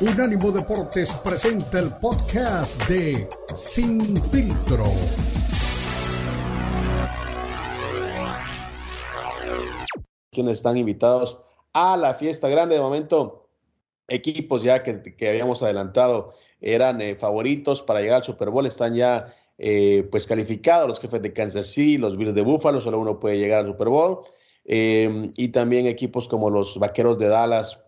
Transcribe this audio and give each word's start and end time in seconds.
Unánimo 0.00 0.52
Deportes 0.52 1.12
presenta 1.24 1.80
el 1.80 1.90
podcast 1.90 2.80
de 2.88 3.28
Sin 3.56 4.00
Filtro. 4.30 4.84
Quienes 10.30 10.58
están 10.58 10.76
invitados 10.76 11.42
a 11.72 11.96
la 11.96 12.14
fiesta 12.14 12.48
grande 12.48 12.76
de 12.76 12.80
momento, 12.80 13.48
equipos 14.06 14.62
ya 14.62 14.84
que, 14.84 15.02
habíamos 15.28 15.64
adelantado 15.64 16.32
eran 16.60 17.00
eh, 17.00 17.16
favoritos 17.16 17.82
para 17.82 18.00
llegar 18.00 18.18
al 18.18 18.22
Super 18.22 18.50
Bowl, 18.50 18.66
están 18.66 18.94
ya 18.94 19.34
eh, 19.58 20.06
pues 20.12 20.28
calificados 20.28 20.86
los 20.86 21.00
jefes 21.00 21.22
de 21.22 21.32
Kansas 21.32 21.66
City, 21.66 21.98
los 21.98 22.16
Bills 22.16 22.36
de 22.36 22.42
Buffalo, 22.42 22.80
solo 22.80 23.00
uno 23.00 23.18
puede 23.18 23.38
llegar 23.38 23.64
al 23.64 23.72
Super 23.72 23.88
Bowl, 23.88 24.20
eh, 24.64 25.32
y 25.36 25.48
también 25.48 25.86
equipos 25.88 26.28
como 26.28 26.50
los 26.50 26.78
Vaqueros 26.78 27.18
de 27.18 27.26
Dallas, 27.26 27.80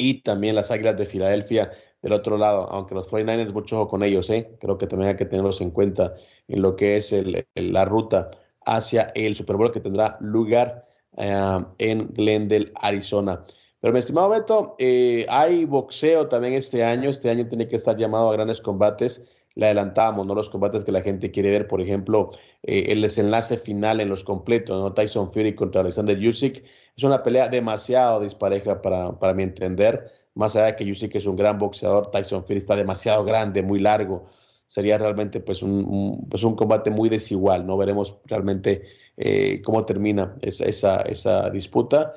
y 0.00 0.22
también 0.22 0.56
las 0.56 0.70
Águilas 0.70 0.96
de 0.96 1.06
Filadelfia 1.06 1.70
del 2.02 2.12
otro 2.14 2.38
lado, 2.38 2.68
aunque 2.70 2.94
los 2.94 3.10
49ers, 3.10 3.52
mucho 3.52 3.76
ojo 3.82 3.90
con 3.90 4.02
ellos, 4.02 4.30
¿eh? 4.30 4.56
creo 4.58 4.78
que 4.78 4.86
también 4.86 5.10
hay 5.10 5.16
que 5.16 5.26
tenerlos 5.26 5.60
en 5.60 5.70
cuenta 5.70 6.14
en 6.48 6.62
lo 6.62 6.74
que 6.74 6.96
es 6.96 7.14
la 7.54 7.84
ruta 7.84 8.30
hacia 8.64 9.12
el 9.14 9.36
Super 9.36 9.56
Bowl 9.56 9.70
que 9.70 9.80
tendrá 9.80 10.16
lugar 10.20 10.86
eh, 11.18 11.58
en 11.78 12.08
Glendale, 12.14 12.72
Arizona. 12.76 13.40
Pero 13.80 13.92
mi 13.92 13.98
estimado 13.98 14.30
Beto, 14.30 14.76
eh, 14.78 15.26
hay 15.28 15.66
boxeo 15.66 16.28
también 16.28 16.54
este 16.54 16.82
año, 16.82 17.10
este 17.10 17.28
año 17.28 17.46
tiene 17.46 17.68
que 17.68 17.76
estar 17.76 17.96
llamado 17.96 18.30
a 18.30 18.32
grandes 18.32 18.60
combates 18.62 19.36
le 19.54 19.66
adelantamos, 19.66 20.26
¿no? 20.26 20.34
Los 20.34 20.48
combates 20.48 20.84
que 20.84 20.92
la 20.92 21.02
gente 21.02 21.30
quiere 21.30 21.50
ver, 21.50 21.66
por 21.66 21.80
ejemplo, 21.80 22.30
eh, 22.62 22.86
el 22.88 23.02
desenlace 23.02 23.58
final 23.58 24.00
en 24.00 24.08
los 24.08 24.24
completos, 24.24 24.80
¿no? 24.80 24.92
Tyson 24.92 25.32
Fury 25.32 25.54
contra 25.54 25.80
Alexander 25.80 26.16
Usyk. 26.16 26.64
Es 27.00 27.04
una 27.04 27.22
pelea 27.22 27.48
demasiado 27.48 28.20
dispareja 28.20 28.82
para, 28.82 29.18
para 29.18 29.32
mi 29.32 29.42
entender. 29.42 30.12
Más 30.34 30.54
allá 30.54 30.66
de 30.66 30.76
que 30.76 30.92
Usyk 30.92 31.14
es 31.14 31.24
un 31.24 31.34
gran 31.34 31.58
boxeador, 31.58 32.10
Tyson 32.10 32.44
Fury 32.44 32.58
está 32.58 32.76
demasiado 32.76 33.24
grande, 33.24 33.62
muy 33.62 33.78
largo. 33.78 34.26
Sería 34.66 34.98
realmente 34.98 35.40
pues 35.40 35.62
un, 35.62 36.28
pues 36.28 36.44
un 36.44 36.54
combate 36.56 36.90
muy 36.90 37.08
desigual, 37.08 37.66
¿no? 37.66 37.78
Veremos 37.78 38.18
realmente 38.26 38.82
eh, 39.16 39.62
cómo 39.64 39.86
termina 39.86 40.36
esa, 40.42 40.66
esa, 40.66 41.00
esa 41.00 41.48
disputa 41.48 42.12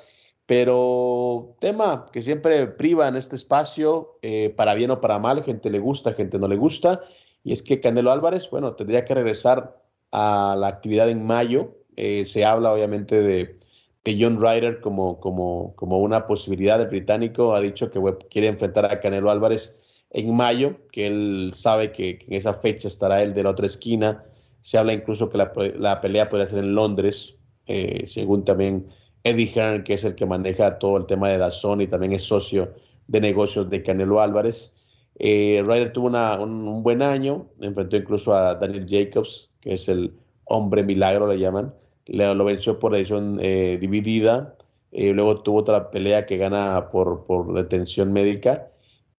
pero 0.45 1.55
tema 1.61 2.09
que 2.11 2.21
siempre 2.21 2.67
priva 2.67 3.07
en 3.07 3.15
este 3.15 3.37
espacio, 3.37 4.19
eh, 4.21 4.49
para 4.49 4.73
bien 4.73 4.91
o 4.91 4.99
para 4.99 5.17
mal, 5.17 5.45
gente 5.45 5.69
le 5.69 5.79
gusta, 5.79 6.11
gente 6.11 6.37
no 6.39 6.49
le 6.49 6.57
gusta, 6.57 6.99
y 7.41 7.53
es 7.53 7.63
que 7.63 7.79
Canelo 7.79 8.11
Álvarez, 8.11 8.49
bueno, 8.49 8.75
tendría 8.75 9.05
que 9.05 9.13
regresar 9.13 9.81
a 10.11 10.57
la 10.57 10.67
actividad 10.67 11.07
en 11.07 11.25
mayo. 11.25 11.77
Eh, 11.95 12.25
se 12.25 12.43
habla 12.43 12.73
obviamente 12.73 13.21
de, 13.21 13.57
John 14.05 14.41
Ryder 14.41 14.81
como, 14.81 15.19
como, 15.19 15.73
como 15.75 15.99
una 15.99 16.27
posibilidad. 16.27 16.81
El 16.81 16.87
británico 16.87 17.55
ha 17.55 17.61
dicho 17.61 17.89
que 17.89 17.99
quiere 18.29 18.47
enfrentar 18.47 18.85
a 18.85 18.99
Canelo 18.99 19.31
Álvarez 19.31 19.79
en 20.11 20.35
mayo, 20.35 20.77
que 20.91 21.07
él 21.07 21.51
sabe 21.55 21.91
que, 21.91 22.19
en 22.27 22.33
esa 22.33 22.53
fecha 22.53 22.87
estará 22.87 23.21
él 23.21 23.33
de 23.33 23.43
la 23.43 23.49
otra 23.49 23.65
esquina. 23.65 24.23
Se 24.61 24.77
habla 24.77 24.93
incluso 24.93 25.29
que 25.29 25.37
la, 25.37 26.01
pelea 26.01 26.29
podría 26.29 26.47
ser 26.47 26.59
en 26.59 26.75
Londres, 26.75 27.35
eh, 27.65 28.03
según 28.05 28.45
también 28.45 28.87
Eddie 29.23 29.51
Hearn, 29.53 29.83
que 29.83 29.93
es 29.93 30.03
el 30.03 30.15
que 30.15 30.25
maneja 30.25 30.79
todo 30.79 30.97
el 30.97 31.05
tema 31.05 31.29
de 31.29 31.37
Dazón 31.37 31.81
y 31.81 31.87
también 31.87 32.13
es 32.13 32.23
socio 32.23 32.73
de 33.07 33.21
negocios 33.21 33.69
de 33.69 33.81
Canelo 33.81 34.21
Álvarez. 34.21 34.73
Eh, 35.19 35.63
Ryder 35.65 35.93
tuvo 35.93 36.07
un, 36.07 36.83
buen 36.83 37.01
año, 37.01 37.47
enfrentó 37.61 37.97
incluso 37.97 38.33
a 38.33 38.55
Daniel 38.55 38.85
Jacobs, 38.89 39.49
que 39.61 39.73
es 39.73 39.87
el 39.87 40.13
hombre 40.45 40.83
milagro, 40.83 41.27
le 41.27 41.39
llaman. 41.39 41.73
Le, 42.05 42.33
lo 42.35 42.45
venció 42.45 42.79
por 42.79 42.93
decisión 42.93 43.39
eh, 43.41 43.77
dividida. 43.79 44.55
Eh, 44.91 45.11
luego 45.13 45.41
tuvo 45.41 45.59
otra 45.59 45.89
pelea 45.91 46.25
que 46.25 46.37
gana 46.37 46.89
por, 46.91 47.25
por 47.25 47.53
detención 47.53 48.13
médica. 48.13 48.69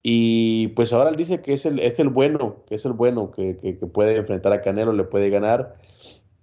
Y 0.03 0.69
pues 0.69 0.93
ahora 0.93 1.11
él 1.11 1.17
dice 1.17 1.41
que 1.41 1.55
es 1.55 1.67
el, 1.67 1.81
es 1.81 1.99
el 1.99 2.11
bueno, 2.11 2.63
que 2.67 2.75
es 2.75 2.85
el 2.85 2.93
bueno, 2.93 3.31
que, 3.31 3.57
que, 3.57 3.73
puede 3.87 4.17
enfrentar 4.17 4.53
a 4.53 4.61
Canelo, 4.61 4.93
le 4.93 5.05
puede 5.05 5.31
ganar. 5.31 5.77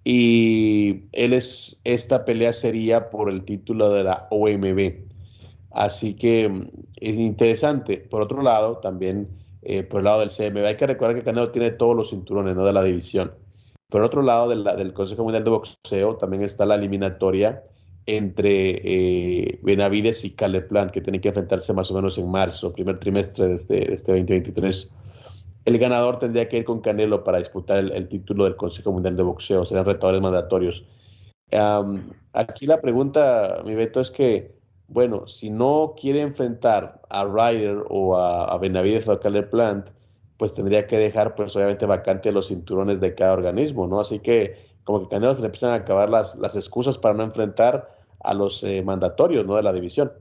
Y 0.03 1.03
él 1.11 1.33
es, 1.33 1.79
esta 1.83 2.25
pelea 2.25 2.53
sería 2.53 3.09
por 3.11 3.29
el 3.29 3.43
título 3.45 3.91
de 3.91 4.03
la 4.03 4.27
OMB. 4.31 5.11
Así 5.71 6.15
que 6.15 6.49
mm, 6.49 6.69
es 6.97 7.17
interesante. 7.19 7.97
Por 7.97 8.21
otro 8.21 8.41
lado, 8.41 8.77
también 8.77 9.29
eh, 9.61 9.83
por 9.83 9.99
el 9.99 10.05
lado 10.05 10.21
del 10.21 10.29
CMB. 10.29 10.65
Hay 10.65 10.75
que 10.75 10.87
recordar 10.87 11.15
que 11.15 11.23
Canelo 11.23 11.51
tiene 11.51 11.71
todos 11.71 11.95
los 11.95 12.09
cinturones 12.09 12.55
¿no? 12.55 12.65
de 12.65 12.73
la 12.73 12.83
división. 12.83 13.31
Por 13.91 14.03
otro 14.03 14.21
lado, 14.21 14.47
del 14.47 14.93
Consejo 14.93 15.23
Mundial 15.23 15.43
de 15.43 15.49
Boxeo 15.49 16.15
también 16.15 16.43
está 16.43 16.65
la 16.65 16.75
eliminatoria 16.75 17.61
entre 18.05 18.81
eh, 18.83 19.59
Benavides 19.61 20.23
y 20.23 20.31
Caleb 20.31 20.69
Plant, 20.69 20.91
que 20.91 21.01
tienen 21.01 21.19
que 21.19 21.27
enfrentarse 21.27 21.73
más 21.73 21.91
o 21.91 21.93
menos 21.93 22.17
en 22.17 22.31
marzo, 22.31 22.71
primer 22.71 22.99
trimestre 22.99 23.49
de 23.49 23.55
este, 23.55 23.85
2023. 23.91 24.77
Este 24.77 24.93
el 25.65 25.77
ganador 25.77 26.19
tendría 26.19 26.47
que 26.47 26.59
ir 26.59 26.63
con 26.63 26.79
Canelo 26.79 27.23
para 27.23 27.39
disputar 27.39 27.79
el, 27.79 28.07
título 28.07 28.45
del 28.45 28.55
Consejo 28.55 28.93
Mundial 28.93 29.17
de 29.17 29.23
Boxeo, 29.23 29.65
serían 29.65 29.85
retadores 29.85 30.21
mandatorios. 30.21 30.85
aquí 32.31 32.65
la 32.65 32.79
pregunta, 32.79 33.61
mi 33.65 33.75
Beto, 33.75 33.99
es 33.99 34.09
que 34.09 34.55
bueno, 34.87 35.27
si 35.27 35.49
no 35.49 35.95
quiere 35.99 36.21
enfrentar 36.21 37.01
a 37.09 37.25
Ryder 37.25 37.83
o 37.89 38.17
a, 38.17 38.57
Benavides 38.57 39.07
o 39.07 39.11
a 39.11 39.19
Caleb 39.19 39.49
Plant, 39.49 39.89
pues 40.41 40.55
tendría 40.55 40.87
que 40.87 40.97
dejar, 40.97 41.35
pues 41.35 41.55
obviamente, 41.55 41.85
vacante 41.85 42.31
los 42.31 42.47
cinturones 42.47 42.99
de 42.99 43.13
cada 43.13 43.33
organismo, 43.33 43.85
¿no? 43.85 43.99
Así 43.99 44.17
que 44.17 44.73
como 44.83 45.01
que 45.01 45.13
Canelo 45.13 45.35
se 45.35 45.41
le 45.41 45.45
empiezan 45.45 45.69
a 45.69 45.75
acabar 45.75 46.09
las, 46.09 46.35
las 46.37 46.55
excusas 46.55 46.97
para 46.97 47.13
no 47.13 47.21
enfrentar 47.21 47.95
a 48.19 48.33
los 48.33 48.63
eh, 48.63 48.81
mandatorios, 48.81 49.45
¿no? 49.45 49.55
De 49.55 49.61
la 49.61 49.71
división. 49.71 50.11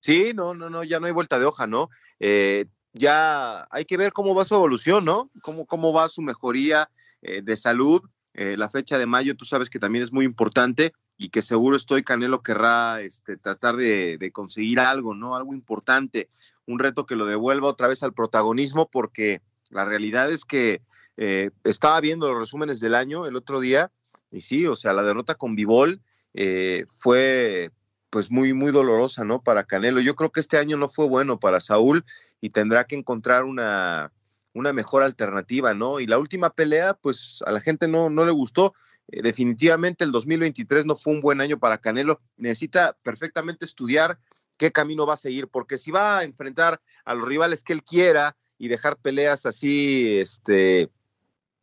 Sí, 0.00 0.32
no, 0.34 0.54
no, 0.54 0.70
no, 0.70 0.82
ya 0.82 0.98
no 0.98 1.06
hay 1.06 1.12
vuelta 1.12 1.38
de 1.38 1.44
hoja, 1.44 1.68
¿no? 1.68 1.88
Eh, 2.18 2.64
ya 2.94 3.68
hay 3.70 3.84
que 3.84 3.96
ver 3.96 4.12
cómo 4.12 4.34
va 4.34 4.44
su 4.44 4.56
evolución, 4.56 5.04
¿no? 5.04 5.30
Cómo, 5.40 5.66
cómo 5.66 5.92
va 5.92 6.08
su 6.08 6.20
mejoría 6.20 6.90
eh, 7.22 7.42
de 7.42 7.56
salud. 7.56 8.02
la 8.34 8.68
fecha 8.68 8.98
de 8.98 9.06
mayo, 9.06 9.36
tú 9.36 9.44
sabes 9.44 9.70
que 9.70 9.78
también 9.78 10.02
es 10.02 10.12
muy 10.12 10.24
importante 10.24 10.92
y 11.16 11.28
que 11.30 11.42
seguro 11.42 11.76
estoy 11.76 12.02
Canelo 12.02 12.42
querrá 12.42 13.00
este, 13.00 13.36
tratar 13.36 13.76
de, 13.76 14.30
conseguir 14.32 14.80
algo, 14.80 15.14
¿no? 15.14 15.36
Algo 15.36 15.54
importante, 15.54 16.28
un 16.66 16.78
reto 16.78 17.06
que 17.06 17.16
lo 17.16 17.26
devuelva 17.26 17.68
otra 17.68 17.88
vez 17.88 18.02
al 18.02 18.12
protagonismo, 18.12 18.88
porque 18.90 19.40
la 19.70 19.84
realidad 19.84 20.30
es 20.30 20.44
que 20.44 20.82
eh, 21.16 21.50
estaba 21.64 22.00
viendo 22.00 22.28
los 22.28 22.38
resúmenes 22.38 22.80
del 22.80 22.94
año 22.94 23.26
el 23.26 23.36
otro 23.36 23.60
día, 23.60 23.90
y 24.30 24.40
sí, 24.40 24.66
o 24.66 24.76
sea, 24.76 24.92
la 24.92 25.02
derrota 25.02 25.34
con 25.34 25.54
Vivol 25.54 26.00
eh, 26.34 26.84
fue 26.98 27.70
pues 28.10 28.30
muy, 28.30 28.52
muy 28.52 28.72
dolorosa, 28.72 29.24
¿no? 29.24 29.42
Para 29.42 29.64
Canelo. 29.64 30.00
Yo 30.00 30.14
creo 30.14 30.30
que 30.30 30.40
este 30.40 30.58
año 30.58 30.76
no 30.76 30.88
fue 30.88 31.06
bueno 31.08 31.38
para 31.38 31.60
Saúl 31.60 32.04
y 32.40 32.50
tendrá 32.50 32.84
que 32.84 32.96
encontrar 32.96 33.44
una, 33.44 34.12
una 34.54 34.72
mejor 34.72 35.02
alternativa, 35.02 35.74
¿no? 35.74 36.00
Y 36.00 36.06
la 36.06 36.18
última 36.18 36.50
pelea, 36.50 36.94
pues 36.94 37.42
a 37.46 37.50
la 37.50 37.60
gente 37.60 37.88
no, 37.88 38.10
no 38.10 38.24
le 38.24 38.32
gustó. 38.32 38.74
Eh, 39.08 39.22
definitivamente 39.22 40.04
el 40.04 40.12
2023 40.12 40.86
no 40.86 40.96
fue 40.96 41.12
un 41.14 41.20
buen 41.20 41.40
año 41.40 41.58
para 41.58 41.78
Canelo. 41.78 42.20
Necesita 42.36 42.96
perfectamente 43.02 43.64
estudiar 43.64 44.18
qué 44.56 44.72
camino 44.72 45.06
va 45.06 45.14
a 45.14 45.18
seguir, 45.18 45.48
porque 45.48 45.78
si 45.78 45.90
va 45.90 46.18
a 46.18 46.24
enfrentar 46.24 46.80
a 47.04 47.14
los 47.14 47.26
rivales 47.26 47.62
que 47.62 47.72
él 47.72 47.82
quiera 47.82 48.36
y 48.58 48.68
dejar 48.68 48.96
peleas 48.96 49.46
así, 49.46 50.18
este, 50.18 50.90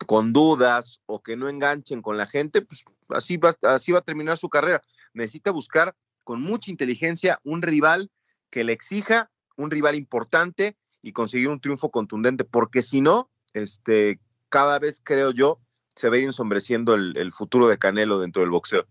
con 0.05 0.33
dudas 0.33 0.99
o 1.05 1.21
que 1.21 1.35
no 1.35 1.49
enganchen 1.49 2.01
con 2.01 2.17
la 2.17 2.27
gente, 2.27 2.61
pues 2.61 2.83
así 3.09 3.37
va, 3.37 3.53
así 3.63 3.91
va 3.91 3.99
a 3.99 4.03
terminar 4.03 4.37
su 4.37 4.49
carrera. 4.49 4.81
Necesita 5.13 5.51
buscar 5.51 5.95
con 6.23 6.41
mucha 6.41 6.71
inteligencia 6.71 7.39
un 7.43 7.61
rival 7.61 8.11
que 8.49 8.63
le 8.63 8.73
exija, 8.73 9.31
un 9.55 9.71
rival 9.71 9.95
importante 9.95 10.77
y 11.01 11.11
conseguir 11.11 11.49
un 11.49 11.59
triunfo 11.59 11.91
contundente, 11.91 12.45
porque 12.45 12.81
si 12.81 13.01
no, 13.01 13.29
este, 13.53 14.19
cada 14.49 14.79
vez 14.79 15.01
creo 15.03 15.31
yo 15.31 15.59
se 15.95 16.09
ve 16.09 16.23
ensombreciendo 16.23 16.95
el, 16.95 17.31
futuro 17.31 17.67
de 17.67 17.77
Canelo 17.77 18.19
dentro 18.19 18.41
del 18.41 18.51
boxeo. 18.51 18.87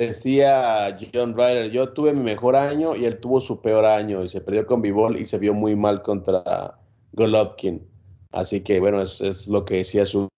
Decía 0.00 0.98
John 1.12 1.36
Ryder, 1.36 1.70
yo 1.70 1.92
tuve 1.92 2.12
mi 2.12 2.24
mejor 2.24 2.56
año 2.56 2.96
y 2.96 3.04
él 3.04 3.20
tuvo 3.20 3.40
su 3.40 3.60
peor 3.60 3.84
año 3.84 4.24
y 4.24 4.28
se 4.28 4.40
perdió 4.40 4.66
con 4.66 4.82
Bivol 4.82 5.20
y 5.20 5.24
se 5.24 5.38
vio 5.38 5.54
muy 5.54 5.76
mal 5.76 6.02
contra 6.02 6.80
Golovkin. 7.12 7.86
Así 8.32 8.62
que 8.62 8.80
bueno, 8.80 9.00
es, 9.00 9.46
lo 9.46 9.64
que 9.64 9.76
decía 9.76 10.04
su, 10.04 10.28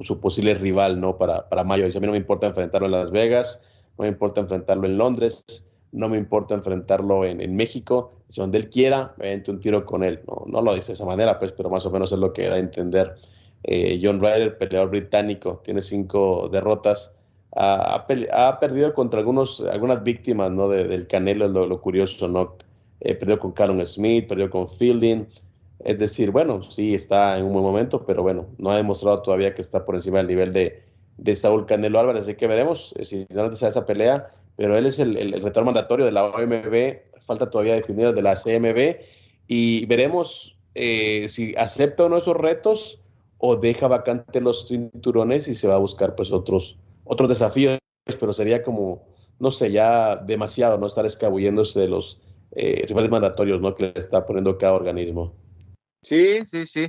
su, 0.00 0.18
posible 0.18 0.54
rival 0.54 0.98
¿no? 0.98 1.18
para, 1.18 1.46
para 1.50 1.62
Mayo. 1.62 1.84
Dice, 1.84 1.98
a 1.98 2.00
mí 2.00 2.06
no 2.06 2.12
me 2.12 2.18
importa 2.18 2.46
enfrentarlo 2.46 2.86
en 2.86 2.92
Las 2.92 3.10
Vegas, 3.10 3.60
no 3.98 4.04
me 4.04 4.08
importa 4.08 4.40
enfrentarlo 4.40 4.86
en 4.86 4.96
Londres, 4.96 5.44
no 5.92 6.08
me 6.08 6.16
importa 6.16 6.54
enfrentarlo 6.54 7.26
en, 7.26 7.42
en 7.42 7.54
México, 7.54 8.12
si 8.30 8.40
donde 8.40 8.56
él 8.56 8.70
quiera, 8.70 9.14
me 9.18 9.42
un 9.46 9.60
tiro 9.60 9.84
con 9.84 10.04
él. 10.04 10.22
No, 10.26 10.44
no 10.46 10.62
lo 10.62 10.74
dice 10.74 10.88
de 10.88 10.92
esa 10.94 11.04
manera, 11.04 11.38
pues, 11.38 11.52
pero 11.52 11.68
más 11.68 11.84
o 11.84 11.90
menos 11.90 12.12
es 12.12 12.18
lo 12.18 12.32
que 12.32 12.48
da 12.48 12.54
a 12.54 12.58
entender 12.58 13.14
eh, 13.62 14.00
John 14.02 14.20
Ryder, 14.20 14.56
peleador 14.56 14.88
británico, 14.88 15.60
tiene 15.62 15.82
cinco 15.82 16.48
derrotas. 16.50 17.12
Ha, 17.58 18.58
perdido 18.60 18.92
contra 18.92 19.20
algunos, 19.20 19.62
algunas 19.62 20.02
víctimas 20.02 20.50
¿no? 20.50 20.68
del 20.68 21.06
Canelo, 21.06 21.48
lo, 21.48 21.66
lo 21.66 21.80
curioso, 21.80 22.28
¿no? 22.28 22.56
Eh, 23.00 23.14
perdió 23.14 23.38
con 23.38 23.52
Callum 23.52 23.84
Smith, 23.84 24.28
perdió 24.28 24.50
con 24.50 24.68
Fielding. 24.68 25.26
Es 25.80 25.98
decir, 25.98 26.30
bueno, 26.30 26.62
sí 26.70 26.94
está 26.94 27.38
en 27.38 27.46
un 27.46 27.52
buen 27.52 27.64
momento, 27.64 28.04
pero 28.04 28.22
bueno, 28.22 28.46
no 28.58 28.70
ha 28.70 28.76
demostrado 28.76 29.22
todavía 29.22 29.54
que 29.54 29.62
está 29.62 29.84
por 29.84 29.94
encima 29.94 30.18
del 30.18 30.28
nivel 30.28 30.52
de, 30.52 30.82
de 31.16 31.34
Saúl 31.34 31.66
Canelo 31.66 31.98
Álvarez. 31.98 32.24
Así 32.24 32.34
que 32.34 32.46
veremos 32.46 32.94
eh, 32.96 33.04
si 33.04 33.24
realmente 33.30 33.56
se 33.56 33.68
esa 33.68 33.86
pelea. 33.86 34.28
Pero 34.56 34.76
él 34.76 34.86
es 34.86 34.98
el, 34.98 35.16
el, 35.16 35.40
retorno 35.42 35.66
mandatorio 35.66 36.06
de 36.06 36.12
la 36.12 36.24
OMB. 36.24 36.98
Falta 37.20 37.50
todavía 37.50 37.74
definir 37.74 38.06
el 38.06 38.14
de 38.14 38.22
la 38.22 38.34
CMB 38.34 38.96
y 39.48 39.86
veremos 39.86 40.56
eh, 40.74 41.26
si 41.28 41.54
acepta 41.56 42.04
uno 42.04 42.16
de 42.16 42.22
esos 42.22 42.36
retos 42.36 43.00
o 43.38 43.56
deja 43.56 43.88
vacante 43.88 44.40
los 44.40 44.66
cinturones 44.68 45.48
y 45.48 45.54
se 45.54 45.68
va 45.68 45.74
a 45.74 45.78
buscar 45.78 46.14
pues 46.14 46.32
otros, 46.32 46.76
otros 47.06 47.28
desafíos, 47.28 47.78
pero 48.20 48.32
sería 48.32 48.62
como, 48.62 49.08
no 49.38 49.50
sé, 49.50 49.72
ya 49.72 50.16
demasiado 50.16 50.78
no 50.78 50.86
estar 50.86 51.06
escabulléndose 51.06 51.80
de 51.80 51.88
los 51.88 52.20
eh, 52.52 52.84
rivales 52.86 53.10
mandatorios 53.10 53.60
¿no? 53.60 53.74
que 53.74 53.86
le 53.86 54.00
está 54.00 54.26
poniendo 54.26 54.58
cada 54.58 54.74
organismo. 54.74 55.34
Sí, 56.02 56.46
sí, 56.46 56.66
sí 56.66 56.88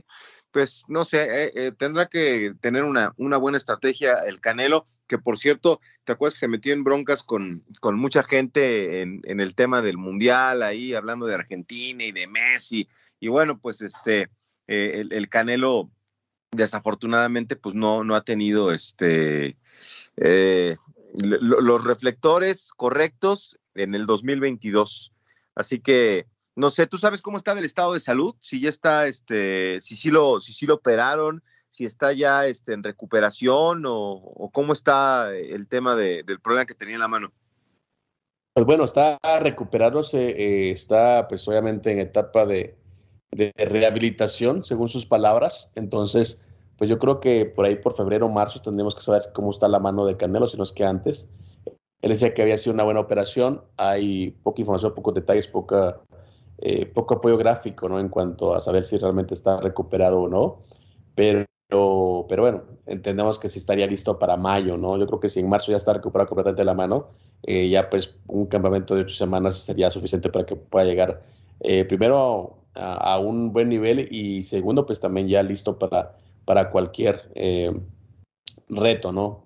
pues 0.58 0.86
no 0.88 1.06
sé, 1.06 1.24
eh, 1.24 1.52
eh, 1.56 1.72
tendrá 1.78 2.08
que 2.08 2.54
tener 2.62 2.84
una, 2.84 3.14
una, 3.18 3.38
buena 3.38 3.60
estrategia 3.60 4.24
el 4.25 4.40
Canelo, 4.40 4.86
que 5.06 5.18
por 5.18 5.38
cierto, 5.38 5.80
¿te 6.04 6.14
acuerdas 6.14 6.36
que 6.36 6.40
se 6.40 6.48
metió 6.48 6.74
en 6.74 6.84
broncas 6.84 7.24
con, 7.24 7.64
con 7.80 7.96
mucha 7.96 8.24
gente 8.24 9.02
en, 9.02 9.22
en, 9.25 9.40
el 9.40 9.56
tema 9.56 9.81
del 9.81 9.98
Mundial, 9.98 10.64
ahí 10.64 10.96
hablando 10.96 11.25
de 11.25 11.36
Argentina 11.36 12.04
y 12.04 12.12
de 12.12 12.25
Messi? 12.25 12.88
Y 13.19 13.28
bueno, 13.28 13.60
pues 13.60 13.81
este, 13.81 14.30
eh, 14.68 14.94
el, 14.96 15.14
el, 15.14 15.30
Canelo 15.30 15.92
desafortunadamente 16.51 17.55
pues 17.55 17.75
no, 17.75 18.03
no 18.03 18.15
ha 18.15 18.21
tenido 18.21 18.71
este, 18.71 19.57
los 20.15 21.83
reflectores 21.83 22.71
correctos 22.75 23.57
en 23.75 23.95
el 23.95 24.05
2022. 24.05 25.13
Así 25.55 25.79
que 25.79 26.27
no 26.57 26.71
sé, 26.71 26.88
¿tú 26.88 26.97
sabes 26.97 27.21
cómo 27.21 27.38
está 27.38 27.53
del 27.53 27.65
estado 27.65 27.94
de 27.94 27.99
salud? 27.99 28.35
Si 28.39 28.59
ya 28.59 28.69
está, 28.69 29.05
este, 29.05 29.79
si 29.79 29.95
sí 29.95 30.09
lo, 30.09 30.41
si 30.41 30.53
sí 30.53 30.65
lo 30.65 30.73
operaron, 30.75 31.44
si 31.69 31.85
está 31.85 32.13
ya 32.13 32.47
este, 32.47 32.73
en 32.73 32.81
recuperación 32.81 33.83
o, 33.85 34.49
cómo 34.51 34.73
está 34.73 35.35
el 35.35 35.67
tema 35.67 35.95
de, 35.95 36.23
del 36.23 36.39
problema 36.39 36.65
que 36.65 36.73
tenía 36.73 36.95
en 36.95 37.01
la 37.01 37.07
mano. 37.07 37.31
Pues 38.55 38.65
bueno, 38.65 38.85
está 38.85 39.19
recuperándose, 39.39 40.29
eh, 40.29 40.71
está 40.71 41.27
pues 41.27 41.47
obviamente 41.47 41.91
en 41.91 41.99
etapa 41.99 42.47
de, 42.47 42.75
de, 43.31 43.53
rehabilitación, 43.57 44.63
según 44.63 44.89
sus 44.89 45.06
palabras. 45.06 45.71
Entonces, 45.75 46.39
pues 46.77 46.89
yo 46.89 47.00
creo 47.00 47.19
que 47.19 47.45
por 47.45 47.65
ahí 47.65 47.75
por 47.75 47.95
febrero 47.95 48.27
o 48.27 48.31
marzo 48.31 48.62
tendremos 48.62 48.95
que 48.95 49.01
saber 49.01 49.24
cómo 49.33 49.51
está 49.51 49.68
la 49.68 49.79
mano 49.79 50.06
de 50.06 50.18
Canelo, 50.18 50.47
si 50.47 50.57
no 50.57 50.63
es 50.63 50.71
que 50.71 50.85
antes. 50.85 51.29
Él 52.01 52.12
decía 52.12 52.33
que 52.33 52.44
había 52.44 52.57
sido 52.57 52.74
una 52.74 52.83
buena 52.83 53.00
operación, 53.00 53.63
hay 53.77 54.31
poca 54.44 54.62
información, 54.62 54.94
pocos 54.94 55.15
detalles, 55.15 55.47
poca 55.47 56.00
eh, 56.59 56.88
poco 56.88 57.15
apoyo 57.15 57.38
gráfico, 57.38 57.88
¿no? 57.88 58.00
En 58.00 58.09
cuanto 58.09 58.56
a 58.56 58.59
saber 58.62 58.83
si 58.83 58.97
realmente 58.97 59.33
está 59.33 59.59
recuperado 59.62 60.21
o 60.21 60.30
no. 60.30 60.62
Pero, 61.15 61.45
pero 61.69 62.41
bueno, 62.44 62.63
entendemos 62.85 63.39
que 63.39 63.50
si 63.50 63.59
estaría 63.59 63.85
listo 63.88 64.18
para 64.19 64.38
mayo, 64.38 64.77
¿no? 64.77 64.97
Yo 64.97 65.07
creo 65.07 65.19
que 65.19 65.30
si 65.30 65.39
en 65.39 65.50
marzo 65.50 65.71
ya 65.71 65.77
está 65.77 65.94
recuperado 65.94 66.30
completamente 66.30 66.65
la 66.65 66.73
mano, 66.73 67.09
eh, 67.44 67.69
ya 67.69 67.89
pues 67.89 68.15
un 68.27 68.47
campamento 68.47 68.95
de 68.95 69.01
ocho 69.01 69.15
semanas 69.15 69.57
sería 69.59 69.91
suficiente 69.91 70.30
para 70.30 70.45
que 70.45 70.56
pueda 70.56 70.85
llegar 70.85 71.23
eh, 71.59 71.85
primero 71.85 72.57
a, 72.77 73.19
un 73.19 73.51
buen 73.53 73.69
nivel 73.69 74.07
y 74.12 74.44
segundo 74.44 74.85
pues 74.85 75.00
también 75.00 75.27
ya 75.27 75.44
listo 75.44 75.77
para, 75.79 76.15
para 76.45 76.69
cualquier 76.69 77.31
reto, 78.69 79.12
¿no? 79.12 79.45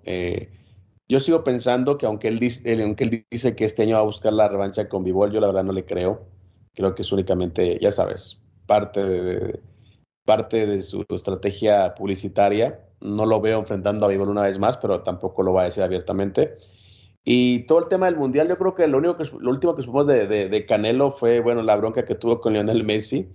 yo 1.10 1.20
sigo 1.20 1.44
pensando 1.44 1.98
que 1.98 2.06
aunque 2.06 2.30
él, 2.30 2.40
aunque 2.82 3.04
él 3.04 3.26
dice 3.30 3.56
que 3.56 3.66
este 3.66 3.84
año 3.84 3.96
va 3.96 4.02
a 4.02 4.06
buscar 4.06 4.34
la 4.34 4.48
revancha 4.48 4.88
con 4.88 5.04
Vivol, 5.04 5.32
yo 5.32 5.40
la 5.40 5.48
verdad 5.48 5.64
no 5.64 5.74
le 5.74 5.86
creo 5.86 6.26
creo 6.74 6.96
que 6.96 7.02
es 7.02 7.12
únicamente, 7.12 7.80
ya 7.82 7.92
sabes, 7.92 8.40
parte 8.66 9.04
de, 9.04 9.60
parte 10.26 10.66
de 10.66 10.82
su 10.82 11.06
estrategia 11.10 11.96
publicitaria. 11.96 12.80
No 13.02 13.26
lo 13.26 13.42
veo 13.42 13.60
enfrentando 13.60 14.06
a 14.06 14.10
Bibol 14.10 14.30
una 14.30 14.44
vez 14.44 14.60
más, 14.60 14.78
pero 14.78 15.02
tampoco 15.02 15.44
lo 15.44 15.54
va 15.54 15.64
a 15.64 15.66
decir 15.66 15.84
abiertamente. 15.84 16.58
Y 17.24 17.60
todo 17.66 17.80
el 17.80 17.88
tema 17.88 18.08
del 18.08 18.18
Mundial, 18.18 18.48
yo 18.48 18.58
creo 18.58 18.74
que 18.74 18.88
lo, 18.88 18.98
único 18.98 19.18
que, 19.18 19.26
lo 19.40 19.52
último 19.52 19.76
que 19.76 19.84
supimos 19.84 20.08
de, 20.08 20.28
de, 20.28 20.66
Canelo 20.66 21.12
fue, 21.12 21.40
bueno, 21.40 21.62
la 21.62 21.76
bronca 21.76 22.06
que 22.06 22.16
tuvo 22.16 22.42
con 22.42 22.54
Lionel 22.54 22.84
Messi. 22.84 23.30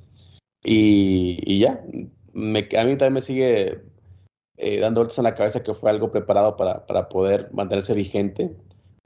Y, 0.64 1.38
y 1.44 1.60
ya, 1.60 1.84
me, 2.32 2.68
a 2.76 2.84
mí 2.84 2.96
también 2.96 3.12
me 3.12 3.22
sigue 3.22 3.82
eh, 4.56 4.80
dando 4.80 5.00
vueltas 5.00 5.18
en 5.18 5.24
la 5.24 5.34
cabeza 5.34 5.62
que 5.62 5.74
fue 5.74 5.90
algo 5.90 6.10
preparado 6.10 6.56
para, 6.56 6.86
para 6.86 7.08
poder 7.08 7.48
mantenerse 7.52 7.94
vigente. 7.94 8.56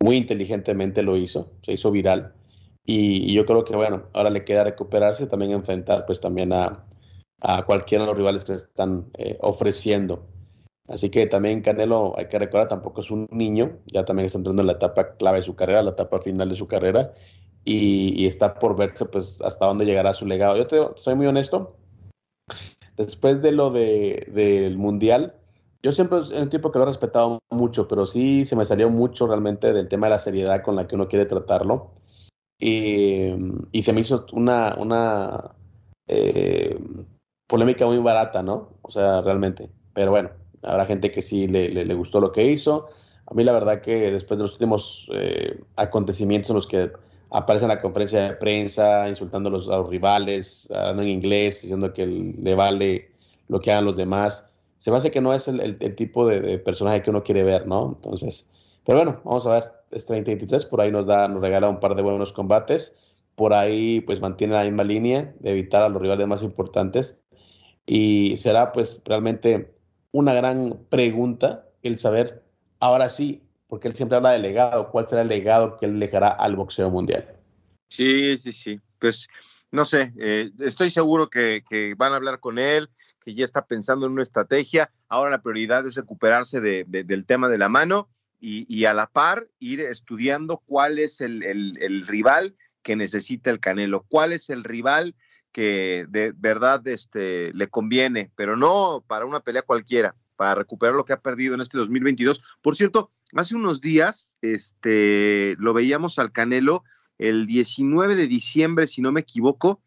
Muy 0.01 0.17
inteligentemente 0.17 1.03
lo 1.03 1.17
hizo, 1.17 1.53
se 1.63 1.73
hizo 1.73 1.91
viral. 1.91 2.33
Y, 2.87 3.33
yo 3.35 3.45
creo 3.45 3.65
que, 3.65 3.77
bueno, 3.77 4.05
ahora 4.15 4.31
le 4.31 4.45
queda 4.45 4.65
recuperarse 4.65 5.25
y 5.25 5.27
también 5.27 5.53
enfrentar, 5.53 6.07
pues, 6.07 6.21
también 6.21 6.53
a, 6.53 6.85
a 7.41 7.65
cualquiera 7.65 8.05
de 8.05 8.09
los 8.09 8.17
rivales 8.17 8.45
que 8.45 8.53
le 8.53 8.59
están 8.59 9.11
eh, 9.19 9.37
ofreciendo. 9.41 10.27
Así 10.91 11.09
que 11.09 11.27
también 11.27 11.63
Canelo, 11.63 12.15
hay 12.19 12.27
que 12.27 12.39
recordar, 12.39 12.69
tampoco 12.69 13.01
es 13.01 13.11
un 13.13 13.29
niño, 13.31 13.79
ya 13.87 14.05
también 14.05 14.27
está 14.27 14.39
entrando 14.39 14.63
en 14.63 14.67
la 14.67 14.73
etapa 14.73 15.17
clave 15.17 15.39
de 15.39 15.45
su 15.45 15.55
carrera, 15.55 15.85
la 15.85 15.93
etapa 15.93 16.21
final 16.21 16.49
de 16.49 16.57
su 16.57 16.67
carrera, 16.67 17.13
y, 17.65 18.27
está 18.27 18.55
por 18.59 18.77
verse, 18.77 19.05
pues, 19.05 19.41
hasta 19.43 19.67
dónde 19.67 19.85
llegará 19.85 20.13
su 20.15 20.27
legado. 20.27 20.57
Yo 20.57 20.67
te 20.67 20.79
soy 20.97 21.15
muy 21.15 21.27
honesto, 21.27 21.77
después 22.97 23.41
de 23.41 23.53
lo 23.53 23.71
de, 23.71 24.27
del 24.35 24.79
Mundial, 24.79 25.37
yo 25.83 25.93
siempre 25.93 26.25
soy 26.25 26.43
un 26.43 26.51
tipo 26.51 26.73
que 26.73 26.79
lo 26.79 26.85
he 26.85 26.89
respetado 26.89 27.39
mucho, 27.51 27.87
pero 27.87 28.05
sí 28.07 28.45
se 28.45 28.57
me 28.57 28.65
salió 28.65 28.91
mucho 28.91 29.29
realmente 29.29 29.73
del 29.73 29.89
tema 29.89 30.09
de 30.09 30.11
la 30.11 30.19
seriedad 30.19 30.63
con 30.63 30.75
la 30.75 30.89
que 30.89 30.97
uno 30.97 31.09
quiere 31.09 31.25
tratarlo. 31.25 31.93
Y, 32.59 33.33
y 33.73 33.83
se 33.83 33.93
me 33.93 34.01
hizo 34.01 34.27
una, 34.33 34.75
una 34.77 35.55
eh, 36.09 36.77
polémica 37.47 37.87
muy 37.87 37.99
barata, 37.99 38.43
¿no? 38.43 38.71
O 38.83 38.91
sea, 38.91 39.23
realmente. 39.23 39.71
Pero 39.95 40.11
bueno, 40.11 40.31
habrá 40.63 40.87
gente 40.87 41.11
que 41.11 41.23
sí 41.23 41.49
le, 41.49 41.71
le, 41.71 41.95
gustó 41.95 42.21
lo 42.21 42.33
que 42.33 42.45
hizo. 42.45 42.89
A 43.27 43.35
mí 43.35 43.45
la 43.45 43.53
verdad 43.53 43.81
que 43.81 44.11
después 44.11 44.39
de 44.39 44.45
los 44.45 44.53
últimos 44.53 45.09
eh, 45.15 45.61
acontecimientos 45.77 46.51
en 46.51 46.57
los 46.57 46.67
que 46.67 46.91
aparece 47.31 47.65
en 47.65 47.69
la 47.69 47.81
conferencia 47.81 48.23
de 48.23 48.33
prensa, 48.35 49.09
insultando 49.09 49.49
a 49.49 49.53
los, 49.53 49.89
rivales, 49.89 50.69
hablando 50.71 51.03
en 51.03 51.09
inglés, 51.09 51.63
diciendo 51.63 51.93
que 51.93 52.07
le 52.07 52.55
vale 52.55 53.11
lo 53.49 53.61
que 53.61 53.71
hagan 53.71 53.85
los 53.85 53.97
demás, 53.97 54.47
se 54.79 54.91
me 54.91 54.97
hace 54.97 55.11
que 55.11 55.21
no 55.21 55.35
es 55.35 55.47
el, 55.47 55.79
tipo 55.95 56.27
de, 56.27 56.41
de, 56.41 56.59
personaje 56.59 57.03
que 57.03 57.11
uno 57.11 57.23
quiere 57.23 57.45
ver, 57.45 57.67
¿no? 57.67 57.95
Entonces, 57.97 58.47
pero 58.85 58.99
bueno, 58.99 59.21
vamos 59.25 59.47
a 59.47 59.51
ver 59.53 59.81
es 59.91 60.09
30-23, 60.09 60.69
por 60.69 60.81
ahí 60.81 60.91
nos 60.91 61.07
da, 61.07 61.27
nos 61.29 61.41
regala 61.41 61.69
un 61.69 61.81
par 61.81 61.95
de 61.95 62.03
buenos 62.03 62.33
combates, 62.33 62.95
por 63.35 63.53
ahí 63.53 64.01
pues 64.01 64.21
mantiene 64.21 64.55
la 64.55 64.65
misma 64.65 64.85
línea 64.85 65.35
de 65.41 65.51
evitar 65.51 65.83
a 65.83 65.89
los 65.89 66.01
rivales 66.01 66.27
más 66.27 66.43
importantes 66.43 67.23
y 67.87 68.37
será 68.37 68.73
pues 68.73 69.01
realmente 69.05 69.75
una 70.13 70.33
gran 70.35 70.79
pregunta 70.89 71.67
el 71.83 71.99
saber 71.99 72.43
ahora 72.79 73.09
sí, 73.09 73.43
porque 73.69 73.89
él 73.89 73.95
siempre 73.95 74.17
habla 74.17 74.33
de 74.33 74.39
legado, 74.39 74.91
cuál 74.91 75.07
será 75.07 75.23
el 75.23 75.29
legado 75.29 75.77
que 75.77 75.87
él 75.87 76.01
dejará 76.01 76.29
al 76.29 76.57
boxeo 76.57 76.91
mundial. 76.91 77.37
Sí, 77.89 78.37
sí, 78.39 78.53
sí, 78.53 78.81
pues 78.99 79.29
no 79.73 79.85
sé, 79.85 80.13
eh, 80.19 80.51
estoy 80.59 80.91
seguro 80.91 81.31
que, 81.31 81.63
que, 81.69 81.95
van 81.97 82.13
a 82.13 82.17
hablar 82.17 82.41
con 82.41 82.59
él, 82.59 82.89
que 83.25 83.35
ya 83.35 83.45
está 83.45 83.67
pensando 83.67 84.07
en 84.07 84.13
una 84.13 84.23
estrategia, 84.23 84.91
ahora 85.09 85.31
la 85.31 85.43
prioridad 85.43 85.87
es 85.87 85.95
recuperarse 85.95 86.61
de, 86.61 86.85
de, 86.89 87.05
del 87.05 87.25
tema 87.25 87.49
de 87.49 87.59
la 87.59 87.69
mano 87.69 88.09
y, 88.41 88.85
a 88.87 88.95
la 88.95 89.07
par 89.07 89.49
ir 89.59 89.81
estudiando 89.81 90.63
cuál 90.65 90.99
es 90.99 91.21
el, 91.21 91.43
el, 91.43 92.07
rival 92.07 92.57
que 92.83 92.97
necesita 92.97 93.51
el 93.51 93.61
Canelo, 93.61 94.07
cuál 94.09 94.33
es 94.33 94.49
el 94.49 94.65
rival 94.65 95.15
que 95.53 96.07
de 96.09 96.33
verdad 96.37 96.87
este, 96.89 97.53
le 97.55 97.69
conviene, 97.69 98.31
pero 98.37 98.57
no 98.57 99.05
para 99.07 99.27
una 99.27 99.41
pelea 99.41 99.63
cualquiera, 99.63 100.15
para 100.37 100.55
recuperar 100.55 100.95
lo 100.95 101.05
que 101.05 101.13
ha 101.13 101.21
perdido 101.21 101.55
en 101.55 101.61
este 101.61 101.79
2022. 101.79 102.41
Por 102.63 102.77
cierto, 102.77 103.11
hace 103.35 103.55
unos 103.55 103.81
días 103.81 104.37
este, 104.43 105.57
lo 105.59 105.73
veíamos 105.73 106.19
al 106.19 106.33
Canelo 106.33 106.85
el 107.19 107.47
19 107.47 108.17
de 108.17 108.27
diciembre, 108.27 108.87
si 108.87 109.03
no 109.03 109.13
me 109.13 109.21
equivoco, 109.21 109.81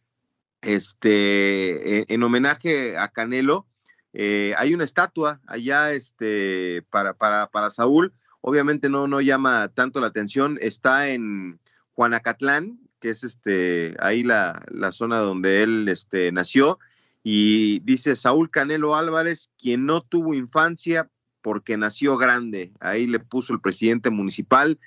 este, 0.62 2.00
en, 2.00 2.06
en 2.08 2.24
homenaje 2.24 2.98
a 2.98 3.08
Canelo. 3.08 3.66
Eh, 4.14 4.54
hay 4.58 4.74
una 4.74 4.84
estatua 4.84 5.42
allá 5.48 5.92
este, 5.92 6.86
para, 6.92 7.14
para, 7.14 7.48
para 7.48 7.72
Saúl 7.72 8.14
obviamente 8.44 8.90
no, 8.90 9.08
no 9.08 9.22
llama 9.22 9.70
tanto 9.70 10.02
la 10.02 10.08
atención, 10.08 10.58
está 10.62 11.10
en 11.10 11.60
Juanacatlán, 11.94 12.78
que 13.04 13.10
es 13.10 13.26
este, 13.26 13.98
ahí 14.00 14.24
la, 14.24 14.64
la 14.72 14.94
zona 14.94 15.18
donde 15.20 15.62
él 15.62 15.90
este, 15.90 16.32
nació, 16.32 16.80
y 17.22 17.80
dice 17.80 18.16
Saúl 18.16 18.50
Canelo 18.50 18.96
Álvarez, 18.96 19.50
quien 19.60 19.86
no 19.86 20.00
tuvo 20.00 20.34
infancia 20.34 21.10
porque 21.42 21.76
nació 21.76 22.16
grande, 22.18 22.72
ahí 22.80 23.06
le 23.06 23.20
puso 23.20 23.52
el 23.52 23.60
presidente 23.60 24.10
municipal 24.10 24.80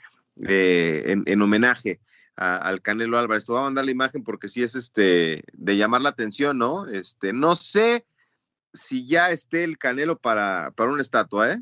eh, 0.48 1.14
en, 1.26 1.42
homenaje 1.42 2.00
al 2.36 2.80
Canelo 2.80 3.18
Álvarez. 3.18 3.44
Te 3.44 3.52
voy 3.52 3.60
a 3.60 3.64
mandar 3.64 3.84
la 3.84 3.90
imagen 3.90 4.24
porque 4.24 4.48
sí 4.48 4.62
es 4.62 4.74
este 4.74 5.44
de 5.52 5.76
llamar 5.76 6.00
la 6.00 6.08
atención, 6.08 6.56
¿no? 6.56 6.88
Este, 6.88 7.34
no 7.34 7.54
sé 7.54 8.06
si 8.72 9.06
ya 9.06 9.28
esté 9.28 9.62
el 9.62 9.76
Canelo 9.76 10.16
para, 10.16 10.72
para 10.74 10.90
una 10.90 11.02
estatua, 11.02 11.52
¿eh? 11.52 11.58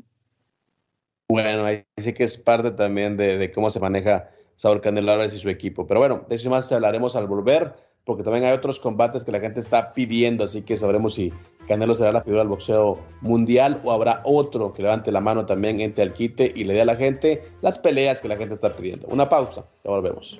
Bueno, 1.27 1.65
ahí 1.65 1.85
sí 1.97 2.13
que 2.13 2.23
es 2.23 2.37
parte 2.37 2.71
también 2.71 3.17
de, 3.17 3.51
cómo 3.53 3.69
se 3.71 3.81
maneja 3.81 4.29
Saúl 4.55 4.81
Canelo 4.81 5.11
Álvarez 5.11 5.33
y 5.33 5.39
su 5.39 5.49
equipo. 5.49 5.85
Pero 5.87 5.99
bueno, 5.99 6.25
de 6.27 6.35
eso 6.35 6.49
más 6.49 6.71
hablaremos 6.71 7.15
al 7.15 7.27
volver, 7.27 7.73
porque 8.03 8.23
también 8.23 8.45
hay 8.45 8.53
otros 8.53 8.79
combates 8.79 9.23
que 9.23 9.31
la 9.31 9.39
gente 9.39 9.59
está 9.59 9.93
pidiendo, 9.93 10.43
así 10.43 10.61
que 10.61 10.77
sabremos 10.77 11.15
si 11.15 11.33
Canelo 11.67 11.95
será 11.95 12.11
la 12.11 12.21
figura 12.21 12.41
del 12.41 12.49
boxeo 12.49 12.99
mundial 13.21 13.81
o 13.83 13.91
habrá 13.91 14.21
otro 14.23 14.73
que 14.73 14.83
levante 14.83 15.11
la 15.11 15.21
mano 15.21 15.45
también, 15.45 15.81
entre 15.81 16.03
al 16.03 16.13
quite 16.13 16.51
y 16.55 16.63
le 16.63 16.73
dé 16.73 16.81
a 16.81 16.85
la 16.85 16.95
gente 16.95 17.43
las 17.61 17.79
peleas 17.79 18.21
que 18.21 18.27
la 18.27 18.37
gente 18.37 18.53
está 18.53 18.75
pidiendo. 18.75 19.07
Una 19.07 19.27
pausa, 19.27 19.65
ya 19.83 19.91
volvemos. 19.91 20.39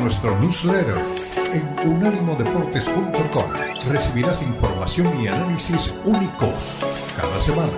nuestro 0.00 0.38
newsletter 0.40 0.96
en 1.52 1.90
unánimodeportes.com 1.90 3.50
recibirás 3.88 4.40
información 4.42 5.20
y 5.20 5.26
análisis 5.26 5.92
únicos 6.04 6.78
cada 7.16 7.40
semana. 7.40 7.72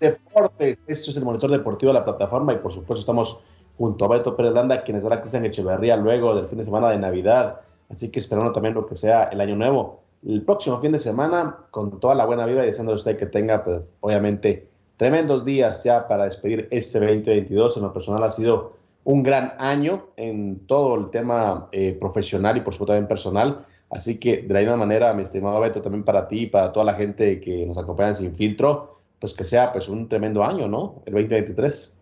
Deportes. 0.00 0.78
Esto 0.86 1.10
es 1.10 1.16
el 1.16 1.24
monitor 1.24 1.50
deportivo 1.50 1.92
de 1.92 1.98
la 1.98 2.04
plataforma 2.04 2.52
y 2.52 2.56
por 2.56 2.74
supuesto 2.74 3.00
estamos 3.00 3.38
junto 3.78 4.04
a 4.04 4.08
Beto 4.08 4.36
Pérez 4.36 4.52
Landa, 4.52 4.82
quienes 4.82 5.02
dará 5.02 5.20
Cristian 5.20 5.44
Echeverría 5.44 5.96
luego 5.96 6.34
del 6.34 6.48
fin 6.48 6.58
de 6.58 6.64
semana 6.64 6.90
de 6.90 6.98
Navidad. 6.98 7.60
Así 7.90 8.10
que 8.10 8.20
esperando 8.20 8.52
también 8.52 8.74
lo 8.74 8.86
que 8.86 8.96
sea 8.96 9.24
el 9.24 9.40
año 9.40 9.56
nuevo. 9.56 10.00
El 10.26 10.42
próximo 10.42 10.80
fin 10.80 10.92
de 10.92 10.98
semana, 10.98 11.56
con 11.70 12.00
toda 12.00 12.14
la 12.14 12.24
buena 12.24 12.46
vida 12.46 12.64
y 12.64 12.66
deseando 12.66 12.92
a 12.92 12.96
usted 12.96 13.16
que 13.16 13.26
tenga, 13.26 13.62
pues 13.62 13.82
obviamente, 14.00 14.68
tremendos 14.96 15.44
días 15.44 15.84
ya 15.84 16.08
para 16.08 16.24
despedir 16.24 16.68
este 16.70 16.98
2022. 16.98 17.76
En 17.76 17.82
lo 17.82 17.92
personal 17.92 18.22
ha 18.24 18.30
sido 18.30 18.72
un 19.04 19.22
gran 19.22 19.52
año 19.58 20.06
en 20.16 20.66
todo 20.66 20.96
el 20.96 21.10
tema 21.10 21.68
eh, 21.70 21.96
profesional 21.98 22.56
y 22.56 22.60
por 22.60 22.74
supuesto 22.74 22.92
también 22.92 23.06
personal. 23.06 23.64
Así 23.90 24.18
que 24.18 24.42
de 24.42 24.52
la 24.52 24.60
misma 24.60 24.76
manera, 24.76 25.12
mi 25.12 25.22
estimado 25.22 25.60
Beto, 25.60 25.80
también 25.80 26.02
para 26.02 26.26
ti 26.26 26.42
y 26.42 26.46
para 26.46 26.72
toda 26.72 26.86
la 26.86 26.94
gente 26.94 27.40
que 27.40 27.66
nos 27.66 27.78
acompaña 27.78 28.16
sin 28.16 28.34
filtro, 28.34 28.98
pues 29.20 29.32
que 29.34 29.44
sea 29.44 29.72
pues 29.72 29.88
un 29.88 30.08
tremendo 30.08 30.42
año, 30.42 30.66
¿no? 30.66 31.02
El 31.06 31.12
2023. 31.12 31.95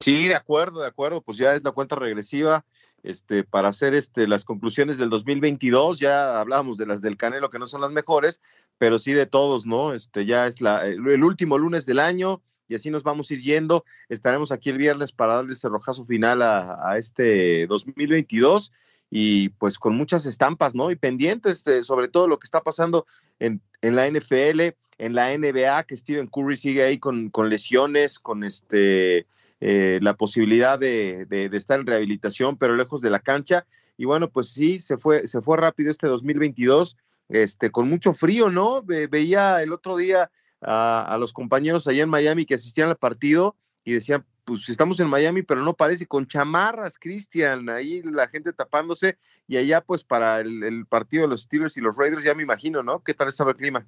Sí, 0.00 0.28
de 0.28 0.34
acuerdo, 0.34 0.80
de 0.80 0.86
acuerdo, 0.86 1.22
pues 1.22 1.38
ya 1.38 1.54
es 1.54 1.64
la 1.64 1.72
cuenta 1.72 1.96
regresiva 1.96 2.64
este, 3.02 3.44
para 3.44 3.68
hacer 3.68 3.94
este, 3.94 4.28
las 4.28 4.44
conclusiones 4.44 4.98
del 4.98 5.10
2022, 5.10 5.98
ya 5.98 6.40
hablábamos 6.40 6.76
de 6.76 6.86
las 6.86 7.00
del 7.00 7.16
Canelo 7.16 7.50
que 7.50 7.58
no 7.58 7.66
son 7.66 7.80
las 7.80 7.92
mejores, 7.92 8.40
pero 8.78 8.98
sí 8.98 9.12
de 9.12 9.26
todos, 9.26 9.66
¿no? 9.66 9.92
Este, 9.92 10.24
ya 10.24 10.46
es 10.46 10.60
la, 10.60 10.86
el 10.86 11.24
último 11.24 11.58
lunes 11.58 11.86
del 11.86 11.98
año 11.98 12.42
y 12.68 12.74
así 12.74 12.90
nos 12.90 13.02
vamos 13.02 13.30
a 13.30 13.34
ir 13.34 13.40
yendo. 13.40 13.84
Estaremos 14.08 14.52
aquí 14.52 14.70
el 14.70 14.78
viernes 14.78 15.12
para 15.12 15.34
darle 15.34 15.54
ese 15.54 15.68
rojazo 15.68 16.04
final 16.04 16.42
a, 16.42 16.90
a 16.90 16.96
este 16.96 17.66
2022 17.66 18.72
y 19.10 19.50
pues 19.50 19.78
con 19.78 19.96
muchas 19.96 20.26
estampas, 20.26 20.74
¿no? 20.74 20.90
Y 20.90 20.96
pendientes 20.96 21.64
sobre 21.82 22.08
todo 22.08 22.28
lo 22.28 22.38
que 22.38 22.44
está 22.44 22.60
pasando 22.60 23.06
en, 23.38 23.62
la 23.80 24.06
NFL, 24.10 24.60
en 24.98 25.14
la 25.14 25.36
NBA, 25.36 25.84
que 25.84 25.96
Stephen 25.96 26.26
Curry 26.26 26.56
sigue 26.56 26.82
ahí 26.82 26.98
con, 26.98 27.30
lesiones, 27.48 28.18
con 28.18 28.44
este 28.44 29.26
eh, 29.60 29.98
la 30.02 30.14
posibilidad 30.14 30.78
de, 30.78 31.26
estar 31.52 31.80
en 31.80 31.86
rehabilitación, 31.86 32.56
pero 32.56 32.76
lejos 32.76 33.00
de 33.00 33.10
la 33.10 33.18
cancha. 33.18 33.66
Y 33.96 34.04
bueno, 34.04 34.30
pues 34.30 34.50
sí, 34.50 34.80
se 34.80 34.98
fue, 34.98 35.26
se 35.26 35.40
fue 35.40 35.56
rápido 35.56 35.90
este 35.90 36.06
2022, 36.06 36.96
este, 37.28 37.70
con 37.70 37.88
mucho 37.88 38.14
frío, 38.14 38.50
¿no? 38.50 38.82
veía 38.82 39.62
el 39.62 39.72
otro 39.72 39.96
día 39.96 40.30
a, 40.60 41.16
los 41.18 41.32
compañeros 41.32 41.86
allá 41.86 42.02
en 42.02 42.08
Miami 42.08 42.44
que 42.44 42.54
asistían 42.54 42.88
al 42.88 42.96
partido 42.96 43.56
y 43.84 43.92
decían, 43.92 44.24
pues 44.44 44.68
estamos 44.68 44.98
en 45.00 45.08
Miami, 45.08 45.42
pero 45.42 45.62
no 45.62 45.74
parece, 45.74 46.06
con 46.06 46.26
chamarras, 46.26 46.98
Cristian, 46.98 47.68
ahí 47.68 48.02
la 48.02 48.28
gente 48.28 48.52
tapándose, 48.52 49.18
y 49.46 49.56
allá 49.56 49.80
pues 49.80 50.04
para 50.04 50.40
el, 50.40 50.86
partido 50.86 51.22
de 51.22 51.28
los 51.28 51.42
Steelers 51.42 51.76
y 51.76 51.80
los 51.80 51.96
Raiders, 51.96 52.24
ya 52.24 52.34
me 52.34 52.42
imagino, 52.42 52.82
¿no? 52.82 53.02
¿Qué 53.02 53.14
tal 53.14 53.28
estaba 53.28 53.50
el 53.50 53.56
clima? 53.56 53.86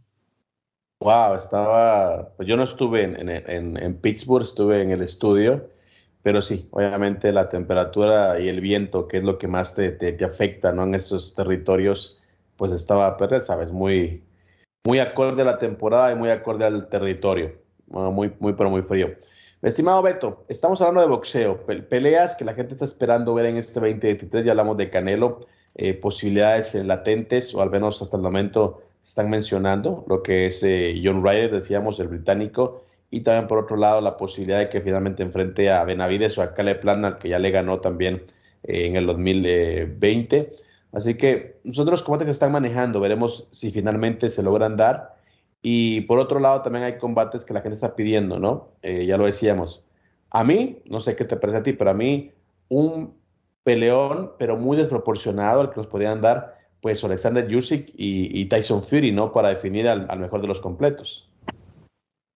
Wow, 1.03 1.35
estaba, 1.35 2.29
pues 2.37 2.47
yo 2.47 2.59
no 2.59 2.65
estuve 2.65 3.05
en, 3.05 3.97
Pittsburgh, 4.03 4.43
estuve 4.43 4.83
en 4.83 4.91
el 4.91 5.01
estudio, 5.01 5.67
pero 6.23 6.43
sí, 6.43 6.69
obviamente 6.73 7.33
la 7.33 7.49
temperatura 7.49 8.39
y 8.39 8.49
el 8.49 8.61
viento, 8.61 9.09
que 9.09 9.17
es 9.17 9.25
lo 9.25 9.39
que 9.39 9.49
más 9.49 9.75
te, 9.75 9.93
te, 9.93 10.23
afecta, 10.27 10.73
¿no? 10.73 10.83
En 10.83 10.95
esos 10.95 11.35
territorios, 11.35 12.19
pues 12.57 12.73
estaba, 12.73 13.17
pero 13.17 13.41
sabes, 13.41 13.73
muy, 13.73 14.23
muy 14.85 14.99
acorde 14.99 15.41
a 15.41 15.47
la 15.47 15.59
temporada 15.59 16.13
y 16.13 16.17
muy 16.17 16.29
acorde 16.29 16.67
al 16.67 16.89
territorio, 16.91 17.55
muy, 17.87 18.31
muy, 18.39 18.53
pero 18.53 18.69
muy 18.69 18.83
frío. 18.83 19.09
Estimado 19.63 20.03
Beto, 20.03 20.45
estamos 20.49 20.83
hablando 20.83 21.01
de 21.01 21.07
boxeo, 21.07 21.65
peleas 21.89 22.35
que 22.35 22.45
la 22.45 22.53
gente 22.53 22.75
está 22.75 22.85
esperando 22.85 23.33
ver 23.33 23.47
en 23.47 23.57
este 23.57 23.81
2023, 23.81 24.45
ya 24.45 24.53
hablamos 24.53 24.77
de 24.77 24.91
Canelo, 24.91 25.41
eh, 25.77 25.95
posibilidades 25.95 26.75
latentes, 26.75 27.55
o 27.55 27.63
al 27.63 27.71
menos 27.71 28.03
hasta 28.03 28.19
el 28.19 28.23
momento 28.23 28.83
están 29.11 29.29
mencionando, 29.29 30.05
lo 30.09 30.23
que 30.23 30.47
es 30.47 30.63
eh, 30.63 31.01
John 31.03 31.25
Ryder, 31.25 31.51
decíamos, 31.51 31.99
el 31.99 32.07
británico, 32.07 32.85
y 33.11 33.23
también 33.23 33.49
por 33.49 33.59
otro 33.59 33.77
lado 33.77 34.01
la 34.01 34.17
posibilidad 34.17 34.61
de 34.61 34.69
que 34.69 34.81
finalmente 34.81 35.25
enfrente 35.25 35.69
a 35.69 35.83
Benavides 35.83 36.39
o 36.39 36.43
a 36.43 36.55
Caleb 36.55 36.81
Plan, 36.81 37.05
al 37.05 37.19
que 37.19 37.29
ya 37.29 37.41
le 37.41 37.51
ganó 37.51 37.81
también 37.81 38.23
en 38.63 38.95
el 38.95 39.07
2020. 39.07 40.51
Así 40.93 41.17
que 41.17 41.59
nosotros 41.65 42.01
los 42.01 42.03
combates 42.05 42.27
que 42.27 42.31
están 42.31 42.53
manejando, 42.53 43.01
veremos 43.01 43.49
si 43.51 43.73
finalmente 43.73 44.31
se 44.31 44.45
logran 44.45 44.77
dar 44.77 45.17
y 45.61 46.03
por 46.03 46.21
otro 46.21 46.39
lado, 46.39 46.63
también 46.63 46.85
hay 46.85 46.99
combates 46.99 47.45
que 47.45 47.53
la 47.53 47.63
gente 47.63 47.75
está 47.75 47.97
pidiendo, 47.97 48.39
¿no? 48.39 48.69
Eh, 48.83 49.07
ya 49.07 49.17
lo 49.17 49.27
decíamos. 49.27 49.83
A 50.31 50.45
mí, 50.45 50.83
no 50.85 51.01
sé 51.01 51.17
qué 51.17 51.25
te 51.25 51.37
parece 51.37 51.59
a 51.59 51.63
ti, 51.65 51.73
pero 51.73 51.91
a 51.91 51.95
mí, 51.95 52.31
un 52.69 53.15
peleón, 53.65 54.33
pero 54.39 54.57
muy 54.57 54.77
desproporcionado 54.77 55.63
al 55.63 55.71
que 55.71 55.77
nos 55.79 55.89
podrían 55.89 56.21
dar, 56.21 56.60
pues 56.81 57.03
Alexander 57.05 57.45
Usyk 57.55 57.93
y, 57.95 58.45
Tyson 58.47 58.83
Fury, 58.83 59.13
¿no? 59.13 59.33
Para 59.33 59.51
definir 59.51 59.89
al, 59.89 60.19
mejor 60.19 60.41
de 60.41 60.49
los 60.49 60.61
completos. 60.61 61.29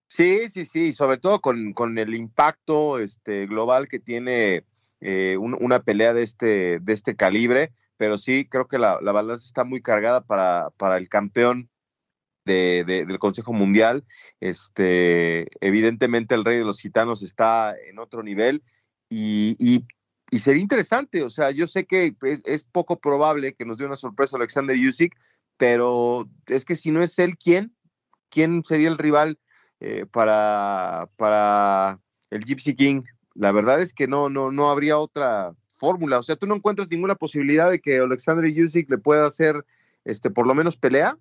Sí, 0.07 0.49
sí, 0.49 0.65
sí, 0.65 0.93
sobre 0.93 1.17
todo 1.17 1.39
con, 1.39 1.97
el 1.97 2.15
impacto 2.15 2.99
este, 2.99 3.47
global 3.47 3.87
que 3.87 3.99
tiene 3.99 4.63
eh, 5.01 5.37
una 5.37 5.81
pelea 5.81 6.13
de 6.13 6.23
este, 6.23 6.79
de 6.79 6.93
este 6.93 7.15
calibre, 7.15 7.71
pero 7.97 8.17
sí 8.17 8.45
creo 8.47 8.67
que 8.67 8.77
la, 8.77 8.99
la 9.01 9.11
balanza 9.11 9.45
está 9.45 9.63
muy 9.63 9.81
cargada 9.81 10.21
para, 10.21 10.69
para 10.77 10.97
el 10.97 11.09
campeón 11.09 11.69
del 12.45 13.19
Consejo 13.19 13.53
Mundial. 13.53 14.05
Este, 14.39 15.47
evidentemente 15.65 16.35
el 16.35 16.45
rey 16.45 16.57
de 16.57 16.65
los 16.65 16.79
gitanos 16.79 17.23
está 17.23 17.75
en 17.89 17.99
otro 17.99 18.23
nivel 18.23 18.63
y, 19.09 19.85
sería 20.39 20.61
interesante, 20.61 21.23
o 21.23 21.29
sea, 21.29 21.51
yo 21.51 21.67
sé 21.67 21.85
que 21.85 22.15
es, 22.21 22.63
poco 22.63 22.99
probable 22.99 23.53
que 23.53 23.65
nos 23.65 23.77
dé 23.77 23.85
una 23.85 23.95
sorpresa 23.95 24.37
Alexander 24.37 24.75
Yusik, 24.75 25.15
pero 25.57 26.29
es 26.47 26.65
que 26.65 26.75
si 26.75 26.91
no 26.91 27.01
es 27.01 27.17
él, 27.19 27.37
¿quién? 27.37 27.75
¿Quién 28.29 28.63
sería 28.63 28.89
el 28.89 28.97
rival 28.97 29.39
eh, 29.79 30.05
para, 30.11 31.09
para 31.17 31.99
el 32.29 32.43
Gypsy 32.43 32.75
King? 32.75 33.03
La 33.35 33.51
verdad 33.51 33.79
es 33.79 33.93
que 33.93 34.07
no, 34.07 34.29
no, 34.29 34.51
no 34.51 34.69
habría 34.69 34.97
otra 34.97 35.53
fórmula. 35.77 36.19
O 36.19 36.23
sea, 36.23 36.35
tú 36.35 36.47
no 36.47 36.55
encuentras 36.55 36.89
ninguna 36.89 37.15
posibilidad 37.15 37.69
de 37.69 37.79
que 37.79 37.99
Alexander 37.99 38.51
Yusik 38.51 38.89
le 38.89 38.97
pueda 38.97 39.27
hacer 39.27 39.65
este, 40.03 40.29
por 40.29 40.47
lo 40.47 40.53
menos 40.53 40.77
pelea. 40.77 41.17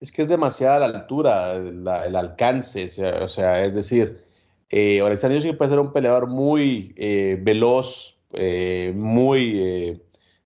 Es 0.00 0.12
que 0.12 0.22
es 0.22 0.28
demasiada 0.28 0.78
la 0.78 0.98
altura, 0.98 1.56
el 1.56 2.16
alcance, 2.16 2.84
o 3.20 3.28
sea, 3.28 3.64
es 3.64 3.74
decir, 3.74 4.27
eh, 4.70 5.00
Alexander 5.00 5.40
sí 5.40 5.52
puede 5.52 5.70
ser 5.70 5.78
un 5.78 5.92
peleador 5.92 6.26
muy 6.26 6.92
eh, 6.96 7.38
veloz, 7.40 8.18
eh, 8.32 8.92
muy 8.94 9.58
eh, 9.60 10.02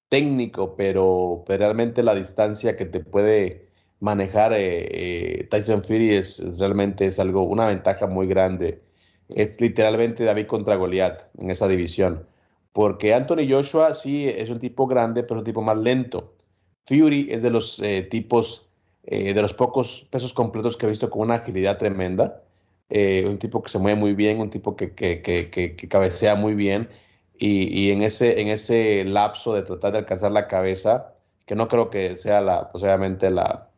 técnico, 0.09 0.77
pero, 0.77 1.45
realmente 1.49 2.03
la 2.03 2.15
distancia 2.15 2.77
que 2.77 2.87
te 2.87 3.01
puede 3.01 3.69
manejar 4.01 4.53
Tyson 5.51 5.85
Fury 5.85 6.17
es, 6.17 6.59
realmente 6.59 7.07
es 7.07 7.19
algo, 7.19 7.45
una 7.45 7.67
ventaja 7.67 8.07
muy 8.07 8.27
grande. 8.27 8.83
Es 9.29 9.61
literalmente 9.61 10.25
David 10.25 10.47
contra 10.47 10.77
Goliat 10.77 11.23
en 11.39 11.51
esa 11.51 11.69
división. 11.69 12.27
Porque 12.73 13.15
Anthony 13.15 13.49
Joshua 13.49 13.95
sí 13.95 14.29
es 14.29 14.51
un 14.51 14.59
tipo 14.59 14.87
grande, 14.87 15.23
pero 15.23 15.37
es 15.37 15.41
un 15.43 15.45
tipo 15.45 15.63
más 15.63 15.79
lento. 15.79 16.35
Fury 16.87 17.29
es 17.31 17.43
de 17.43 17.51
los 17.51 17.83
tipos 18.11 18.69
de 19.05 19.41
los 19.41 19.55
pocos 19.55 20.07
pesos 20.11 20.33
completos 20.33 20.77
que 20.77 20.87
he 20.87 20.89
visto 20.89 21.09
con 21.11 21.23
una 21.23 21.37
agilidad 21.37 21.79
tremenda. 21.79 22.43
Eh, 22.95 23.25
un 23.27 23.39
tipo 23.39 23.63
que 23.63 23.71
se 23.71 23.79
mueve 23.79 23.99
muy 23.99 24.15
bien, 24.15 24.39
un 24.41 24.51
tipo 24.51 24.77
que, 24.77 24.93
que, 24.95 25.23
que, 25.23 25.51
que 25.51 25.89
cabecea 25.89 26.35
muy 26.35 26.55
bien. 26.55 26.91
Y, 27.39 27.63
y, 27.87 27.91
en, 27.91 28.03
ese, 28.03 28.41
en 28.41 28.49
ese 28.49 29.05
lapso 29.05 29.55
de 29.55 29.63
tratar 29.63 29.93
de 29.93 29.99
alcanzar 30.01 30.33
la 30.33 30.47
cabeza, 30.47 31.15
que 31.47 31.55
no 31.55 31.69
creo 31.69 31.91
que 31.91 32.17
sea 32.17 32.41
la, 32.43 32.71
pues 32.71 32.85
obviamente 32.85 33.31
la, 33.31 33.71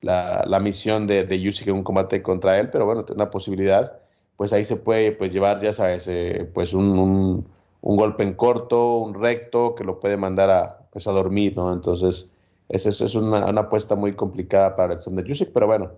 la, 0.00 0.44
la 0.46 0.60
misión 0.60 1.06
de, 1.06 1.24
de 1.24 1.40
Yusi 1.40 1.68
en 1.68 1.76
un 1.76 1.82
combate 1.84 2.22
contra 2.22 2.58
él, 2.58 2.70
pero 2.70 2.86
bueno, 2.86 3.04
una 3.14 3.30
posibilidad, 3.30 3.98
pues 4.36 4.52
ahí 4.52 4.64
se 4.64 4.76
puede 4.76 5.12
pues, 5.12 5.32
llevar, 5.32 5.60
ya 5.62 5.72
sabes, 5.72 6.06
eh, 6.08 6.50
pues 6.54 6.74
un, 6.74 6.98
un, 6.98 7.48
un, 7.82 7.96
golpe 7.96 8.22
en 8.22 8.34
corto, 8.34 8.98
un 8.98 9.14
recto, 9.14 9.74
que 9.74 9.84
lo 9.84 10.00
puede 10.00 10.16
mandar 10.16 10.50
a, 10.50 10.88
pues, 10.90 11.06
a 11.06 11.12
dormir, 11.12 11.56
¿no? 11.56 11.72
Entonces, 11.72 12.30
esa 12.68 12.88
es 12.88 13.14
una, 13.14 13.38
apuesta 13.60 13.94
muy 13.94 14.14
complicada 14.14 14.74
para 14.76 14.94
Alexander 14.94 15.24
Yusik, 15.24 15.52
pero 15.52 15.66
bueno, 15.66 15.92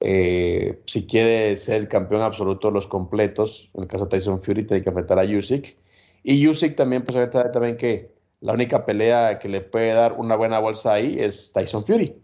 eh, 0.00 0.82
si 0.86 1.06
quiere 1.06 1.56
ser 1.56 1.88
campeón 1.88 2.22
absoluto 2.22 2.68
de 2.68 2.74
los 2.74 2.86
completos, 2.86 3.70
en 3.74 3.84
el 3.84 3.88
caso 3.88 4.04
de 4.06 4.10
Tyson 4.10 4.42
Fury, 4.42 4.66
tiene 4.66 4.82
que 4.82 4.90
enfrentar 4.90 5.18
a 5.18 5.24
Yusik. 5.24 5.76
Y 6.22 6.40
Yusik 6.40 6.76
también, 6.76 7.04
pues 7.04 7.32
sabe 7.32 7.50
también 7.50 7.76
que 7.76 8.14
la 8.40 8.52
única 8.52 8.84
pelea 8.84 9.38
que 9.38 9.48
le 9.48 9.60
puede 9.60 9.92
dar 9.92 10.14
una 10.14 10.36
buena 10.36 10.58
bolsa 10.58 10.92
ahí 10.92 11.18
es 11.18 11.52
Tyson 11.52 11.84
Fury. 11.84 12.14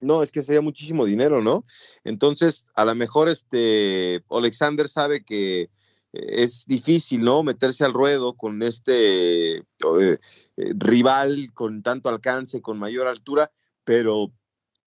No, 0.00 0.22
es 0.22 0.30
que 0.30 0.40
sería 0.40 0.62
muchísimo 0.62 1.04
dinero, 1.04 1.42
¿no? 1.42 1.64
Entonces, 2.04 2.66
a 2.74 2.84
lo 2.84 2.94
mejor 2.94 3.28
este 3.28 4.22
Alexander 4.30 4.88
sabe 4.88 5.22
que 5.22 5.68
es 6.12 6.64
difícil, 6.66 7.22
¿no? 7.22 7.42
Meterse 7.42 7.84
al 7.84 7.92
ruedo 7.92 8.32
con 8.32 8.62
este 8.62 9.58
eh, 9.58 9.62
eh, 9.82 10.18
rival 10.56 11.50
con 11.54 11.82
tanto 11.82 12.08
alcance, 12.08 12.62
con 12.62 12.78
mayor 12.78 13.06
altura, 13.06 13.52
pero 13.84 14.32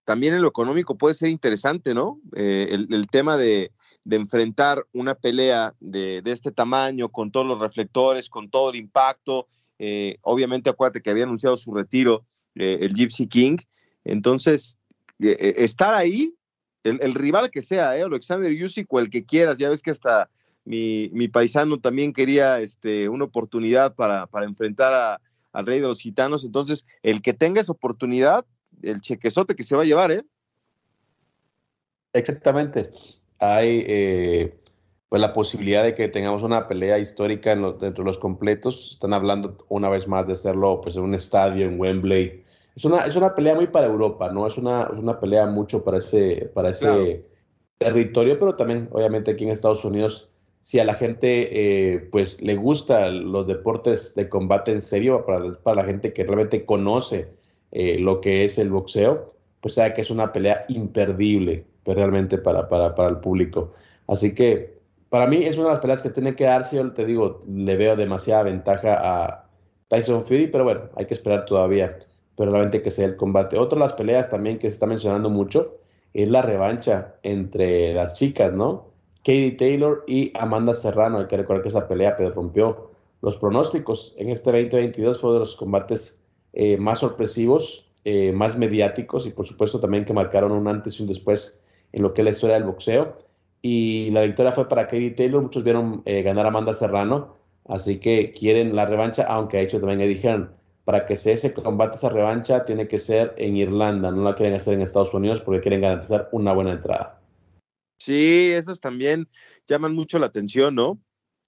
también 0.05 0.33
en 0.33 0.41
lo 0.41 0.47
económico 0.47 0.97
puede 0.97 1.15
ser 1.15 1.29
interesante, 1.29 1.93
¿no? 1.93 2.19
Eh, 2.35 2.69
el, 2.89 3.07
tema 3.07 3.37
de, 3.37 3.71
enfrentar 4.09 4.85
una 4.91 5.15
pelea 5.15 5.73
de, 5.79 6.21
este 6.25 6.51
tamaño, 6.51 7.09
con 7.09 7.31
todos 7.31 7.47
los 7.47 7.59
reflectores, 7.59 8.29
con 8.29 8.49
todo 8.49 8.71
el 8.71 8.75
impacto. 8.77 9.47
obviamente, 10.21 10.69
acuérdate 10.69 11.01
que 11.01 11.09
había 11.09 11.23
anunciado 11.23 11.57
su 11.57 11.73
retiro 11.73 12.25
el 12.55 12.93
Gypsy 12.93 13.27
King. 13.27 13.57
Entonces, 14.03 14.77
estar 15.19 15.93
ahí, 15.95 16.35
el, 16.83 17.13
rival 17.13 17.49
que 17.49 17.61
sea, 17.61 17.97
¿eh? 17.97 18.03
Alexander 18.03 18.51
Yusik 18.51 18.91
o 18.91 18.99
el 18.99 19.09
que 19.09 19.25
quieras, 19.25 19.57
ya 19.57 19.69
ves 19.69 19.81
que 19.81 19.91
hasta 19.91 20.29
mi, 20.65 21.27
paisano 21.27 21.79
también 21.79 22.13
quería 22.13 22.59
este, 22.59 23.09
una 23.09 23.25
oportunidad 23.25 23.95
para, 23.95 24.27
enfrentar 24.43 25.19
al 25.51 25.65
rey 25.65 25.79
de 25.79 25.87
los 25.87 25.99
gitanos. 25.99 26.43
Entonces, 26.43 26.85
el 27.01 27.21
que 27.21 27.33
tenga 27.33 27.61
esa 27.61 27.71
oportunidad, 27.71 28.45
el 28.83 29.01
chequezote 29.01 29.55
que 29.55 29.63
se 29.63 29.75
va 29.75 29.83
a 29.83 29.85
llevar, 29.85 30.11
¿eh? 30.11 30.23
Exactamente. 32.13 32.91
Hay 33.39 33.83
eh, 33.87 34.59
pues 35.09 35.21
la 35.21 35.33
posibilidad 35.33 35.83
de 35.83 35.95
que 35.95 36.07
tengamos 36.07 36.43
una 36.43 36.67
pelea 36.67 36.99
histórica 36.99 37.51
en 37.51 37.61
dentro 37.79 38.03
de 38.03 38.05
los 38.05 38.17
completos. 38.17 38.91
Están 38.91 39.13
hablando 39.13 39.57
una 39.69 39.89
vez 39.89 40.07
más 40.07 40.27
de 40.27 40.33
hacerlo 40.33 40.81
pues, 40.81 40.95
en 40.95 41.03
un 41.03 41.15
estadio 41.15 41.65
en 41.65 41.79
Wembley. 41.79 42.43
Es 42.75 42.85
una, 42.85 43.05
es 43.05 43.15
una 43.15 43.35
pelea 43.35 43.55
muy 43.55 43.67
para 43.67 43.87
Europa, 43.87 44.29
¿no? 44.29 44.47
Es 44.47 44.57
una, 44.57 44.89
una 44.89 45.19
pelea 45.19 45.45
mucho 45.45 45.83
para 45.83 45.97
ese, 45.97 46.49
para 46.53 46.69
ese 46.69 47.25
territorio, 47.77 48.39
pero 48.39 48.55
también, 48.55 48.89
obviamente, 48.91 49.31
aquí 49.31 49.43
en 49.43 49.51
Estados 49.51 49.85
Unidos 49.85 50.29
si 50.63 50.79
a 50.79 50.85
la 50.85 50.95
gente 50.95 51.49
eh, 51.51 51.99
pues 52.09 52.41
le 52.41 52.55
gusta 52.55 53.09
los 53.09 53.45
deportes 53.45 54.15
de 54.15 54.29
combate 54.29 54.71
en 54.71 54.79
serio, 54.79 55.25
para, 55.25 55.55
para 55.59 55.81
la 55.81 55.83
gente 55.83 56.13
que 56.13 56.23
realmente 56.23 56.65
conoce 56.65 57.27
eh, 57.73 57.97
lo 57.99 58.21
que 58.21 58.45
es 58.45 58.59
el 58.59 58.69
boxeo, 58.69 59.27
pues 59.59 59.73
sabe 59.73 59.95
que 59.95 60.01
es 60.01 60.11
una 60.11 60.31
pelea 60.31 60.65
imperdible 60.69 61.65
pues, 61.83 61.97
realmente 61.97 62.37
para, 62.37 62.69
para, 62.69 62.93
para, 62.93 63.09
el 63.09 63.17
público. 63.17 63.71
Así 64.07 64.35
que 64.35 64.77
para 65.09 65.25
mí 65.27 65.43
es 65.43 65.57
una 65.57 65.65
de 65.65 65.71
las 65.71 65.79
peleas 65.79 66.01
que 66.03 66.11
tiene 66.11 66.35
que 66.35 66.43
darse, 66.43 66.75
yo 66.75 66.91
te 66.93 67.05
digo, 67.05 67.39
le 67.47 67.75
veo 67.75 67.95
demasiada 67.95 68.43
ventaja 68.43 68.99
a 69.01 69.45
Tyson 69.87 70.23
Fury, 70.23 70.47
pero 70.47 70.63
bueno, 70.63 70.81
hay 70.95 71.05
que 71.07 71.15
esperar 71.15 71.45
todavía, 71.45 71.97
pero 72.37 72.51
realmente 72.51 72.83
que 72.83 72.91
sea 72.91 73.05
el 73.05 73.15
combate. 73.15 73.57
Otra 73.57 73.77
de 73.79 73.85
las 73.85 73.93
peleas 73.93 74.29
también 74.29 74.59
que 74.59 74.67
se 74.69 74.75
está 74.75 74.85
mencionando 74.85 75.29
mucho 75.29 75.79
es 76.13 76.29
la 76.29 76.43
revancha 76.43 77.15
entre 77.23 77.93
las 77.93 78.17
chicas, 78.19 78.53
¿no? 78.53 78.85
Katie 79.17 79.51
Taylor 79.53 80.03
y 80.07 80.31
Amanda 80.37 80.73
Serrano. 80.73 81.19
Hay 81.19 81.27
que 81.27 81.37
recordar 81.37 81.63
que 81.63 81.69
esa 81.69 81.87
pelea 81.87 82.15
pero 82.15 82.31
rompió 82.31 82.91
los 83.21 83.37
pronósticos. 83.37 84.13
En 84.17 84.29
este 84.29 84.51
2022 84.51 85.19
fue 85.19 85.33
de 85.33 85.39
los 85.39 85.55
combates 85.55 86.19
eh, 86.53 86.77
más 86.77 86.99
sorpresivos, 86.99 87.91
eh, 88.05 88.31
más 88.31 88.57
mediáticos 88.57 89.25
y 89.25 89.31
por 89.31 89.47
supuesto 89.47 89.79
también 89.79 90.05
que 90.05 90.13
marcaron 90.13 90.51
un 90.51 90.67
antes 90.67 90.99
y 90.99 91.01
un 91.01 91.07
después 91.07 91.61
en 91.91 92.03
lo 92.03 92.13
que 92.13 92.21
es 92.21 92.25
la 92.25 92.31
historia 92.31 92.55
del 92.55 92.65
boxeo. 92.65 93.17
Y 93.61 94.11
la 94.11 94.21
victoria 94.21 94.51
fue 94.51 94.67
para 94.67 94.87
Katie 94.87 95.11
Taylor. 95.11 95.41
Muchos 95.41 95.63
vieron 95.63 96.01
eh, 96.05 96.21
ganar 96.21 96.45
a 96.45 96.49
Amanda 96.49 96.73
Serrano, 96.73 97.37
así 97.65 97.99
que 97.99 98.31
quieren 98.31 98.75
la 98.75 98.85
revancha, 98.85 99.23
aunque 99.23 99.57
de 99.57 99.63
hecho 99.63 99.79
también 99.79 99.99
dijeron, 99.99 100.51
para 100.85 101.05
que 101.05 101.15
se 101.15 101.31
ese 101.31 101.53
combate, 101.53 101.95
esa 101.95 102.09
revancha, 102.09 102.65
tiene 102.65 102.87
que 102.87 102.99
ser 102.99 103.33
en 103.37 103.55
Irlanda, 103.55 104.11
no 104.11 104.23
la 104.23 104.35
quieren 104.35 104.55
hacer 104.55 104.73
en 104.73 104.81
Estados 104.81 105.13
Unidos 105.13 105.39
porque 105.41 105.61
quieren 105.61 105.81
garantizar 105.81 106.27
una 106.33 106.51
buena 106.53 106.73
entrada. 106.73 107.21
Sí, 107.97 108.51
esas 108.51 108.81
también 108.81 109.29
llaman 109.65 109.95
mucho 109.95 110.19
la 110.19 110.25
atención, 110.25 110.75
¿no? 110.75 110.99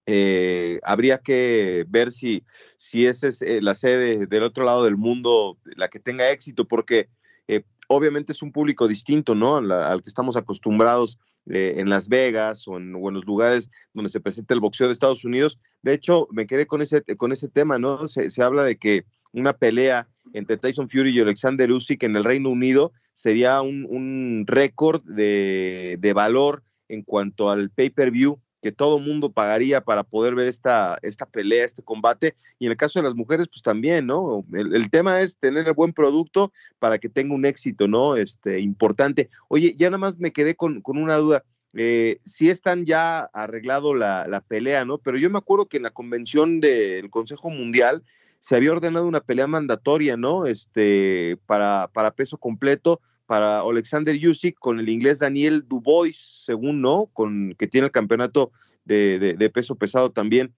Eh, 0.07 0.79
habría 0.83 1.17
que 1.17 1.85
ver 1.87 2.11
si, 2.11 2.43
si 2.77 3.07
esa 3.07 3.27
es 3.27 3.41
eh, 3.41 3.61
la 3.61 3.73
sede 3.73 4.27
del 4.27 4.43
otro 4.43 4.63
lado 4.63 4.83
del 4.83 4.97
mundo, 4.97 5.57
la 5.75 5.87
que 5.87 5.99
tenga 5.99 6.29
éxito, 6.29 6.65
porque 6.67 7.09
eh, 7.47 7.63
obviamente 7.87 8.31
es 8.31 8.41
un 8.41 8.51
público 8.51 8.87
distinto, 8.87 9.33
¿no? 9.35 9.57
Al, 9.57 10.01
que 10.01 10.09
estamos 10.09 10.35
acostumbrados 10.35 11.17
en 11.47 11.89
Las 11.89 12.09
Vegas 12.09 12.67
o 12.67 12.77
en, 12.77 12.91
los 12.91 13.25
lugares 13.25 13.69
donde 13.93 14.09
se 14.09 14.19
presenta 14.19 14.55
el 14.55 14.59
boxeo 14.59 14.87
de 14.87 14.93
Estados 14.93 15.25
Unidos. 15.25 15.59
De 15.83 15.93
hecho, 15.93 16.27
me 16.31 16.47
quedé 16.47 16.65
con 16.65 16.81
ese, 16.81 17.03
con 17.17 17.31
ese 17.31 17.47
tema, 17.47 17.77
¿no? 17.77 18.07
Se, 18.07 18.31
se 18.31 18.41
habla 18.41 18.63
de 18.63 18.77
que 18.77 19.05
una 19.31 19.53
pelea 19.53 20.07
entre 20.33 20.57
Tyson 20.57 20.89
Fury 20.89 21.11
y 21.11 21.19
Alexander 21.19 21.71
Usyk 21.71 22.01
en 22.03 22.15
el 22.15 22.23
Reino 22.23 22.49
Unido 22.49 22.93
sería 23.13 23.61
un, 23.61 24.45
récord 24.47 25.03
de, 25.03 26.11
valor 26.13 26.63
en 26.87 27.01
cuanto 27.01 27.49
al 27.49 27.69
pay-per-view 27.71 28.39
que 28.61 28.71
todo 28.71 28.99
mundo 28.99 29.31
pagaría 29.31 29.81
para 29.81 30.03
poder 30.03 30.35
ver 30.35 30.47
esta, 30.47 30.97
esta 31.01 31.25
pelea, 31.25 31.65
este 31.65 31.83
combate. 31.83 32.35
Y 32.59 32.65
en 32.65 32.71
el 32.71 32.77
caso 32.77 32.99
de 32.99 33.03
las 33.03 33.15
mujeres, 33.15 33.47
pues 33.47 33.61
también, 33.61 34.07
¿no? 34.07 34.45
El, 34.53 34.89
tema 34.89 35.21
es 35.21 35.37
tener 35.37 35.67
el 35.67 35.73
buen 35.73 35.93
producto 35.93 36.51
para 36.79 36.97
que 36.97 37.09
tenga 37.09 37.35
un 37.35 37.45
éxito, 37.45 37.87
¿no? 37.87 38.15
Este, 38.15 38.59
importante. 38.59 39.29
Oye, 39.49 39.75
ya 39.77 39.89
nada 39.89 39.99
más 39.99 40.17
me 40.17 40.31
quedé 40.31 40.55
con, 40.55 40.81
una 40.85 41.15
duda. 41.15 41.43
Eh, 41.73 42.19
si 42.23 42.49
están 42.49 42.85
ya 42.85 43.19
arreglado 43.33 43.93
la, 43.93 44.27
la, 44.27 44.41
pelea, 44.41 44.85
¿no? 44.85 44.97
Pero 44.97 45.17
yo 45.17 45.29
me 45.29 45.37
acuerdo 45.37 45.67
que 45.67 45.77
en 45.77 45.83
la 45.83 45.91
convención 45.91 46.61
del 46.61 47.09
Consejo 47.09 47.49
Mundial 47.49 48.03
se 48.45 48.55
había 48.55 48.71
ordenado 48.71 49.07
una 49.07 49.21
pelea 49.21 49.47
mandatoria, 49.47 50.17
¿no? 50.17 50.45
Este, 50.45 51.35
para, 51.47 51.89
para 51.91 52.11
peso 52.11 52.37
completo, 52.37 53.01
para 53.25 53.61
Alexander 53.61 54.15
Yusik 54.15 54.57
con 54.59 54.79
el 54.79 54.89
inglés 54.89 55.19
Daniel 55.19 55.63
Dubois, 55.67 56.43
según, 56.45 56.81
¿no? 56.81 57.11
Que 57.57 57.67
tiene 57.67 57.85
el 57.85 57.91
campeonato 57.91 58.51
de, 58.85 59.51
peso 59.53 59.75
pesado 59.75 60.11
también. 60.11 60.53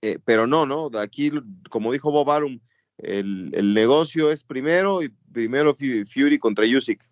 Eh, 0.00 0.18
pero 0.24 0.46
no, 0.46 0.66
¿no? 0.66 0.90
Aquí, 0.98 1.30
como 1.70 1.92
dijo 1.92 2.10
Bob 2.10 2.30
Arum, 2.30 2.60
el, 2.98 3.74
negocio 3.74 4.30
es 4.30 4.44
primero 4.44 5.02
y 5.02 5.10
primero 5.32 5.74
Fury 5.74 6.38
contra 6.38 6.64
Yusik. 6.64 7.06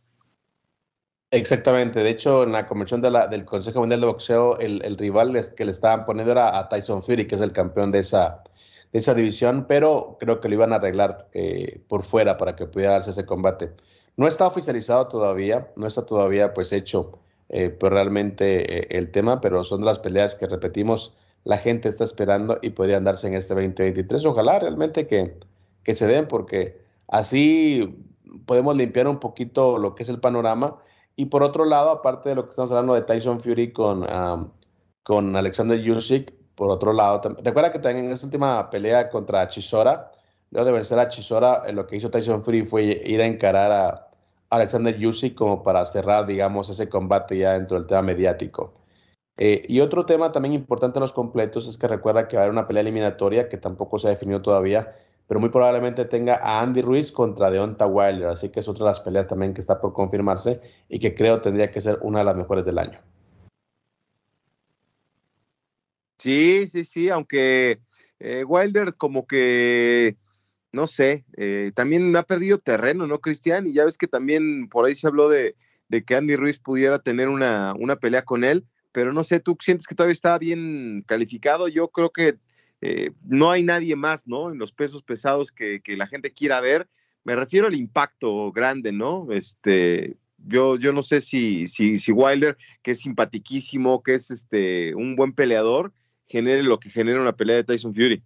Exactamente, 1.33 2.03
de 2.03 2.11
hecho 2.11 2.43
en 2.43 2.53
la 2.53 2.67
convención 2.67 3.01
de 3.01 3.11
del 3.31 3.45
Consejo 3.45 3.81
Mundial 3.81 4.01
de 4.01 4.07
Boxeo 4.09 4.59
el, 4.59 4.97
rival 4.97 5.41
que 5.57 5.65
le 5.65 5.71
estaban 5.71 6.05
poniendo 6.05 6.33
era 6.33 6.59
a 6.59 6.69
Tyson 6.69 7.03
Fury, 7.03 7.27
que 7.29 7.37
es 7.37 7.41
el 7.41 7.53
campeón 7.53 7.93
de 7.93 8.01
esa, 8.01 8.43
de 8.93 8.99
esa 8.99 9.15
división, 9.15 9.67
pero 9.69 10.17
creo 10.19 10.41
que 10.41 10.49
lo 10.49 10.55
iban 10.55 10.73
a 10.73 10.77
arreglar 10.77 11.29
eh, 11.33 11.83
por 11.89 12.03
fuera 12.03 12.37
para 12.37 12.57
que 12.57 12.67
pudiera 12.67 12.95
darse 12.95 13.13
ese 13.13 13.27
combate. 13.27 13.71
No 14.21 14.29
está 14.29 14.47
oficializado 14.47 15.09
todavía, 15.09 15.73
no 15.77 15.87
está 15.87 16.05
todavía 16.05 16.53
pues 16.53 16.75
hecho 16.75 17.21
eh, 17.49 17.71
pues, 17.71 17.91
realmente 17.91 18.81
eh, 18.81 18.87
el 18.91 19.11
tema, 19.11 19.41
pero 19.41 19.65
son 19.65 19.81
de 19.81 19.87
las 19.87 19.99
peleas 19.99 20.35
que 20.35 20.47
repetimos, 20.47 21.15
la 21.45 21.57
gente 21.57 21.89
está 21.89 22.05
esperando 22.05 22.59
y 22.61 22.69
podrían 22.69 23.03
darse 23.03 23.29
en 23.29 23.33
este 23.33 23.55
2023. 23.55 24.23
Ojalá 24.27 24.59
realmente 24.59 25.07
que, 25.07 25.39
que 25.85 25.95
se 25.95 26.07
den, 26.07 26.29
porque 26.29 26.83
así 27.09 28.05
podemos 28.45 28.77
limpiar 28.77 29.09
un 29.09 29.21
poquito 29.21 29.79
lo 29.79 29.95
que 29.95 30.03
es 30.03 30.11
el 30.11 30.21
panorama. 30.21 30.77
Y 31.17 31.25
por 31.25 31.43
otro 31.43 31.65
lado, 31.65 31.89
aparte 31.89 32.29
de 32.29 32.35
lo 32.35 32.45
que 32.45 32.51
estamos 32.51 32.71
hablando 32.73 32.93
de 32.93 33.01
Tyson 33.01 33.41
Fury 33.41 33.73
con, 33.73 34.07
con 35.03 35.35
Alexander 35.35 35.91
Usyk, 35.91 36.31
por 36.57 36.69
otro 36.69 36.93
lado, 36.93 37.23
recuerda 37.43 37.73
que 37.73 37.79
también 37.79 38.09
en 38.09 38.13
esa 38.13 38.27
última 38.27 38.69
pelea 38.69 39.09
contra 39.09 39.49
Chisora, 39.49 40.13
luego 40.51 40.67
de 40.67 40.73
vencer 40.73 40.99
a 40.99 41.09
Chisora, 41.09 41.63
eh, 41.67 41.73
lo 41.73 41.87
que 41.87 41.97
hizo 41.97 42.11
Tyson 42.11 42.45
Fury 42.45 42.67
fue 42.67 42.83
ir 42.85 43.23
a 43.23 43.25
encarar 43.25 43.73
a 43.73 44.10
Alexander 44.51 44.95
Usyk 45.07 45.35
como 45.35 45.63
para 45.63 45.85
cerrar, 45.87 46.27
digamos, 46.27 46.69
ese 46.69 46.89
combate 46.89 47.39
ya 47.39 47.53
dentro 47.53 47.79
del 47.79 47.87
tema 47.87 48.03
mediático. 48.03 48.75
Eh, 49.37 49.65
y 49.69 49.81
otro 49.81 50.05
tema 50.05 50.33
también 50.33 50.53
importante 50.55 50.99
en 50.99 51.03
los 51.03 51.13
completos 51.15 51.67
es 51.67 51.79
que 51.79 51.89
recuerda 51.89 52.29
que 52.29 52.37
va 52.37 52.43
a 52.43 52.45
haber 52.45 52.53
una 52.53 52.67
pelea 52.67 52.83
eliminatoria 52.83 53.49
que 53.49 53.57
tampoco 53.57 53.99
se 53.99 54.09
ha 54.09 54.11
definido 54.11 54.43
todavía, 54.43 54.93
pero 55.27 55.41
muy 55.41 55.49
probablemente 55.49 56.05
tenga 56.05 56.35
a 56.43 56.61
Andy 56.61 56.83
Ruiz 56.83 57.11
contra 57.13 57.51
Deonta 57.51 57.87
Wilder, 57.87 58.29
así 58.29 58.51
que 58.51 58.61
es 58.61 58.69
otra 58.69 58.85
de 58.85 58.91
las 58.91 59.01
peleas 59.01 59.29
también 59.29 59.55
que 59.55 59.61
está 59.61 59.81
por 59.81 59.93
confirmarse 59.93 60.61
y 60.89 60.99
que 60.99 61.15
creo 61.15 61.41
tendría 61.41 61.71
que 61.71 61.81
ser 61.81 61.99
una 62.03 62.19
de 62.19 62.25
las 62.27 62.37
mejores 62.37 62.65
del 62.65 62.79
año. 62.79 63.01
Sí, 66.19 66.67
sí, 66.67 66.85
sí, 66.85 67.09
aunque 67.09 67.81
eh, 68.19 68.45
Wilder 68.45 68.95
como 68.97 69.27
que, 69.27 70.17
no 70.73 70.87
sé, 70.87 71.25
eh, 71.37 71.73
también 71.75 72.15
ha 72.17 72.23
perdido 72.23 72.59
terreno, 72.59 73.07
¿no, 73.07 73.21
Cristian? 73.21 73.67
Y 73.67 73.73
ya 73.73 73.85
ves 73.85 73.99
que 73.99 74.07
también 74.07 74.69
por 74.69 74.87
ahí 74.87 74.95
se 74.95 75.07
habló 75.07 75.29
de, 75.29 75.57
que 76.07 76.15
Andy 76.15 76.37
Ruiz 76.37 76.59
pudiera 76.59 77.01
tener 77.01 77.29
una, 77.29 77.75
pelea 78.01 78.23
con 78.23 78.45
él, 78.45 78.65
pero 78.93 79.13
no 79.13 79.25
sé, 79.25 79.41
¿tú 79.41 79.57
sientes 79.61 79.87
que 79.87 79.95
todavía 79.95 80.13
está 80.13 80.39
bien 80.39 81.03
calificado? 81.07 81.69
Yo 81.69 81.89
creo 81.89 82.11
que 82.11 82.39
eh, 82.81 83.11
no 83.25 83.51
hay 83.51 83.63
nadie 83.63 83.97
más, 83.97 84.27
¿no? 84.27 84.51
En 84.51 84.59
los 84.59 84.73
pesos 84.73 85.03
pesados 85.03 85.51
que, 85.53 85.83
la 85.97 86.07
gente 86.07 86.33
quiera 86.33 86.61
ver. 86.61 86.89
Me 87.25 87.37
refiero 87.37 87.67
al 87.67 87.75
impacto 87.75 88.51
grande, 88.53 88.93
¿no? 88.93 89.29
Este, 89.31 90.17
yo, 90.39 90.77
yo 90.77 90.93
no 90.93 91.03
sé 91.03 91.21
si, 91.21 91.67
si, 91.67 91.99
si 91.99 92.13
Wilder, 92.13 92.57
que 92.83 92.93
es 92.93 93.01
simpatiquísimo, 93.01 94.03
que 94.03 94.15
es 94.15 94.31
este, 94.31 94.95
un 94.95 95.17
buen 95.17 95.35
peleador, 95.35 95.93
genere 96.27 96.63
lo 96.63 96.79
que 96.79 96.91
genera 96.91 97.21
una 97.21 97.37
pelea 97.37 97.57
de 97.57 97.65
Tyson 97.65 97.93
Fury? 97.93 98.23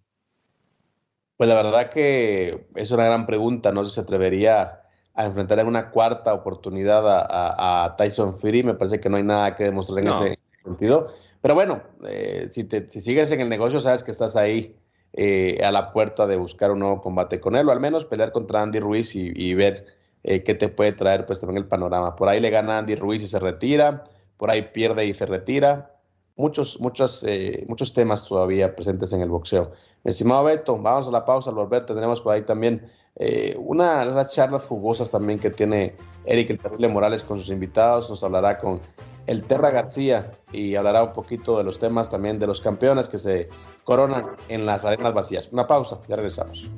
Pues 1.36 1.48
la 1.48 1.56
verdad 1.56 1.90
que 1.90 2.66
es 2.76 2.90
una 2.90 3.04
gran 3.04 3.26
pregunta, 3.26 3.72
no 3.72 3.84
sé 3.84 3.90
si 3.90 3.94
se 3.96 4.00
atrevería 4.02 4.82
a 5.14 5.24
enfrentar 5.24 5.58
en 5.58 5.66
una 5.66 5.90
cuarta 5.90 6.34
oportunidad 6.34 7.04
a, 7.06 7.94
Tyson 7.96 8.38
Fury. 8.38 8.62
Me 8.62 8.74
parece 8.74 9.00
que 9.00 9.08
no 9.08 9.16
hay 9.16 9.22
nada 9.22 9.54
que 9.54 9.64
demostrar 9.64 10.00
en 10.00 10.08
ese 10.08 10.38
sentido. 10.62 11.12
Pero 11.40 11.54
bueno, 11.54 11.82
eh, 12.08 12.46
si, 12.50 12.64
te, 12.64 12.88
si 12.88 13.00
sigues 13.00 13.30
en 13.30 13.40
el 13.40 13.48
negocio, 13.48 13.80
sabes 13.80 14.02
que 14.02 14.10
estás 14.10 14.34
ahí 14.34 14.76
eh, 15.12 15.60
a 15.62 15.70
la 15.70 15.92
puerta 15.92 16.26
de 16.26 16.36
buscar 16.36 16.72
un 16.72 16.80
nuevo 16.80 17.00
combate 17.00 17.38
con 17.38 17.54
él, 17.54 17.68
o 17.68 17.72
al 17.72 17.80
menos 17.80 18.04
pelear 18.04 18.32
contra 18.32 18.62
Andy 18.62 18.80
Ruiz 18.80 19.14
y, 19.14 19.54
ver 19.54 19.86
eh, 20.24 20.42
qué 20.42 20.54
te 20.54 20.68
puede 20.68 20.92
traer 20.92 21.26
pues 21.26 21.40
también 21.40 21.58
el 21.58 21.68
panorama. 21.68 22.16
Por 22.16 22.28
ahí 22.28 22.40
le 22.40 22.50
gana 22.50 22.78
Andy 22.78 22.96
Ruiz 22.96 23.22
y 23.22 23.28
se 23.28 23.38
retira, 23.38 24.04
por 24.36 24.50
ahí 24.50 24.70
pierde 24.72 25.06
y 25.06 25.14
se 25.14 25.26
retira. 25.26 25.93
Muchos, 26.36 26.80
muchos, 26.80 27.24
muchos 27.68 27.92
temas 27.92 28.26
todavía 28.26 28.74
presentes 28.74 29.12
en 29.12 29.22
el 29.22 29.28
boxeo. 29.28 29.72
Mi 30.02 30.10
estimado 30.10 30.44
Beto, 30.44 30.76
vamos 30.76 31.08
a 31.08 31.10
la 31.10 31.24
pausa, 31.24 31.50
al 31.50 31.56
volver 31.56 31.86
tendremos 31.86 32.20
por 32.20 32.34
ahí 32.34 32.42
también 32.42 32.90
eh, 33.16 33.56
una 33.58 34.04
de 34.04 34.06
las 34.06 34.34
charlas 34.34 34.64
jugosas 34.64 35.10
también 35.10 35.38
que 35.38 35.50
tiene 35.50 35.94
Eric 36.24 36.50
el 36.50 36.58
Terrible 36.58 36.88
Morales 36.88 37.22
con 37.22 37.38
sus 37.38 37.50
invitados. 37.50 38.10
Nos 38.10 38.24
hablará 38.24 38.58
con 38.58 38.80
el 39.26 39.44
Terra 39.44 39.70
García 39.70 40.32
y 40.52 40.74
hablará 40.74 41.04
un 41.04 41.12
poquito 41.12 41.56
de 41.56 41.64
los 41.64 41.78
temas 41.78 42.10
también 42.10 42.38
de 42.38 42.46
los 42.46 42.60
campeones 42.60 43.08
que 43.08 43.18
se 43.18 43.48
coronan 43.84 44.26
en 44.48 44.66
las 44.66 44.84
arenas 44.84 45.14
vacías. 45.14 45.48
Una 45.52 45.66
pausa, 45.66 46.00
ya 46.08 46.16
regresamos. 46.16 46.68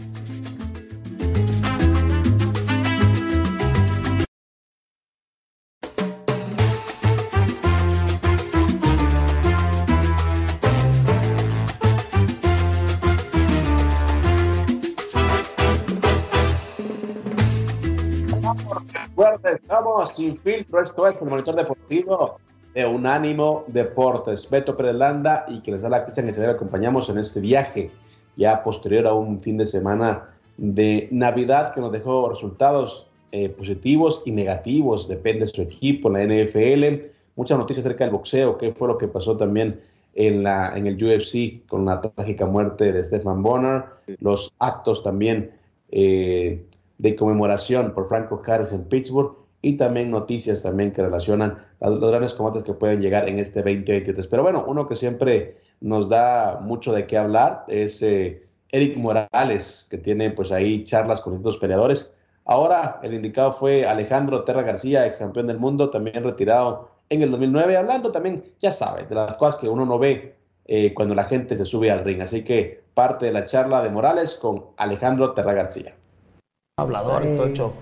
Sin 20.07 20.37
filtro. 20.39 20.83
Esto 20.83 21.07
es 21.07 21.17
el 21.21 21.29
monitor 21.29 21.55
deportivo 21.55 22.39
de 22.75 22.87
Unánimo 22.87 23.65
Deportes. 23.69 24.49
Beto 24.49 24.77
Pérez 24.77 24.95
Landa 24.95 25.47
y 25.49 25.61
que 25.61 25.73
les 25.73 25.83
da 25.83 25.89
la 25.89 26.05
pizza 26.05 26.21
en 26.21 26.29
el 26.29 26.39
le 26.39 26.47
acompañamos 26.47 27.09
en 27.09 27.19
este 27.19 27.41
viaje 27.41 27.91
ya 28.37 28.63
posterior 28.63 29.07
a 29.07 29.15
un 29.15 29.41
fin 29.41 29.57
de 29.57 29.67
semana 29.67 30.29
de 30.59 31.09
Navidad 31.11 31.73
que 31.73 31.81
nos 31.81 31.91
dejó 31.93 32.29
resultados 32.29 33.07
eh, 33.33 33.49
positivos 33.49 34.23
y 34.27 34.31
negativos. 34.31 35.09
Depende 35.09 35.47
de 35.47 35.53
su 35.53 35.63
equipo, 35.63 36.11
la 36.11 36.25
NFL. 36.25 37.07
Muchas 37.35 37.59
noticias 37.59 37.85
acerca 37.85 38.05
del 38.05 38.13
boxeo, 38.13 38.59
qué 38.59 38.73
fue 38.73 38.89
lo 38.89 38.99
que 38.99 39.09
pasó 39.09 39.37
también 39.37 39.81
en, 40.15 40.43
la, 40.43 40.77
en 40.77 40.87
el 40.87 41.03
UFC 41.03 41.67
con 41.69 41.85
la 41.85 42.01
trágica 42.01 42.47
muerte 42.47 42.93
de 42.93 43.05
Stefan 43.05 43.43
Bonner, 43.43 43.85
los 44.21 44.53
actos 44.59 45.03
también 45.03 45.51
eh, 45.91 46.65
de 46.99 47.17
conmemoración 47.17 47.93
por 47.93 48.09
Franco 48.09 48.43
Harris 48.47 48.73
en 48.73 48.85
Pittsburgh 48.85 49.46
y 49.63 49.77
también 49.77 50.11
noticias 50.11 50.63
también 50.63 50.93
que 50.93 51.03
relacionan 51.03 51.59
los 51.81 52.01
grandes 52.01 52.35
combates 52.35 52.65
que 52.65 52.73
pueden 52.73 53.01
llegar 53.01 53.29
en 53.29 53.39
este 53.39 53.61
2023. 53.61 54.27
Pero 54.27 54.43
bueno, 54.43 54.65
uno 54.67 54.89
que 54.89 54.97
siempre 54.97 55.59
nos 55.81 56.09
da 56.09 56.59
mucho 56.61 56.93
de 56.93 57.07
qué 57.07 57.19
hablar 57.19 57.65
es 57.69 58.03
eh, 58.03 58.43
Eric 58.71 58.97
Morales, 58.97 59.87
que 59.91 59.99
tiene 59.99 60.31
pues 60.31 60.53
ahí 60.53 60.85
charlas 60.85 61.21
con 61.23 61.35
estos 61.35 61.59
peleadores. 61.59 62.15
Ahora 62.45 63.01
el 63.03 63.15
indicado 63.15 63.53
fue 63.53 63.87
Alejandro 63.87 64.45
Terra 64.45 64.63
García, 64.63 65.07
ex 65.07 65.17
campeón 65.17 65.49
del 65.49 65.59
mundo, 65.59 65.91
también 65.91 66.23
retirado 66.23 66.91
en 67.09 67.23
el 67.23 67.31
2009, 67.31 67.77
hablando 67.77 68.13
también, 68.13 68.45
ya 68.61 68.71
sabes, 68.71 69.09
de 69.09 69.15
las 69.15 69.37
cosas 69.37 69.61
que 69.61 69.69
uno 69.69 69.85
no 69.85 69.99
ve 69.99 70.35
eh, 70.67 70.93
cuando 70.95 71.15
la 71.15 71.25
gente 71.25 71.57
se 71.57 71.65
sube 71.65 71.91
al 71.91 72.05
ring. 72.05 72.21
Así 72.21 72.43
que 72.45 72.83
parte 72.95 73.27
de 73.27 73.33
la 73.33 73.47
charla 73.47 73.83
de 73.83 73.91
Morales 73.91 74.37
con 74.37 74.67
Alejandro 74.77 75.33
Terra 75.33 75.53
García 75.53 75.95
hablador, 76.79 77.23
Tocho. 77.39 77.73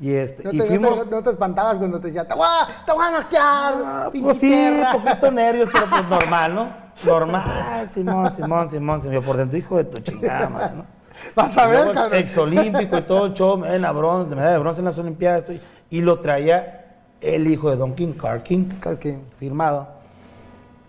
Y 0.00 0.12
este, 0.14 0.44
no, 0.44 0.50
te, 0.50 0.78
no, 0.78 1.22
te, 1.22 1.30
espantabas 1.30 1.76
cuando 1.76 2.00
te 2.00 2.06
decía, 2.06 2.26
te 2.26 2.34
voy 2.34 2.46
a, 2.46 2.84
te 2.84 2.92
voy 2.92 3.04
a 3.04 3.10
noquear, 3.10 3.74
ah, 3.84 4.10
Pues 4.12 4.38
sí, 4.38 4.80
poquito 4.92 5.30
nervios, 5.32 5.68
pero 5.72 5.86
pues 5.90 6.08
normal, 6.08 6.54
¿no? 6.54 6.88
Normal, 7.04 7.90
Simón, 7.92 8.32
Simón, 8.32 8.70
Simón, 8.70 9.02
Simón. 9.02 9.24
Por 9.24 9.36
dentro, 9.36 9.58
hijo 9.58 9.76
de 9.76 9.84
tu 9.84 10.00
chingada, 10.00 10.48
madre, 10.48 10.76
¿no? 10.76 10.86
Vas 11.34 11.58
a 11.58 11.66
ver, 11.66 11.90
cabrón. 11.92 12.18
Exolímpico 12.18 12.98
y 12.98 13.02
todo, 13.02 13.34
show, 13.34 13.56
medalla 13.56 13.90
bronce, 13.90 14.34
medalla 14.34 14.52
de 14.52 14.58
bronce 14.58 14.80
en 14.80 14.84
las 14.84 14.98
Olimpiadas. 14.98 15.44
Y 15.90 16.00
lo 16.00 16.20
traía 16.20 16.86
el 17.20 17.46
hijo 17.48 17.70
de 17.70 17.76
Don 17.76 17.94
King, 17.94 18.12
Carking, 18.12 18.64
Carking. 18.80 19.18
firmado. 19.38 19.88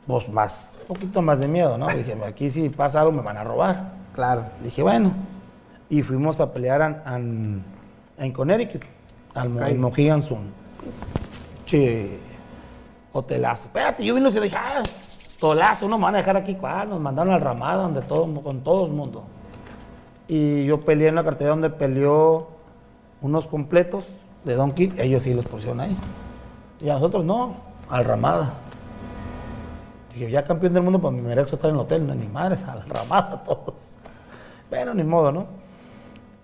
Pues 0.05 0.27
más, 0.29 0.77
un 0.81 0.87
poquito 0.87 1.21
más 1.21 1.39
de 1.39 1.47
miedo, 1.47 1.77
¿no? 1.77 1.87
Dije, 1.87 2.15
aquí 2.25 2.49
si 2.49 2.69
pasa 2.69 3.01
algo 3.01 3.11
me 3.11 3.21
van 3.21 3.37
a 3.37 3.43
robar. 3.43 3.91
Claro. 4.13 4.43
Dije, 4.63 4.81
bueno, 4.81 5.13
y 5.89 6.01
fuimos 6.01 6.39
a 6.39 6.51
pelear 6.51 7.03
en 7.05 8.31
Connecticut, 8.33 8.83
al 9.35 9.77
Mohegan 9.77 10.23
Sun. 10.23 10.51
Che, 11.65 12.19
hotelazo. 13.13 13.65
Espérate, 13.65 14.03
yo 14.03 14.15
vino 14.15 14.29
y 14.29 14.39
dije, 14.39 14.55
ah, 14.55 14.83
tolazo, 15.39 15.87
no 15.87 15.97
me 15.97 16.05
van 16.05 16.15
a 16.15 16.17
dejar 16.19 16.37
aquí, 16.37 16.55
¿cuál? 16.55 16.89
Nos 16.89 16.99
mandaron 16.99 17.33
al 17.33 17.41
Ramada, 17.41 17.83
donde 17.83 18.01
todo, 18.01 18.41
con 18.41 18.61
todo 18.61 18.85
el 18.85 18.91
mundo. 18.91 19.23
Y 20.27 20.65
yo 20.65 20.81
peleé 20.81 21.09
en 21.09 21.15
la 21.15 21.23
cartera 21.23 21.51
donde 21.51 21.69
peleó 21.69 22.49
unos 23.21 23.47
completos 23.47 24.05
de 24.43 24.55
Don 24.55 24.71
King, 24.71 24.91
ellos 24.97 25.23
sí 25.23 25.33
los 25.33 25.45
pusieron 25.45 25.79
ahí. 25.79 25.95
Y 26.81 26.89
a 26.89 26.93
nosotros 26.93 27.25
no, 27.25 27.55
al 27.89 28.05
Ramada. 28.05 28.53
Dije, 30.13 30.31
ya 30.31 30.43
campeón 30.43 30.73
del 30.73 30.83
mundo, 30.83 30.99
pues 30.99 31.13
me 31.13 31.21
merezco 31.21 31.55
estar 31.55 31.69
en 31.69 31.75
el 31.75 31.81
hotel, 31.81 32.07
no 32.07 32.15
ni 32.15 32.27
madres, 32.27 32.59
al 32.67 32.87
Ramada 32.87 33.43
todos. 33.43 33.75
Pero 34.69 34.93
ni 34.93 35.03
modo, 35.03 35.31
¿no? 35.31 35.47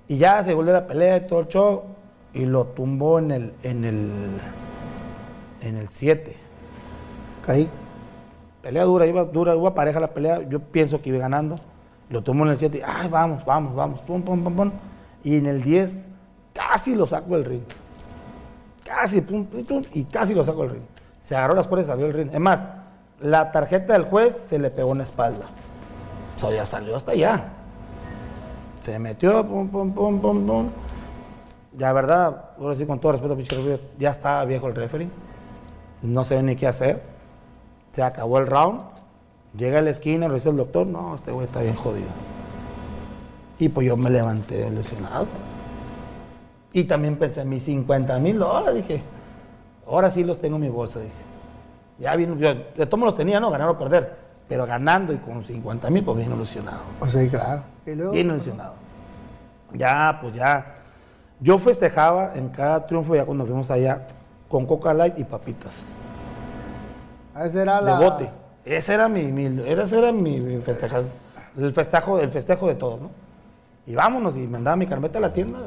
Y 0.07 0.17
ya 0.17 0.43
se 0.43 0.53
volvió 0.53 0.73
la 0.73 0.85
pelea 0.85 1.17
y 1.17 1.27
todo 1.27 1.41
el 1.41 1.47
show. 1.47 1.83
Y 2.35 2.45
lo 2.45 2.65
tumbó 2.65 3.17
en 3.17 3.31
el 3.31 3.53
en 3.63 3.83
el 3.83 4.11
en 5.61 5.77
el 5.77 5.87
7. 5.87 6.35
Caí. 7.45 7.67
Pelea 8.61 8.83
dura, 8.83 9.07
iba 9.07 9.23
dura, 9.23 9.55
iba 9.55 9.73
pareja 9.73 9.99
la 9.99 10.07
pelea. 10.07 10.47
Yo 10.47 10.59
pienso 10.59 11.01
que 11.01 11.09
iba 11.09 11.17
ganando. 11.17 11.55
Lo 12.09 12.21
tumbó 12.21 12.45
en 12.45 12.51
el 12.51 12.57
7 12.57 12.77
y 12.77 12.81
ay, 12.85 13.07
vamos, 13.07 13.43
vamos, 13.45 13.75
vamos, 13.75 14.01
pum, 14.01 14.21
pum, 14.21 14.43
pum, 14.43 14.55
pum. 14.55 14.71
Y 15.23 15.37
en 15.37 15.47
el 15.47 15.63
10 15.63 16.07
casi 16.53 16.93
lo 16.93 17.07
saco 17.07 17.35
del 17.35 17.45
ring. 17.45 17.63
Casi, 18.83 19.21
pum, 19.21 19.45
pum, 19.45 19.81
y 19.93 20.03
casi 20.03 20.33
lo 20.33 20.43
saco 20.43 20.61
del 20.63 20.71
ring. 20.71 20.83
Se 21.21 21.35
agarró 21.35 21.55
las 21.55 21.67
cuerdas 21.67 21.87
y 21.87 21.89
salió 21.89 22.05
del 22.05 22.13
ring. 22.13 22.29
Es 22.33 22.39
más, 22.39 22.65
la 23.19 23.51
tarjeta 23.51 23.93
del 23.93 24.03
juez 24.03 24.45
se 24.49 24.59
le 24.59 24.69
pegó 24.69 24.91
en 24.91 24.99
la 24.99 25.03
espalda. 25.03 25.45
O 26.35 26.39
sea, 26.39 26.51
ya 26.51 26.65
salió 26.65 26.95
hasta 26.95 27.11
allá. 27.11 27.45
Se 28.81 28.99
metió, 28.99 29.45
pum, 29.45 29.69
pum, 29.69 29.93
pum, 29.93 30.19
pum, 30.19 30.45
pum. 30.45 30.69
Ya, 31.77 31.91
verdad, 31.93 32.51
ahora 32.59 32.75
sí, 32.75 32.85
con 32.85 32.99
todo 32.99 33.13
respeto, 33.13 33.35
pinche 33.35 33.79
ya 33.99 34.11
está 34.11 34.43
viejo 34.45 34.67
el 34.67 34.75
referee. 34.75 35.09
No 36.01 36.23
sé 36.23 36.41
ni 36.41 36.55
qué 36.55 36.67
hacer. 36.67 37.01
Se 37.93 38.01
acabó 38.03 38.39
el 38.39 38.47
round. 38.47 38.81
Llega 39.57 39.79
a 39.79 39.81
la 39.81 39.89
esquina, 39.89 40.27
lo 40.27 40.35
dice 40.35 40.49
el 40.49 40.57
doctor. 40.57 40.85
No, 40.87 41.15
este 41.15 41.31
güey 41.31 41.45
está 41.45 41.61
bien 41.61 41.75
jodido. 41.75 42.07
Y 43.59 43.69
pues 43.69 43.87
yo 43.87 43.95
me 43.97 44.09
levanté 44.09 44.69
lesionado. 44.69 45.27
Y 46.73 46.83
también 46.83 47.15
pensé 47.15 47.41
en 47.41 47.49
mis 47.49 47.63
50 47.63 48.19
mil 48.19 48.37
dólares. 48.37 48.75
Dije, 48.75 49.01
ahora 49.87 50.11
sí 50.11 50.23
los 50.23 50.39
tengo 50.39 50.57
en 50.57 50.63
mi 50.63 50.69
bolsa. 50.69 50.99
Dije, 50.99 51.13
ya 51.99 52.15
vino, 52.15 52.35
yo 52.35 52.53
de 52.53 52.85
todos 52.85 53.03
los 53.03 53.15
tenía, 53.15 53.39
¿no? 53.39 53.49
Ganar 53.49 53.69
o 53.69 53.77
perder 53.77 54.25
pero 54.47 54.65
ganando 54.65 55.13
y 55.13 55.17
con 55.17 55.43
50 55.43 55.89
mil, 55.89 56.03
pues 56.03 56.17
bien 56.17 56.31
ilusionado. 56.31 56.81
O 56.99 57.07
sea, 57.07 57.27
claro. 57.29 57.63
Bien 57.85 58.27
ilusionado. 58.27 58.73
Ya, 59.73 60.19
pues 60.21 60.35
ya. 60.35 60.74
Yo 61.45 61.59
festejaba 61.59 62.31
en 62.33 62.49
cada 62.49 62.87
triunfo 62.87 63.15
ya 63.15 63.23
cuando 63.23 63.45
fuimos 63.45 63.69
allá 63.69 64.07
con 64.49 64.65
Coca 64.65 64.95
Light 64.95 65.19
y 65.19 65.23
papitas. 65.23 65.73
Ah, 67.35 67.45
esa 67.45 67.61
era 67.61 67.81
la... 67.81 67.99
De 67.99 68.03
bote. 68.03 68.29
Ese 68.65 68.95
era 68.95 69.07
mi, 69.07 69.21
ese 69.67 69.99
era 69.99 70.11
mi, 70.11 70.39
festejo, 70.65 71.03
el 71.55 71.71
festejo, 71.71 72.19
el 72.19 72.31
festejo 72.31 72.67
de 72.67 72.73
todos, 72.73 72.99
¿no? 72.99 73.11
Y 73.85 73.93
vámonos, 73.93 74.35
y 74.35 74.39
mandaba 74.39 74.75
mi 74.75 74.87
carmeta 74.87 75.19
a 75.19 75.21
la 75.21 75.33
tienda. 75.33 75.59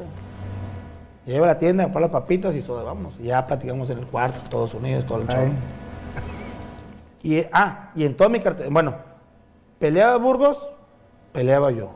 Llevo 1.25 1.45
a 1.45 1.47
la 1.47 1.57
tienda, 1.57 1.87
para 1.87 2.01
las 2.01 2.11
papitas 2.11 2.53
y 2.57 2.61
todo, 2.61 2.83
vámonos. 2.83 3.15
Y 3.17 3.27
ya 3.27 3.47
platicamos 3.47 3.89
en 3.89 3.99
el 3.99 4.05
cuarto, 4.07 4.41
Estados 4.43 4.73
Unidos, 4.73 5.05
todo 5.05 5.21
el 5.21 5.27
show. 5.27 5.47
Y, 7.23 7.45
ah, 7.53 7.91
y 7.95 8.03
en 8.03 8.17
toda 8.17 8.29
mi 8.29 8.41
cartera, 8.41 8.67
bueno, 8.69 8.95
peleaba 9.79 10.17
Burgos, 10.17 10.57
peleaba 11.31 11.71
yo. 11.71 11.91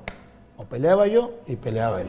O 0.55 0.63
peleaba 0.63 1.05
yo 1.07 1.31
y 1.47 1.57
peleaba 1.57 1.99
él. 1.99 2.07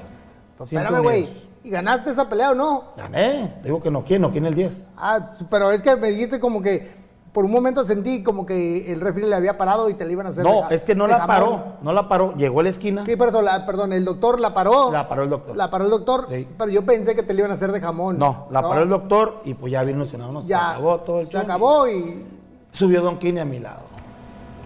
Pues 0.56 0.72
espérame, 0.72 1.02
güey. 1.02 1.43
¿Y 1.64 1.70
ganaste 1.70 2.10
esa 2.10 2.28
pelea 2.28 2.50
o 2.50 2.54
no? 2.54 2.92
Gané. 2.96 3.54
Digo 3.62 3.82
que 3.82 3.90
no, 3.90 4.04
¿quién? 4.04 4.20
No, 4.20 4.30
¿quién 4.30 4.44
el 4.44 4.54
10? 4.54 4.88
Ah, 4.98 5.32
pero 5.50 5.70
es 5.70 5.82
que 5.82 5.96
me 5.96 6.08
dijiste 6.08 6.38
como 6.38 6.60
que 6.60 7.04
por 7.32 7.44
un 7.44 7.50
momento 7.50 7.82
sentí 7.84 8.22
como 8.22 8.46
que 8.46 8.92
el 8.92 9.00
refri 9.00 9.26
le 9.26 9.34
había 9.34 9.58
parado 9.58 9.88
y 9.88 9.94
te 9.94 10.04
le 10.04 10.12
iban 10.12 10.26
a 10.26 10.28
hacer. 10.28 10.44
No, 10.44 10.70
es 10.70 10.84
que 10.84 10.94
no 10.94 11.08
la 11.08 11.26
paró, 11.26 11.78
no 11.82 11.92
la 11.92 12.08
paró, 12.08 12.34
llegó 12.36 12.60
a 12.60 12.62
la 12.62 12.68
esquina. 12.68 13.04
Sí, 13.04 13.16
pero 13.16 13.30
eso, 13.30 13.40
perdón, 13.66 13.92
el 13.92 14.04
doctor 14.04 14.38
la 14.38 14.54
paró. 14.54 14.92
La 14.92 15.08
paró 15.08 15.24
el 15.24 15.30
doctor. 15.30 15.56
La 15.56 15.68
paró 15.68 15.84
el 15.84 15.90
doctor, 15.90 16.28
pero 16.28 16.70
yo 16.70 16.84
pensé 16.84 17.16
que 17.16 17.24
te 17.24 17.34
le 17.34 17.40
iban 17.40 17.50
a 17.50 17.54
hacer 17.54 17.72
de 17.72 17.80
jamón. 17.80 18.18
No, 18.18 18.46
la 18.50 18.62
paró 18.62 18.82
el 18.82 18.88
doctor 18.88 19.40
y 19.44 19.54
pues 19.54 19.72
ya 19.72 19.82
vino 19.82 20.04
el 20.04 20.18
no, 20.18 20.42
ya, 20.42 20.46
se 20.46 20.54
acabó 20.54 20.98
todo 21.00 21.20
el 21.20 21.26
Se 21.26 21.38
acabó 21.38 21.88
y 21.88 22.24
subió 22.72 23.02
Don 23.02 23.18
Kini 23.18 23.40
a 23.40 23.44
mi 23.44 23.58
lado. 23.58 23.82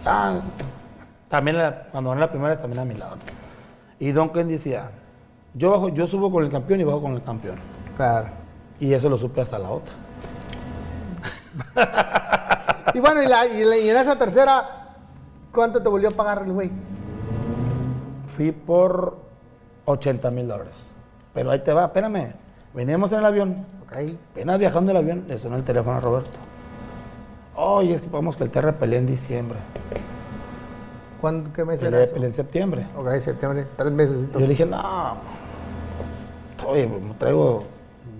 Ah, 0.04 0.40
también 1.28 1.56
cuando 1.90 2.10
gané 2.10 2.20
la 2.20 2.30
primera 2.30 2.60
también 2.60 2.82
a 2.82 2.84
mi 2.84 2.94
lado. 2.94 3.16
Y 3.98 4.12
Don 4.12 4.28
Ken 4.28 4.48
decía, 4.48 4.90
yo 5.54 5.70
bajo, 5.70 5.88
yo 5.88 6.06
subo 6.06 6.30
con 6.30 6.44
el 6.44 6.50
campeón 6.50 6.80
y 6.80 6.84
bajo 6.84 7.00
con 7.02 7.14
el 7.14 7.22
campeón. 7.22 7.56
Claro. 7.96 8.28
Y 8.80 8.92
eso 8.92 9.08
lo 9.08 9.16
supe 9.18 9.40
hasta 9.40 9.58
la 9.58 9.70
otra. 9.70 9.94
Y 12.94 13.00
bueno, 13.00 13.22
y, 13.22 13.26
la- 13.28 13.46
y 13.46 13.64
la- 13.64 13.76
y 13.76 13.90
en 13.90 13.96
esa 13.96 14.18
tercera, 14.18 14.96
¿cuánto 15.52 15.82
te 15.82 15.88
volvió 15.90 16.08
a 16.08 16.12
pagar 16.12 16.42
el 16.44 16.52
güey? 16.52 16.70
Fui 18.28 18.50
por 18.50 19.18
80 19.84 20.30
mil 20.30 20.48
dólares. 20.48 20.74
Pero 21.34 21.50
ahí 21.50 21.60
te 21.60 21.72
va, 21.72 21.84
espérame. 21.84 22.32
Veníamos 22.72 23.12
en 23.12 23.18
el 23.18 23.26
avión, 23.26 23.56
Ok. 23.82 23.92
apenas 24.32 24.58
viajando 24.58 24.90
en 24.90 24.96
el 24.96 25.02
avión, 25.02 25.24
le 25.28 25.38
sonó 25.38 25.56
el 25.56 25.64
teléfono 25.64 25.98
a 25.98 26.00
Roberto. 26.00 26.38
Oye, 27.56 27.94
es 27.94 28.00
que 28.00 28.08
vamos 28.08 28.36
que 28.36 28.44
el 28.44 28.50
Terra 28.50 28.72
pelea 28.72 28.98
en 29.00 29.06
diciembre. 29.06 29.58
¿Cuándo, 31.20 31.52
¿Qué 31.52 31.64
mes 31.64 31.82
era 31.82 32.02
eso? 32.02 32.16
en 32.16 32.32
septiembre. 32.32 32.86
Ok, 32.96 33.10
septiembre, 33.18 33.66
tres 33.76 33.92
meses. 33.92 34.30
Yo 34.32 34.46
dije, 34.46 34.64
no, 34.64 35.16
oye, 36.66 36.86
me 36.86 37.14
traigo, 37.14 37.64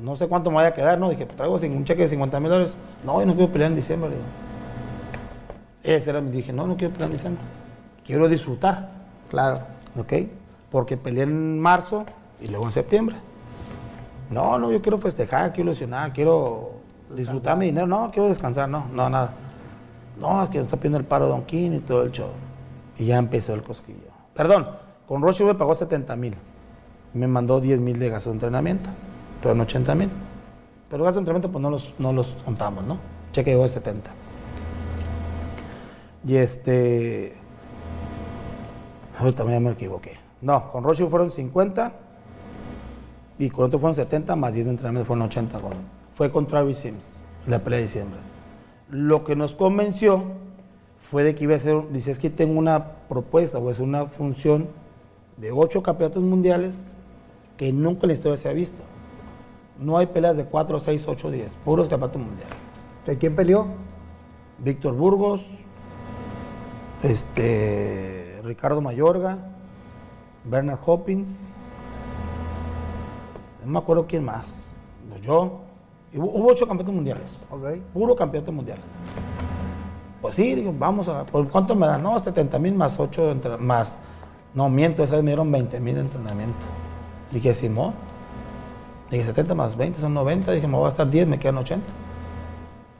no 0.02 0.16
sé 0.16 0.26
cuánto 0.26 0.50
me 0.50 0.56
vaya 0.56 0.68
a 0.70 0.74
quedar, 0.74 0.98
¿no? 0.98 1.10
Dije, 1.10 1.24
pues 1.26 1.36
traigo 1.36 1.54
un 1.54 1.84
cheque 1.84 2.02
de 2.02 2.08
50 2.08 2.40
mil 2.40 2.50
dólares. 2.50 2.74
No, 3.04 3.20
yo 3.20 3.26
no 3.26 3.34
quiero 3.34 3.52
pelear 3.52 3.70
en 3.70 3.76
diciembre. 3.76 4.10
Ese 5.82 6.10
era 6.10 6.20
mi, 6.20 6.30
dije, 6.30 6.52
no, 6.52 6.66
no 6.66 6.76
quiero 6.76 6.92
pelear 6.92 7.10
en 7.10 7.16
diciembre. 7.16 7.42
Quiero 8.04 8.28
disfrutar, 8.28 8.90
Claro. 9.30 9.60
¿ok? 9.98 10.12
Porque 10.70 10.96
peleé 10.96 11.22
en 11.24 11.60
marzo 11.60 12.04
y 12.40 12.46
luego 12.48 12.66
en 12.66 12.72
septiembre. 12.72 13.16
No, 14.30 14.58
no, 14.58 14.72
yo 14.72 14.82
quiero 14.82 14.98
festejar, 14.98 15.52
quiero 15.52 15.70
ilusionar, 15.70 16.12
quiero 16.12 16.72
disfrutar 17.14 17.56
mi 17.56 17.66
dinero. 17.66 17.86
No, 17.86 18.06
quiero 18.08 18.28
descansar, 18.28 18.68
no, 18.68 18.86
no, 18.92 19.08
nada. 19.08 19.30
No, 20.20 20.42
es 20.44 20.50
que 20.50 20.58
está 20.60 20.76
pidiendo 20.76 20.98
el 20.98 21.04
paro 21.04 21.28
Don 21.28 21.44
King 21.44 21.72
y 21.72 21.78
todo 21.78 22.02
el 22.02 22.12
show. 22.12 22.28
Y 22.98 23.06
ya 23.06 23.16
empezó 23.18 23.54
el 23.54 23.62
cosquillo. 23.62 24.08
Perdón, 24.34 24.66
con 25.06 25.22
Roche 25.22 25.44
me 25.44 25.54
pagó 25.54 25.74
70 25.74 26.14
mil. 26.16 26.34
Me 27.14 27.26
mandó 27.26 27.60
10 27.60 27.80
mil 27.80 27.98
de 27.98 28.10
gasto 28.10 28.30
de 28.30 28.34
entrenamiento. 28.34 28.88
Fueron 29.42 29.60
80 29.60 29.94
mil. 29.94 30.10
Pero 30.90 31.04
gasto 31.04 31.16
de 31.20 31.20
entrenamiento 31.22 31.50
pues 31.52 31.62
no 31.62 31.70
los, 31.70 31.94
no 31.98 32.12
los 32.12 32.26
contamos, 32.44 32.84
¿no? 32.86 32.98
Cheque 33.32 33.50
llegó 33.50 33.62
de 33.64 33.68
70. 33.70 34.10
Y 36.26 36.36
este... 36.36 37.34
Ahorita 39.18 39.44
ya 39.50 39.60
me 39.60 39.70
equivoqué. 39.72 40.16
No, 40.40 40.70
con 40.70 40.84
Roche 40.84 41.06
fueron 41.06 41.30
50 41.30 41.92
y 43.38 43.50
con 43.50 43.64
otro 43.66 43.78
fueron 43.78 43.94
70 43.96 44.36
más 44.36 44.52
10 44.52 44.66
de 44.66 44.70
entrenamiento 44.72 45.06
fueron 45.06 45.26
80. 45.26 45.58
con- 45.60 45.72
fue 46.14 46.30
con 46.32 46.46
Travis 46.46 46.78
Sims, 46.78 47.04
la 47.46 47.60
pelea 47.60 47.78
de 47.78 47.84
diciembre. 47.86 48.18
Lo 48.90 49.24
que 49.24 49.36
nos 49.36 49.54
convenció 49.54 50.24
fue 51.10 51.24
de 51.24 51.34
que 51.34 51.44
iba 51.44 51.56
a 51.56 51.58
ser, 51.58 51.90
dice, 51.90 52.10
es 52.10 52.18
que 52.18 52.28
tengo 52.28 52.58
una 52.58 52.84
propuesta 53.08 53.58
o 53.58 53.70
es 53.70 53.78
una 53.78 54.06
función 54.06 54.68
de 55.38 55.52
8 55.52 55.82
campeonatos 55.82 56.22
mundiales 56.22 56.74
que 57.56 57.72
nunca 57.72 58.00
en 58.02 58.08
la 58.08 58.14
historia 58.14 58.36
se 58.36 58.48
ha 58.48 58.52
visto. 58.52 58.82
No 59.78 59.96
hay 59.96 60.06
peleas 60.06 60.36
de 60.36 60.44
4, 60.44 60.80
6, 60.80 61.04
8, 61.08 61.30
10, 61.30 61.52
puros 61.64 61.88
campeonatos 61.88 62.20
mundiales. 62.22 62.54
¿De 63.06 63.16
quién 63.16 63.34
peleó? 63.34 63.68
Víctor 64.58 64.94
Burgos, 64.94 65.40
este, 67.02 68.40
Ricardo 68.44 68.80
Mayorga, 68.80 69.38
Bernard 70.44 70.80
Hopkins, 70.84 71.28
no 73.64 73.72
me 73.72 73.78
acuerdo 73.78 74.06
quién 74.06 74.24
más, 74.24 74.70
yo, 75.22 75.60
y 76.12 76.18
hubo, 76.18 76.26
hubo 76.32 76.48
ocho 76.48 76.66
campeonatos 76.66 76.94
mundiales, 76.94 77.40
Ok. 77.50 77.78
puro 77.94 78.16
campeonato 78.16 78.52
mundial. 78.52 78.78
Pues 80.20 80.34
sí, 80.34 80.54
digo, 80.54 80.74
vamos 80.76 81.06
a, 81.08 81.24
¿por 81.24 81.48
cuánto 81.48 81.74
me 81.74 81.86
dan? 81.86 82.02
No, 82.02 82.18
70 82.18 82.58
mil 82.58 82.74
más 82.74 82.98
8 82.98 83.36
más, 83.60 83.96
no 84.54 84.68
miento, 84.68 85.04
esa 85.04 85.14
vez 85.16 85.24
me 85.24 85.30
dieron 85.30 85.50
20 85.52 85.78
mil 85.80 85.94
de 85.94 86.00
entrenamiento. 86.00 86.56
Dije, 87.30 87.54
Simón, 87.54 87.92
dije 89.10 89.24
70 89.24 89.54
más 89.54 89.76
20 89.76 90.00
son 90.00 90.14
90, 90.14 90.50
dije, 90.52 90.66
me 90.66 90.74
voy 90.74 90.82
a 90.82 90.88
gastar 90.88 91.08
10, 91.10 91.28
me 91.28 91.38
quedan 91.38 91.58
80. 91.58 91.86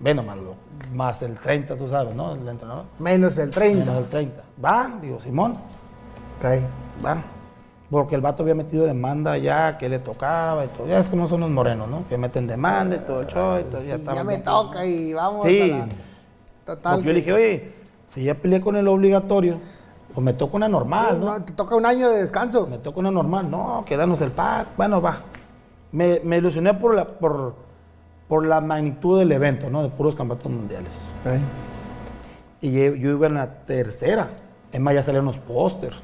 Ve 0.01 0.15
nomás, 0.15 0.37
lo- 0.37 0.55
más 0.95 1.21
el 1.23 1.37
30, 1.39 1.77
tú 1.77 1.89
sabes, 1.89 2.15
¿no? 2.15 2.33
El 2.35 2.47
entrenador. 2.47 2.85
Menos 3.01 3.37
el 3.37 3.51
30. 3.51 3.85
Menos 3.85 3.99
el 4.05 4.09
30. 4.09 4.43
Van, 4.57 5.01
digo, 5.01 5.21
Simón, 5.21 5.53
Ok. 6.39 6.45
van. 7.03 7.25
Porque 7.91 8.15
el 8.15 8.21
vato 8.21 8.43
había 8.45 8.55
metido 8.55 8.85
demanda 8.85 9.37
ya, 9.39 9.77
que 9.77 9.89
le 9.89 9.99
tocaba 9.99 10.65
y 10.67 10.69
todo. 10.69 10.87
Ya 10.87 10.99
es 10.99 11.09
como 11.09 11.27
son 11.27 11.41
los 11.41 11.51
morenos, 11.51 11.89
¿no? 11.89 12.07
Que 12.07 12.17
meten 12.19 12.47
demanda 12.47 12.97
y 12.97 12.99
todo 13.01 13.23
el 13.23 13.27
show 13.27 13.59
y 13.59 13.65
todo. 13.65 13.81
Sí, 13.81 13.89
ya, 13.89 14.15
ya, 14.15 14.23
me 14.23 14.39
toca 14.39 14.85
y 14.87 15.13
vamos 15.15 15.47
Sí. 15.47 15.63
a 15.63 15.67
la... 15.79 15.89
Total. 16.69 16.97
Porque 16.97 17.07
yo 17.09 17.13
le 17.15 17.19
dije, 17.21 17.33
oye, 17.33 17.73
si 18.15 18.25
ya 18.25 18.35
peleé 18.35 18.61
con 18.61 18.77
el 18.77 18.87
obligatorio, 18.89 19.59
pues 20.13 20.23
me 20.23 20.35
toca 20.35 20.57
una 20.59 20.69
normal, 20.69 21.19
¿no? 21.19 21.39
No, 21.39 21.43
te 21.43 21.53
toca 21.55 21.75
un 21.77 21.87
año 21.87 22.11
de 22.11 22.21
descanso. 22.21 22.67
Me 22.67 22.77
toca 22.77 23.01
una 23.01 23.11
normal. 23.11 23.51
No, 23.51 23.85
quedarnos 23.87 24.21
el 24.21 24.33
pack. 24.33 24.69
Bueno, 24.77 25.01
va. 25.01 25.23
Me, 25.93 26.21
me 26.23 26.37
ilusioné 26.37 26.75
por 26.75 26.95
la, 26.95 27.07
por, 27.07 27.55
por 28.29 28.45
la 28.47 28.61
magnitud 28.61 29.19
del 29.19 29.33
evento, 29.33 29.71
¿no? 29.71 29.83
De 29.83 29.89
puros 29.89 30.15
campeonatos 30.15 30.53
mundiales. 30.53 30.93
Y 32.61 32.71
yo, 32.71 32.95
yo 32.95 33.11
iba 33.13 33.27
en 33.29 33.35
la 33.35 33.47
tercera. 33.65 34.29
Es 34.71 34.79
más, 34.81 34.93
ya 34.95 35.03
salieron 35.03 35.25
los 35.25 35.39
pósters. 35.39 35.97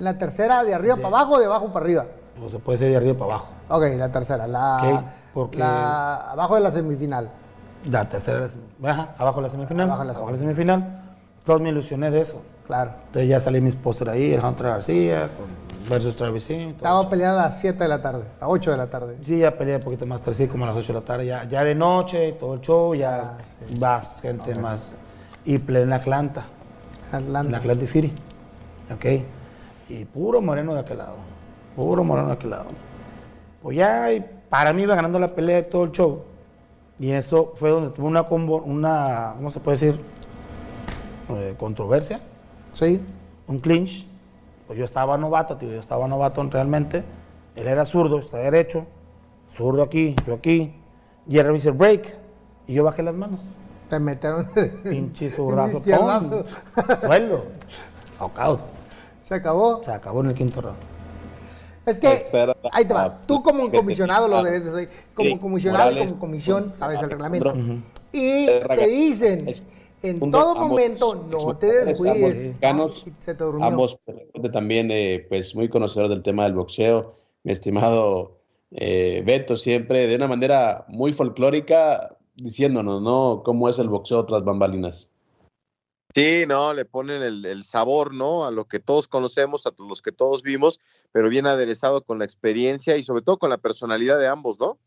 En 0.00 0.04
la 0.06 0.18
tercera, 0.18 0.64
de 0.64 0.74
arriba 0.74 0.96
para 0.96 1.08
abajo 1.08 1.34
o 1.34 1.38
de 1.38 1.44
abajo 1.46 1.68
para 1.72 1.84
arriba. 1.84 2.06
O 2.44 2.48
se 2.50 2.58
puede 2.58 2.78
ser 2.78 2.88
de 2.90 2.96
arriba 2.96 3.14
para 3.14 3.34
abajo. 3.34 3.48
Ok, 3.68 3.84
la 3.96 4.10
tercera. 4.10 4.48
La, 4.48 4.76
Ok, 4.82 5.04
porque- 5.34 5.58
la 5.58 6.32
abajo 6.32 6.56
de 6.56 6.62
la 6.62 6.70
semifinal. 6.72 7.30
La 7.88 8.08
tercera, 8.08 8.46
ajá, 8.84 9.14
abajo 9.16 9.36
de 9.40 9.42
la 9.42 9.48
semifinal. 9.48 9.88
Abajo 9.88 10.04
la 10.04 10.12
Abajo 10.12 10.30
la 10.32 10.38
semifinal. 10.38 11.02
Todos 11.44 11.60
me 11.60 11.70
ilusioné 11.70 12.10
de 12.10 12.20
eso. 12.20 12.42
Claro. 12.66 12.92
Entonces 13.06 13.28
ya 13.28 13.40
salí 13.40 13.60
mis 13.60 13.74
pósters 13.74 14.10
ahí, 14.10 14.32
el 14.34 14.44
Hunter 14.44 14.66
García 14.66 15.28
versus 15.88 16.14
Travis 16.14 16.48
Estaba 16.48 17.08
peleando 17.08 17.40
a 17.40 17.44
las 17.44 17.60
7 17.60 17.82
de 17.82 17.88
la 17.88 18.00
tarde, 18.00 18.24
a 18.40 18.48
8 18.48 18.70
de 18.70 18.76
la 18.76 18.88
tarde. 18.88 19.18
Sí, 19.24 19.38
ya 19.38 19.50
peleé 19.56 19.76
un 19.76 19.82
poquito 19.82 20.06
más 20.06 20.20
tarde, 20.20 20.36
sí, 20.36 20.46
como 20.46 20.64
a 20.64 20.68
las 20.68 20.76
8 20.76 20.92
de 20.92 21.00
la 21.00 21.04
tarde, 21.04 21.26
ya, 21.26 21.44
ya 21.44 21.64
de 21.64 21.74
noche, 21.74 22.32
todo 22.32 22.54
el 22.54 22.60
show, 22.60 22.94
ya 22.94 23.16
Ah, 23.20 23.38
vas, 23.80 24.20
gente 24.22 24.54
más. 24.54 24.80
Y 25.44 25.58
peleé 25.58 25.82
en 25.82 25.92
Atlanta, 25.92 26.44
en 27.10 27.16
Atlanta. 27.16 27.56
Atlantic 27.56 27.88
City, 27.88 28.12
¿ok? 28.94 29.04
Y 29.88 30.04
puro 30.04 30.40
moreno 30.40 30.74
de 30.74 30.80
aquel 30.80 30.98
lado, 30.98 31.16
puro 31.74 32.04
moreno 32.04 32.28
de 32.28 32.34
aquel 32.34 32.50
lado. 32.50 32.66
Pues 33.62 33.76
ya, 33.76 34.12
y 34.12 34.24
para 34.48 34.72
mí 34.72 34.82
iba 34.82 34.94
ganando 34.94 35.18
la 35.18 35.28
pelea 35.28 35.56
de 35.56 35.62
todo 35.64 35.84
el 35.84 35.92
show. 35.92 36.22
Y 37.00 37.12
eso 37.12 37.54
fue 37.56 37.70
donde 37.70 37.90
tuve 37.90 38.06
una, 38.08 38.22
una 38.22 39.32
¿cómo 39.36 39.50
se 39.50 39.58
puede 39.58 39.78
decir? 39.78 40.00
Eh, 41.30 41.54
controversia 41.58 42.20
Sí. 42.74 43.00
un 43.48 43.58
clinch. 43.58 44.06
Pues 44.66 44.78
yo 44.78 44.84
estaba 44.84 45.16
novato, 45.16 45.56
tío, 45.56 45.70
yo 45.70 45.80
estaba 45.80 46.06
novato 46.06 46.42
realmente. 46.44 47.02
Él 47.56 47.66
era 47.66 47.86
zurdo, 47.86 48.18
está 48.20 48.36
derecho. 48.36 48.84
Zurdo 49.56 49.82
aquí, 49.82 50.14
yo 50.26 50.34
aquí. 50.34 50.74
Y 51.26 51.38
él 51.38 51.52
dice 51.54 51.70
break. 51.70 52.14
Y 52.66 52.74
yo 52.74 52.84
bajé 52.84 53.02
las 53.02 53.14
manos. 53.14 53.40
Te 53.88 53.98
metieron. 53.98 54.46
Pinche 54.84 55.30
zurdazo. 55.30 55.80
Knockout. 58.18 58.60
Se 59.22 59.34
acabó. 59.34 59.82
Se 59.84 59.90
acabó 59.90 60.20
en 60.20 60.26
el 60.28 60.34
quinto 60.34 60.60
round. 60.60 60.89
Es 61.86 61.98
que, 61.98 62.08
ahí 62.72 62.84
te 62.84 62.94
va. 62.94 63.16
Tú 63.26 63.42
como 63.42 63.70
que 63.70 63.78
comisionado 63.78 64.28
lo 64.28 64.42
debes 64.42 64.64
de 64.66 64.70
ser. 64.70 64.88
Como 65.14 65.30
Sí, 65.30 65.38
comisionado 65.38 65.92
y 65.92 65.98
como 66.06 66.18
comisión, 66.18 66.74
sabes 66.74 67.00
el 67.02 67.10
reglamento. 67.10 67.54
Y 68.12 68.46
te 68.46 68.86
dicen, 68.86 69.48
en 70.02 70.14
Ambos- 70.16 70.30
todo 70.30 70.50
ambos- 70.52 70.68
momento, 70.68 71.14
no 71.14 71.56
te 71.56 71.66
ambos 71.82 71.88
descuides. 71.88 72.46
mexicanos, 72.46 73.02
Y 73.06 73.10
se 73.18 73.34
te 73.34 73.44
durmió. 73.44 73.66
Ambos 73.66 73.98
pues, 74.04 74.52
también, 74.52 74.90
eh, 74.90 75.26
pues 75.28 75.54
muy 75.54 75.68
conocedores 75.68 76.10
del 76.10 76.22
tema 76.22 76.44
del 76.44 76.54
boxeo. 76.54 77.16
Mi 77.44 77.52
estimado 77.52 78.38
eh, 78.72 79.22
Beto, 79.26 79.56
siempre 79.56 80.06
de 80.06 80.14
una 80.16 80.28
manera 80.28 80.84
muy 80.88 81.12
folclórica, 81.12 82.16
diciéndonos, 82.36 83.02
¿no? 83.02 83.42
Cómo 83.44 83.68
es 83.68 83.78
el 83.80 83.88
boxeo 83.88 84.24
tras 84.26 84.44
bambalinas. 84.44 85.08
Sí, 86.14 86.44
no, 86.48 86.74
le 86.74 86.84
ponen 86.84 87.22
el, 87.22 87.64
sabor, 87.64 88.14
¿no? 88.14 88.44
A 88.44 88.50
lo 88.50 88.64
que 88.64 88.80
todos 88.80 89.06
conocemos, 89.06 89.66
a 89.66 89.70
los 89.78 90.02
que 90.02 90.10
todos 90.10 90.42
vimos, 90.42 90.80
pero 91.12 91.28
bien 91.28 91.46
aderezado 91.46 92.02
con 92.02 92.18
la 92.18 92.24
experiencia 92.24 92.96
y 92.96 93.04
sobre 93.04 93.22
todo 93.22 93.38
con 93.38 93.50
la 93.50 93.58
personalidad 93.58 94.18
de 94.18 94.26
ambos, 94.26 94.58
¿no? 94.58 94.78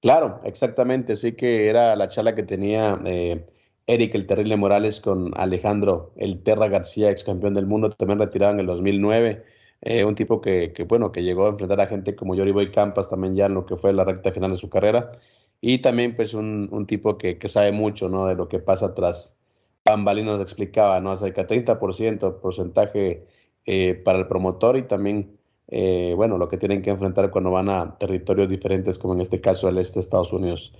Claro, 0.00 0.40
exactamente. 0.44 1.16
Sí 1.16 1.32
que 1.32 1.68
era 1.68 1.96
la 1.96 2.08
charla 2.08 2.34
que 2.36 2.44
tenía 2.44 3.00
eh, 3.04 3.44
Eric 3.86 4.14
el 4.14 4.26
Terrible 4.26 4.56
Morales 4.56 5.00
con 5.00 5.32
Alejandro 5.36 6.12
el 6.16 6.42
Terra 6.42 6.68
García, 6.68 7.10
ex 7.10 7.24
campeón 7.24 7.54
del 7.54 7.66
mundo, 7.66 7.90
también 7.90 8.20
retirado 8.20 8.52
en 8.52 8.60
el 8.60 8.66
2009. 8.66 9.44
Eh, 9.80 10.04
un 10.04 10.14
tipo 10.14 10.40
que, 10.40 10.72
que, 10.72 10.84
bueno, 10.84 11.10
que 11.10 11.22
llegó 11.24 11.46
a 11.46 11.50
enfrentar 11.50 11.80
a 11.80 11.86
gente 11.88 12.14
como 12.14 12.34
Yori 12.34 12.52
Boy 12.52 12.70
Campas 12.70 13.08
también 13.08 13.34
ya 13.34 13.46
en 13.46 13.54
lo 13.54 13.66
que 13.66 13.76
fue 13.76 13.92
la 13.92 14.04
recta 14.04 14.32
final 14.32 14.52
de 14.52 14.56
su 14.58 14.70
carrera. 14.70 15.12
Y 15.60 15.78
también, 15.78 16.14
pues, 16.14 16.34
un, 16.34 16.86
tipo 16.86 17.18
que, 17.18 17.38
que 17.38 17.48
sabe 17.48 17.72
mucho, 17.72 18.08
¿no? 18.08 18.26
De 18.26 18.34
lo 18.34 18.48
que 18.48 18.58
pasa 18.58 18.94
tras 18.94 19.33
bambalinas, 19.84 20.34
nos 20.38 20.42
explicaba, 20.42 21.00
¿no? 21.00 21.12
Acerca 21.12 21.44
de 21.44 21.62
30% 21.62 22.40
porcentaje 22.40 23.26
eh, 23.66 23.94
para 23.94 24.18
el 24.18 24.26
promotor 24.26 24.76
y 24.76 24.82
también 24.82 25.36
eh, 25.68 26.12
bueno, 26.16 26.38
lo 26.38 26.48
que 26.48 26.58
tienen 26.58 26.82
que 26.82 26.90
enfrentar 26.90 27.30
cuando 27.30 27.50
van 27.50 27.68
a 27.68 27.96
territorios 27.98 28.48
diferentes, 28.48 28.98
como 28.98 29.14
en 29.14 29.20
este 29.20 29.40
caso 29.40 29.68
el 29.68 29.78
este 29.78 29.94
de 29.94 30.00
Estados 30.00 30.32
Unidos. 30.32 30.72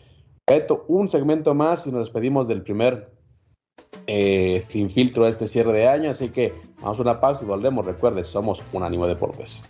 Un 0.88 1.10
segmento 1.10 1.54
más 1.54 1.86
y 1.86 1.90
nos 1.90 2.00
despedimos 2.00 2.48
del 2.48 2.62
primer 2.62 3.10
eh, 4.06 4.62
filtro 4.68 5.24
de 5.24 5.30
este 5.30 5.48
cierre 5.48 5.72
de 5.72 5.88
año, 5.88 6.10
así 6.10 6.28
que 6.28 6.52
vamos 6.80 6.98
a 6.98 7.02
una 7.02 7.20
pausa 7.20 7.44
y 7.44 7.48
volvemos. 7.48 7.86
Recuerde, 7.86 8.24
somos 8.24 8.62
Unánimo 8.72 9.06
Deportes. 9.06 9.64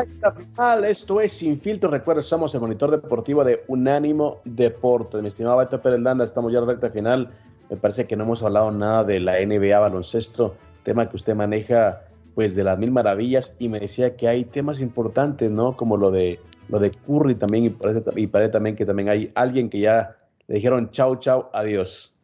Recta 0.00 0.32
final, 0.32 0.84
esto 0.86 1.20
es 1.20 1.34
Sin 1.34 1.60
Filtro. 1.60 1.90
Recuerda, 1.90 2.22
somos 2.22 2.54
el 2.54 2.62
monitor 2.62 2.90
deportivo 2.90 3.44
de 3.44 3.64
Unánimo 3.68 4.40
Deporte. 4.46 5.20
Mi 5.20 5.28
estimado 5.28 5.58
Beto 5.58 5.82
Pérez 5.82 6.00
Landa, 6.00 6.24
estamos 6.24 6.50
ya 6.50 6.58
en 6.58 6.66
la 6.66 6.72
recta 6.72 6.88
final. 6.88 7.30
Me 7.68 7.76
parece 7.76 8.06
que 8.06 8.16
no 8.16 8.24
hemos 8.24 8.42
hablado 8.42 8.70
nada 8.70 9.04
de 9.04 9.20
la 9.20 9.34
NBA 9.44 9.78
baloncesto, 9.78 10.56
tema 10.84 11.10
que 11.10 11.16
usted 11.16 11.34
maneja 11.34 12.00
pues 12.34 12.54
de 12.54 12.64
las 12.64 12.78
mil 12.78 12.90
maravillas 12.90 13.54
y 13.58 13.68
me 13.68 13.78
decía 13.78 14.16
que 14.16 14.26
hay 14.26 14.46
temas 14.46 14.80
importantes, 14.80 15.50
¿no? 15.50 15.76
Como 15.76 15.98
lo 15.98 16.10
de 16.10 16.40
lo 16.68 16.78
de 16.78 16.92
Curry 16.92 17.34
también 17.34 17.64
y 17.64 17.68
parece, 17.68 18.02
y 18.16 18.26
parece 18.26 18.52
también 18.52 18.76
que 18.76 18.86
también 18.86 19.10
hay 19.10 19.30
alguien 19.34 19.68
que 19.68 19.80
ya 19.80 20.16
le 20.46 20.54
dijeron 20.54 20.90
chau, 20.92 21.16
chau, 21.16 21.50
adiós. 21.52 22.16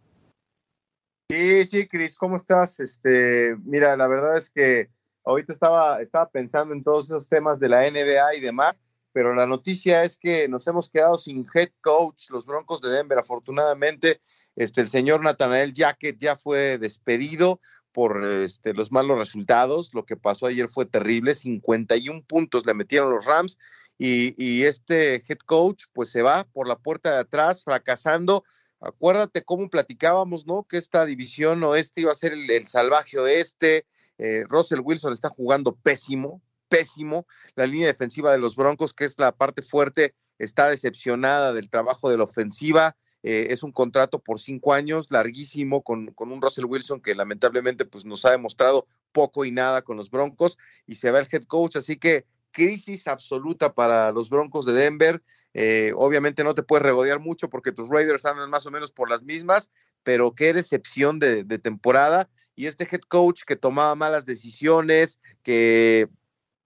Sí, 1.30 1.66
sí, 1.66 1.86
Cris, 1.88 2.16
¿cómo 2.16 2.36
estás? 2.36 2.80
Este, 2.80 3.54
mira, 3.66 3.98
la 3.98 4.06
verdad 4.06 4.38
es 4.38 4.48
que 4.48 4.88
ahorita 5.26 5.52
estaba, 5.52 6.00
estaba 6.00 6.30
pensando 6.30 6.72
en 6.72 6.82
todos 6.82 7.06
esos 7.06 7.28
temas 7.28 7.60
de 7.60 7.68
la 7.68 7.82
NBA 7.90 8.36
y 8.36 8.40
demás, 8.40 8.80
pero 9.12 9.34
la 9.34 9.46
noticia 9.46 10.04
es 10.04 10.16
que 10.16 10.48
nos 10.48 10.66
hemos 10.66 10.88
quedado 10.88 11.18
sin 11.18 11.46
head 11.52 11.70
coach, 11.80 12.30
los 12.30 12.46
Broncos 12.46 12.80
de 12.80 12.90
Denver, 12.90 13.18
afortunadamente, 13.18 14.20
este, 14.54 14.80
el 14.80 14.88
señor 14.88 15.22
Nathanael 15.22 15.72
Jacket 15.72 16.16
ya 16.18 16.36
fue 16.36 16.78
despedido 16.78 17.60
por 17.92 18.24
este, 18.24 18.72
los 18.74 18.92
malos 18.92 19.18
resultados. 19.18 19.92
Lo 19.94 20.04
que 20.04 20.16
pasó 20.16 20.46
ayer 20.46 20.68
fue 20.68 20.86
terrible, 20.86 21.34
51 21.34 22.24
puntos 22.26 22.66
le 22.66 22.74
metieron 22.74 23.10
los 23.10 23.24
Rams 23.24 23.58
y, 23.98 24.64
este 24.64 25.22
head 25.26 25.38
coach 25.46 25.84
pues 25.94 26.10
se 26.10 26.20
va 26.20 26.44
por 26.44 26.68
la 26.68 26.76
puerta 26.76 27.12
de 27.12 27.20
atrás 27.20 27.64
fracasando. 27.64 28.44
Acuérdate 28.80 29.42
cómo 29.42 29.70
platicábamos, 29.70 30.46
¿no? 30.46 30.64
Que 30.68 30.76
esta 30.76 31.06
división 31.06 31.62
oeste 31.64 32.02
iba 32.02 32.12
a 32.12 32.16
ser 32.16 32.34
el 32.34 32.66
salvaje 32.66 33.18
oeste. 33.18 33.86
Eh, 34.18 34.44
Russell 34.48 34.80
Wilson 34.82 35.12
está 35.12 35.28
jugando 35.28 35.74
pésimo, 35.74 36.42
pésimo. 36.68 37.26
La 37.54 37.66
línea 37.66 37.88
defensiva 37.88 38.32
de 38.32 38.38
los 38.38 38.56
Broncos, 38.56 38.92
que 38.92 39.04
es 39.04 39.18
la 39.18 39.32
parte 39.32 39.62
fuerte, 39.62 40.14
está 40.38 40.68
decepcionada 40.68 41.52
del 41.52 41.70
trabajo 41.70 42.10
de 42.10 42.18
la 42.18 42.24
ofensiva. 42.24 42.96
Eh, 43.22 43.48
es 43.50 43.62
un 43.62 43.72
contrato 43.72 44.20
por 44.20 44.38
cinco 44.38 44.72
años, 44.72 45.10
larguísimo, 45.10 45.82
con, 45.82 46.08
con, 46.14 46.30
un 46.30 46.40
Russell 46.40 46.66
Wilson 46.66 47.00
que 47.00 47.14
lamentablemente 47.14 47.84
pues, 47.84 48.04
nos 48.04 48.24
ha 48.24 48.30
demostrado 48.30 48.86
poco 49.12 49.44
y 49.44 49.50
nada 49.50 49.82
con 49.82 49.96
los 49.96 50.10
Broncos 50.10 50.58
y 50.86 50.96
se 50.96 51.10
va 51.10 51.18
el 51.18 51.26
head 51.30 51.44
coach, 51.44 51.76
así 51.76 51.96
que 51.96 52.26
crisis 52.52 53.08
absoluta 53.08 53.74
para 53.74 54.12
los 54.12 54.30
Broncos 54.30 54.64
de 54.64 54.74
Denver. 54.74 55.22
Eh, 55.54 55.92
obviamente 55.96 56.44
no 56.44 56.54
te 56.54 56.62
puedes 56.62 56.84
regodear 56.84 57.18
mucho 57.18 57.50
porque 57.50 57.72
tus 57.72 57.88
Raiders 57.88 58.24
andan 58.24 58.48
más 58.48 58.66
o 58.66 58.70
menos 58.70 58.92
por 58.92 59.10
las 59.10 59.22
mismas, 59.22 59.70
pero 60.02 60.34
qué 60.34 60.52
decepción 60.52 61.18
de, 61.18 61.44
de 61.44 61.58
temporada. 61.58 62.28
Y 62.56 62.66
este 62.66 62.88
head 62.90 63.02
coach 63.06 63.42
que 63.46 63.54
tomaba 63.54 63.94
malas 63.94 64.24
decisiones, 64.24 65.20
que 65.42 66.08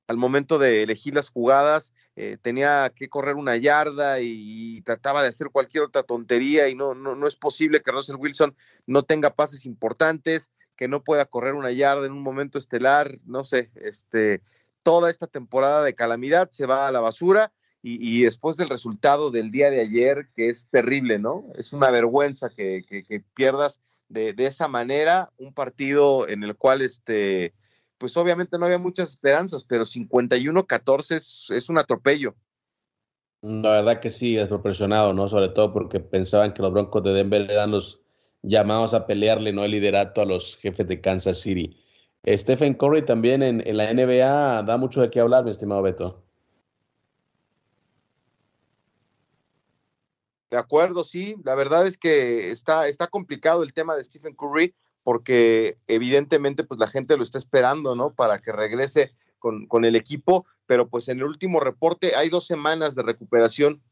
al 0.07 0.17
momento 0.17 0.59
de 0.59 0.83
elegir 0.83 1.15
las 1.15 1.31
jugadas 1.31 1.93
eh, 2.17 2.37
tenía 2.41 2.91
que 2.95 3.09
correr 3.09 3.35
una 3.35 3.57
yarda 3.57 4.21
y, 4.21 4.83
trataba 4.83 5.23
de 5.23 5.29
hacer 5.29 5.51
cualquier 5.51 5.85
otra 5.85 6.03
tontería 6.03 6.69
y 6.69 6.75
no, 6.75 6.95
no, 6.95 7.15
no 7.15 7.27
es 7.27 7.37
posible 7.37 7.83
que 7.83 7.93
Russell 7.93 8.17
Wilson 8.17 8.57
no 8.87 9.03
tenga 9.03 9.31
pases 9.31 9.67
importantes, 9.67 10.51
que 10.75 10.89
no 10.89 11.05
pueda 11.05 11.27
correr 11.27 11.55
una 11.55 11.71
yarda 11.71 12.07
en 12.07 12.13
un 12.13 12.23
momento 12.23 12.59
estelar, 12.59 13.19
no 13.25 13.45
sé, 13.45 13.71
este, 13.77 14.43
toda 14.83 15.11
esta 15.11 15.27
temporada 15.27 15.85
de 15.85 15.95
calamidad 15.95 16.51
se 16.51 16.67
va 16.67 16.89
a 16.89 16.93
la 16.93 17.01
basura 17.01 17.53
y, 17.83 18.23
después 18.23 18.57
del 18.57 18.69
resultado 18.69 19.31
del 19.31 19.51
día 19.51 19.71
de 19.71 19.81
ayer, 19.81 20.29
que 20.35 20.51
es 20.51 20.67
terrible, 20.67 21.19
¿no? 21.19 21.47
Es 21.57 21.73
una 21.73 21.91
vergüenza 21.91 22.51
que 22.51 22.85
pierdas 23.35 23.81
de, 24.11 24.35
de, 24.35 24.47
esa 24.47 24.69
manera 24.69 25.31
un 25.39 25.55
partido 25.55 26.29
en 26.29 26.43
el 26.43 26.57
cual 26.57 26.83
este 26.83 27.55
pues 28.01 28.17
obviamente 28.17 28.59
no 28.59 28.65
había 28.65 28.79
muchas 28.79 29.11
esperanzas, 29.11 29.63
pero 29.63 29.85
51-14 29.85 31.15
es, 31.15 31.51
es, 31.51 31.69
un 31.69 31.77
atropello. 31.77 32.35
La 33.43 33.71
verdad 33.71 34.01
que 34.01 34.09
sí, 34.09 34.37
desproporcionado, 34.37 35.13
¿no? 35.13 35.29
Sobre 35.29 35.51
todo 35.51 35.71
porque 35.73 36.01
pensaban 36.01 36.55
que 36.55 36.63
los 36.63 36.73
Broncos 36.73 37.05
de 37.05 37.13
Denver 37.13 37.51
eran 37.51 37.71
los 37.71 38.01
llamados 38.43 38.95
a 38.95 39.07
pelearle, 39.07 39.53
¿no? 39.53 39.65
El 39.65 39.73
liderato 39.73 40.23
a 40.23 40.25
los 40.25 40.57
jefes 40.57 40.89
de 40.89 40.99
Kansas 41.03 41.41
City. 41.41 41.79
Stephen 42.27 42.73
Curry 42.73 43.05
también 43.05 43.43
en, 43.43 43.67
en 43.67 43.77
la 43.77 43.93
NBA 43.93 44.63
da 44.63 44.77
mucho 44.79 45.03
de 45.03 45.11
qué 45.11 45.21
hablar, 45.21 45.45
mi 45.45 45.51
estimado 45.51 45.83
Beto. 45.83 46.25
De 50.51 50.59
acuerdo, 50.59 51.05
sí. 51.05 51.37
La 51.45 51.55
verdad 51.55 51.87
es 51.87 51.97
que 51.97 52.51
está, 52.51 52.89
está 52.89 53.07
complicado 53.07 53.63
el 53.63 53.73
tema 53.73 53.95
de 53.95 54.05
Stephen 54.05 54.35
Curry 54.35 54.75
porque 55.03 55.79
evidentemente 55.87 56.65
pues 56.65 56.79
la 56.79 56.89
gente 56.89 57.17
lo 57.17 57.23
está 57.23 57.39
esperando, 57.39 57.95
¿no? 57.95 58.13
Para 58.13 58.41
que 58.41 58.53
regrese 58.53 59.13
con, 59.39 59.67
con, 59.67 59.85
el 59.85 59.97
equipo, 59.97 60.45
pero 60.67 60.89
pues 60.89 61.09
en 61.09 61.19
el 61.19 61.25
último 61.25 61.61
reporte 61.61 62.15
hay 62.15 62.29
dos 62.29 62.47
semanas 62.47 62.95
de 62.95 63.03
recuperación 63.03 63.83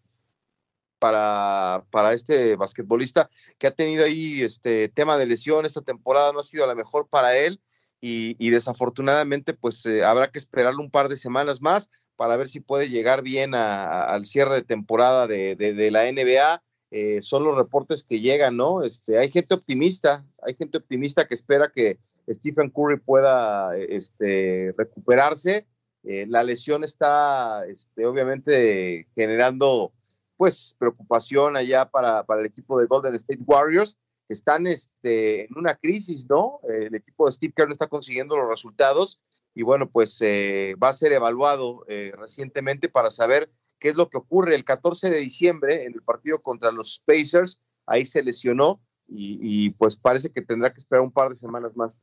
para, 0.98 1.84
para 1.90 2.12
este 2.12 2.56
basquetbolista 2.56 3.30
que 3.56 3.66
ha 3.66 3.70
tenido 3.70 4.04
ahí 4.04 4.42
este 4.42 4.88
tema 4.88 5.16
de 5.16 5.26
lesión, 5.26 5.64
esta 5.64 5.80
temporada 5.80 6.32
no 6.32 6.40
ha 6.40 6.42
sido 6.42 6.66
la 6.66 6.74
mejor 6.74 7.08
para 7.08 7.36
él 7.36 7.60
y, 8.00 8.36
y 8.38 8.50
desafortunadamente 8.50 9.54
pues 9.54 9.86
eh, 9.86 10.04
habrá 10.04 10.30
que 10.30 10.38
esperarlo 10.38 10.82
un 10.82 10.90
par 10.90 11.08
de 11.08 11.16
semanas 11.16 11.62
más 11.62 11.90
para 12.18 12.36
ver 12.36 12.48
si 12.48 12.58
puede 12.58 12.90
llegar 12.90 13.22
bien 13.22 13.54
a, 13.54 13.84
a, 13.84 14.14
al 14.14 14.26
cierre 14.26 14.56
de 14.56 14.62
temporada 14.62 15.28
de, 15.28 15.54
de, 15.54 15.72
de 15.72 15.90
la 15.92 16.10
NBA 16.10 16.62
eh, 16.90 17.22
son 17.22 17.44
los 17.44 17.56
reportes 17.56 18.02
que 18.02 18.20
llegan, 18.20 18.56
¿no? 18.56 18.82
Este, 18.82 19.18
hay 19.18 19.30
gente 19.30 19.54
optimista, 19.54 20.26
hay 20.42 20.54
gente 20.54 20.78
optimista 20.78 21.26
que 21.26 21.34
espera 21.34 21.70
que 21.72 21.98
Stephen 22.28 22.70
Curry 22.70 22.98
pueda 22.98 23.76
este, 23.76 24.74
recuperarse. 24.76 25.66
Eh, 26.02 26.26
la 26.28 26.42
lesión 26.42 26.82
está, 26.84 27.66
este, 27.66 28.04
obviamente, 28.04 29.06
generando, 29.14 29.92
pues, 30.36 30.74
preocupación 30.76 31.56
allá 31.56 31.88
para, 31.88 32.24
para, 32.24 32.40
el 32.40 32.46
equipo 32.46 32.80
de 32.80 32.86
Golden 32.86 33.14
State 33.14 33.42
Warriors. 33.46 33.96
Están 34.28 34.66
este, 34.66 35.44
en 35.44 35.56
una 35.56 35.76
crisis, 35.76 36.26
¿no? 36.28 36.60
El 36.68 36.94
equipo 36.96 37.26
de 37.26 37.32
Steve 37.32 37.52
Kerr 37.54 37.68
no 37.68 37.72
está 37.72 37.86
consiguiendo 37.86 38.36
los 38.36 38.48
resultados 38.48 39.20
y, 39.58 39.64
bueno, 39.64 39.90
pues 39.90 40.22
eh, 40.22 40.76
va 40.80 40.90
a 40.90 40.92
ser 40.92 41.10
evaluado 41.10 41.84
eh, 41.88 42.12
recientemente 42.16 42.88
para 42.88 43.10
saber 43.10 43.50
qué 43.80 43.88
es 43.88 43.96
lo 43.96 44.08
que 44.08 44.16
ocurre 44.16 44.54
el 44.54 44.62
14 44.62 45.10
de 45.10 45.18
diciembre 45.18 45.82
en 45.82 45.94
el 45.94 46.02
partido 46.02 46.40
contra 46.40 46.70
los 46.70 47.02
Pacers. 47.04 47.60
Ahí 47.84 48.04
se 48.04 48.22
lesionó 48.22 48.80
y, 49.08 49.40
y, 49.42 49.70
pues 49.70 49.96
parece 49.96 50.30
que 50.30 50.42
tendrá 50.42 50.72
que 50.72 50.78
esperar 50.78 51.02
un 51.02 51.10
par 51.10 51.30
de 51.30 51.34
semanas 51.34 51.74
más. 51.74 52.00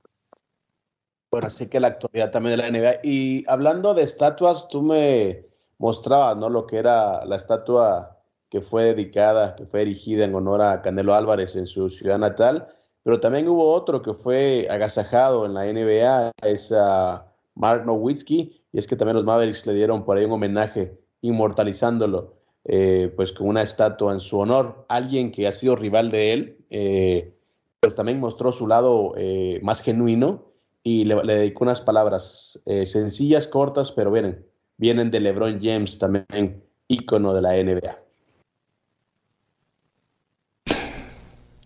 Bueno, 1.31 1.47
así 1.47 1.69
que 1.69 1.79
la 1.79 1.87
actualidad 1.87 2.31
también 2.31 2.57
de 2.57 2.63
la 2.63 2.69
NBA. 2.69 2.99
Y 3.03 3.45
hablando 3.47 3.93
de 3.93 4.03
estatuas, 4.03 4.67
tú 4.67 4.81
me 4.81 5.45
mostrabas, 5.77 6.35
¿no? 6.35 6.49
Lo 6.49 6.67
que 6.67 6.75
era 6.75 7.23
la 7.23 7.37
estatua 7.37 8.19
que 8.49 8.59
fue 8.59 8.83
dedicada, 8.83 9.55
que 9.55 9.65
fue 9.65 9.83
erigida 9.83 10.25
en 10.25 10.35
honor 10.35 10.61
a 10.61 10.81
Canelo 10.81 11.13
Álvarez 11.13 11.55
en 11.55 11.67
su 11.67 11.89
ciudad 11.89 12.17
natal, 12.17 12.67
pero 13.03 13.21
también 13.21 13.47
hubo 13.47 13.71
otro 13.71 14.01
que 14.01 14.13
fue 14.13 14.67
agasajado 14.69 15.45
en 15.45 15.53
la 15.53 15.65
NBA, 15.65 16.31
es 16.41 16.71
uh, 16.71 17.19
Mark 17.55 17.85
Nowitzki, 17.85 18.61
y 18.71 18.77
es 18.77 18.87
que 18.87 18.95
también 18.95 19.15
los 19.15 19.25
Mavericks 19.25 19.65
le 19.65 19.73
dieron 19.73 20.05
por 20.05 20.17
ahí 20.17 20.25
un 20.25 20.33
homenaje 20.33 20.99
inmortalizándolo, 21.21 22.35
eh, 22.65 23.11
pues 23.15 23.31
con 23.31 23.47
una 23.47 23.61
estatua 23.61 24.13
en 24.13 24.19
su 24.19 24.37
honor. 24.39 24.85
Alguien 24.89 25.31
que 25.31 25.47
ha 25.47 25.51
sido 25.51 25.75
rival 25.75 26.11
de 26.11 26.33
él, 26.33 26.57
eh, 26.69 27.33
pues 27.79 27.95
también 27.95 28.19
mostró 28.19 28.51
su 28.51 28.67
lado 28.67 29.13
eh, 29.15 29.59
más 29.63 29.81
genuino 29.81 30.51
y 30.83 31.05
le, 31.05 31.15
dedicó 31.23 31.63
unas 31.63 31.81
palabras 31.81 32.61
eh, 32.65 32.85
sencillas, 32.85 33.47
cortas, 33.47 33.91
pero 33.91 34.11
vienen, 34.11 34.45
vienen 34.77 35.09
de 35.09 35.19
LeBron 35.19 35.59
James, 35.61 35.97
también 35.97 36.63
ícono 36.87 37.33
de 37.33 37.41
la 37.41 37.53
NBA. 37.55 38.04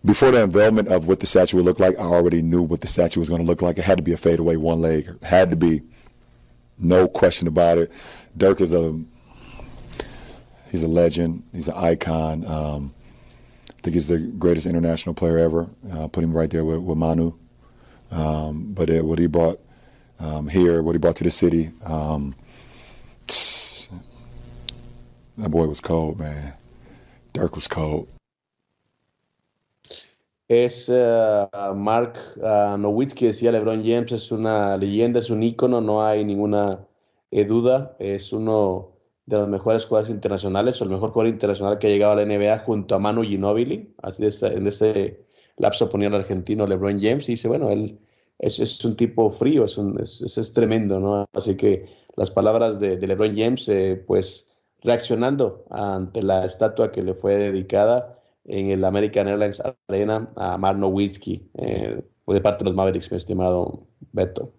Before 0.04 0.30
the 0.30 0.46
unveilment 0.46 0.88
of 0.88 1.06
what 1.06 1.20
the 1.20 1.26
statue 1.26 1.58
would 1.58 1.66
look 1.66 1.78
like, 1.78 1.98
I 1.98 2.02
already 2.02 2.40
knew 2.40 2.62
what 2.62 2.80
the 2.80 2.88
statue 2.88 3.20
was 3.20 3.28
going 3.28 3.42
to 3.42 3.46
look 3.46 3.60
like. 3.60 3.76
It 3.76 3.84
had 3.84 3.98
to 3.98 4.02
be 4.02 4.12
a 4.12 4.16
fadeaway 4.16 4.56
one 4.56 4.80
leg. 4.80 5.08
It 5.08 5.24
had 5.24 5.50
to 5.50 5.56
be. 5.56 5.82
No 6.82 7.06
question 7.06 7.46
about 7.46 7.76
it. 7.76 7.92
Dirk 8.34 8.62
is 8.62 8.72
a 8.72 8.98
he's 10.70 10.82
a 10.82 10.88
legend. 10.88 11.42
He's 11.52 11.68
an 11.68 11.74
icon. 11.76 12.46
Um, 12.46 12.94
I 13.68 13.82
think 13.82 13.94
he's 13.94 14.08
the 14.08 14.18
greatest 14.18 14.66
international 14.66 15.14
player 15.14 15.36
ever. 15.36 15.68
Uh, 15.92 16.08
put 16.08 16.24
him 16.24 16.32
right 16.32 16.48
there 16.48 16.64
with, 16.64 16.78
with 16.78 16.96
Manu. 16.96 17.34
Um, 18.10 18.72
but 18.72 18.88
it, 18.88 19.04
what 19.04 19.18
he 19.18 19.26
brought 19.26 19.60
um, 20.18 20.48
here, 20.48 20.82
what 20.82 20.92
he 20.92 20.98
brought 20.98 21.16
to 21.16 21.24
the 21.24 21.30
city, 21.30 21.70
um, 21.84 22.34
that 23.26 23.90
boy 25.50 25.66
was 25.66 25.80
cold, 25.80 26.18
man. 26.18 26.54
Dirk 27.32 27.54
was 27.54 27.66
cold. 27.66 28.08
Es 30.50 30.88
uh, 30.88 31.46
Mark 31.76 32.18
uh, 32.38 32.76
Nowitzki, 32.76 33.26
decía 33.26 33.52
LeBron 33.52 33.84
James, 33.84 34.10
es 34.10 34.32
una 34.32 34.76
leyenda, 34.76 35.20
es 35.20 35.30
un 35.30 35.44
ícono, 35.44 35.80
no 35.80 36.04
hay 36.04 36.24
ninguna 36.24 36.88
eh, 37.30 37.44
duda. 37.44 37.94
Es 38.00 38.32
uno 38.32 38.90
de 39.26 39.38
los 39.38 39.48
mejores 39.48 39.84
jugadores 39.86 40.10
internacionales, 40.10 40.80
o 40.80 40.84
el 40.84 40.90
mejor 40.90 41.10
jugador 41.12 41.32
internacional 41.32 41.78
que 41.78 41.86
ha 41.86 41.90
llegado 41.90 42.14
a 42.14 42.16
la 42.16 42.24
NBA 42.24 42.64
junto 42.64 42.96
a 42.96 42.98
Manu 42.98 43.22
Ginobili. 43.22 43.94
Así 44.02 44.24
de 44.24 44.48
en 44.48 44.66
ese 44.66 45.24
lapso 45.56 45.88
ponía 45.88 46.08
el 46.08 46.16
argentino 46.16 46.66
LeBron 46.66 46.98
James 46.98 47.28
y 47.28 47.32
dice, 47.34 47.46
bueno, 47.46 47.70
él 47.70 48.00
es, 48.40 48.84
un 48.84 48.96
tipo 48.96 49.30
frío, 49.30 49.66
es, 49.66 49.78
un, 49.78 50.00
es, 50.00 50.52
tremendo, 50.52 50.98
¿no? 50.98 51.28
Así 51.32 51.56
que 51.56 51.86
las 52.16 52.32
palabras 52.32 52.80
de, 52.80 52.98
LeBron 52.98 53.36
James, 53.36 53.68
eh, 53.68 54.02
pues 54.04 54.48
reaccionando 54.80 55.64
ante 55.70 56.24
la 56.24 56.44
estatua 56.44 56.90
que 56.90 57.04
le 57.04 57.14
fue 57.14 57.36
dedicada 57.36 58.19
en 58.44 58.70
el 58.70 58.84
American 58.84 59.28
Airlines 59.28 59.62
Arena 59.88 60.32
a 60.36 60.56
Mark 60.58 60.78
Nowitzki, 60.78 61.50
eh, 61.54 62.02
de 62.26 62.40
parte 62.40 62.64
de 62.64 62.70
los 62.70 62.76
Mavericks, 62.76 63.10
mi 63.10 63.16
estimado 63.16 63.86
Beto. 64.12 64.52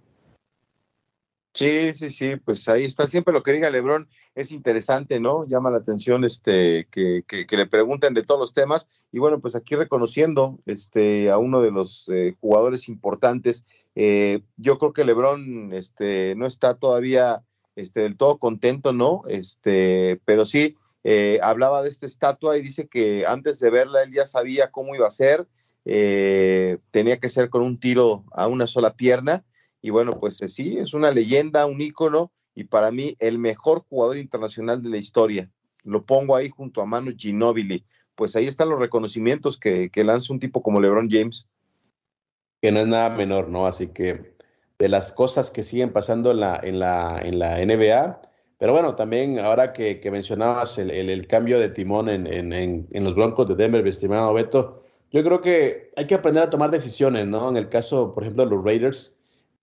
Sí, 1.53 1.93
sí, 1.93 2.09
sí, 2.09 2.37
pues 2.37 2.69
ahí 2.69 2.85
está. 2.85 3.07
Siempre 3.07 3.33
lo 3.33 3.43
que 3.43 3.51
diga 3.51 3.69
Lebron 3.69 4.07
es 4.35 4.51
interesante, 4.51 5.19
¿no? 5.19 5.45
Llama 5.45 5.69
la 5.69 5.77
atención 5.77 6.23
este, 6.23 6.87
que, 6.89 7.23
que, 7.27 7.57
le 7.57 7.65
pregunten 7.67 8.13
de 8.13 8.23
todos 8.23 8.39
los 8.39 8.53
temas. 8.53 8.87
Y 9.11 9.19
bueno, 9.19 9.41
pues 9.41 9.55
aquí 9.55 9.75
reconociendo 9.75 10.59
este, 10.65 11.29
a 11.29 11.37
uno 11.37 11.61
de 11.61 11.71
los 11.71 12.07
eh, 12.07 12.35
jugadores 12.39 12.87
importantes, 12.87 13.65
eh, 13.95 14.43
yo 14.55 14.77
creo 14.77 14.93
que 14.93 15.03
Lebron 15.03 15.73
este, 15.73 16.35
no 16.37 16.47
está 16.47 16.75
todavía 16.75 17.43
este, 17.75 18.01
del 18.01 18.15
todo 18.15 18.37
contento, 18.37 18.93
¿no? 18.93 19.23
Este, 19.27 20.21
pero 20.23 20.45
sí, 20.45 20.77
eh, 21.03 21.39
hablaba 21.41 21.81
de 21.83 21.89
esta 21.89 22.05
estatua 22.05 22.57
y 22.57 22.61
dice 22.61 22.87
que 22.87 23.25
antes 23.25 23.59
de 23.59 23.69
verla 23.69 24.03
él 24.03 24.13
ya 24.13 24.25
sabía 24.25 24.71
cómo 24.71 24.95
iba 24.95 25.07
a 25.07 25.11
ser. 25.11 25.47
tenía 25.83 27.17
que 27.19 27.29
ser 27.29 27.49
con 27.49 27.63
un 27.63 27.79
tiro 27.79 28.23
a 28.31 28.47
una 28.47 28.67
sola 28.67 28.93
pierna 28.93 29.43
y 29.81 29.89
bueno, 29.89 30.19
pues 30.19 30.41
eh, 30.41 30.47
sí, 30.47 30.77
es 30.77 30.93
una 30.93 31.11
leyenda, 31.11 31.65
un 31.65 31.81
ícono 31.81 32.31
y 32.53 32.65
para 32.65 32.91
mí 32.91 33.15
el 33.19 33.39
mejor 33.39 33.83
jugador 33.89 34.17
internacional 34.17 34.81
de 34.83 34.89
la 34.89 34.97
historia. 34.97 35.49
Lo 35.83 36.05
pongo 36.05 36.35
ahí 36.35 36.49
junto 36.49 36.81
a 36.81 36.85
Manu 36.85 37.11
Ginobili. 37.17 37.83
Pues 38.13 38.35
ahí 38.35 38.45
están 38.45 38.69
los 38.69 38.79
reconocimientos 38.79 39.57
que, 39.57 39.89
lanza 39.95 40.31
un 40.31 40.39
tipo 40.39 40.61
como 40.61 40.79
LeBron 40.79 41.09
James. 41.09 41.47
Que 42.61 42.71
no 42.71 42.81
es 42.81 42.87
nada 42.87 43.09
menor, 43.09 43.49
¿no? 43.49 43.65
Así 43.65 43.87
que 43.87 44.35
de 44.77 44.89
las 44.89 45.11
cosas 45.11 45.49
que 45.49 45.63
siguen 45.63 45.91
pasando 45.91 46.31
en 46.31 46.41
la, 46.41 46.59
en 46.61 46.77
la, 46.77 47.19
en 47.23 47.39
la 47.39 47.57
NBA, 47.65 48.21
pero 48.61 48.73
bueno, 48.73 48.93
también 48.93 49.39
ahora 49.39 49.73
que, 49.73 49.99
mencionabas 50.11 50.77
el, 50.77 51.25
cambio 51.25 51.57
de 51.57 51.69
timón 51.69 52.07
en, 52.09 52.27
en, 52.27 53.03
los 53.03 53.15
Broncos 53.15 53.47
de 53.47 53.55
Denver, 53.55 53.87
estimado 53.87 54.35
Beto, 54.35 54.83
yo 55.09 55.23
creo 55.23 55.41
que 55.41 55.89
hay 55.97 56.05
que 56.05 56.13
aprender 56.13 56.43
a 56.43 56.51
tomar 56.51 56.69
decisiones, 56.69 57.25
¿no? 57.25 57.49
En 57.49 57.57
el 57.57 57.69
caso, 57.69 58.11
por 58.11 58.21
ejemplo, 58.21 58.43
de 58.45 58.51
los 58.51 58.63
Raiders, 58.63 59.15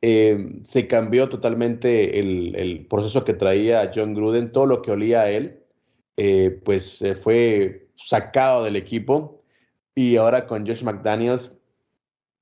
eh, 0.02 0.44
se 0.64 0.88
cambió 0.88 1.28
totalmente 1.28 2.18
el, 2.18 2.88
proceso 2.90 3.24
que 3.24 3.34
traía 3.34 3.92
John 3.94 4.14
Gruden, 4.14 4.50
todo 4.50 4.66
lo 4.66 4.82
que 4.82 4.90
olía 4.90 5.20
a 5.20 5.30
él, 5.30 5.62
eh, 6.16 6.60
pues 6.64 7.00
fue 7.22 7.90
sacado 7.94 8.64
del 8.64 8.74
equipo 8.74 9.38
y 9.94 10.16
ahora 10.16 10.44
con 10.44 10.66
Josh 10.66 10.82
McDaniels, 10.82 11.56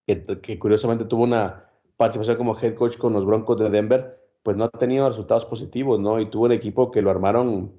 que, 0.06 0.58
curiosamente 0.58 1.04
tuvo 1.04 1.24
una 1.24 1.68
participación 1.98 2.38
como 2.38 2.58
head 2.58 2.76
coach 2.76 2.96
con 2.96 3.12
los 3.12 3.26
Broncos 3.26 3.58
de 3.58 3.68
Denver, 3.68 4.15
pues 4.46 4.56
no 4.56 4.66
ha 4.66 4.70
tenido 4.70 5.08
resultados 5.08 5.44
positivos, 5.44 5.98
¿no? 5.98 6.20
Y 6.20 6.30
tuvo 6.30 6.44
un 6.44 6.52
equipo 6.52 6.92
que 6.92 7.02
lo 7.02 7.10
armaron 7.10 7.72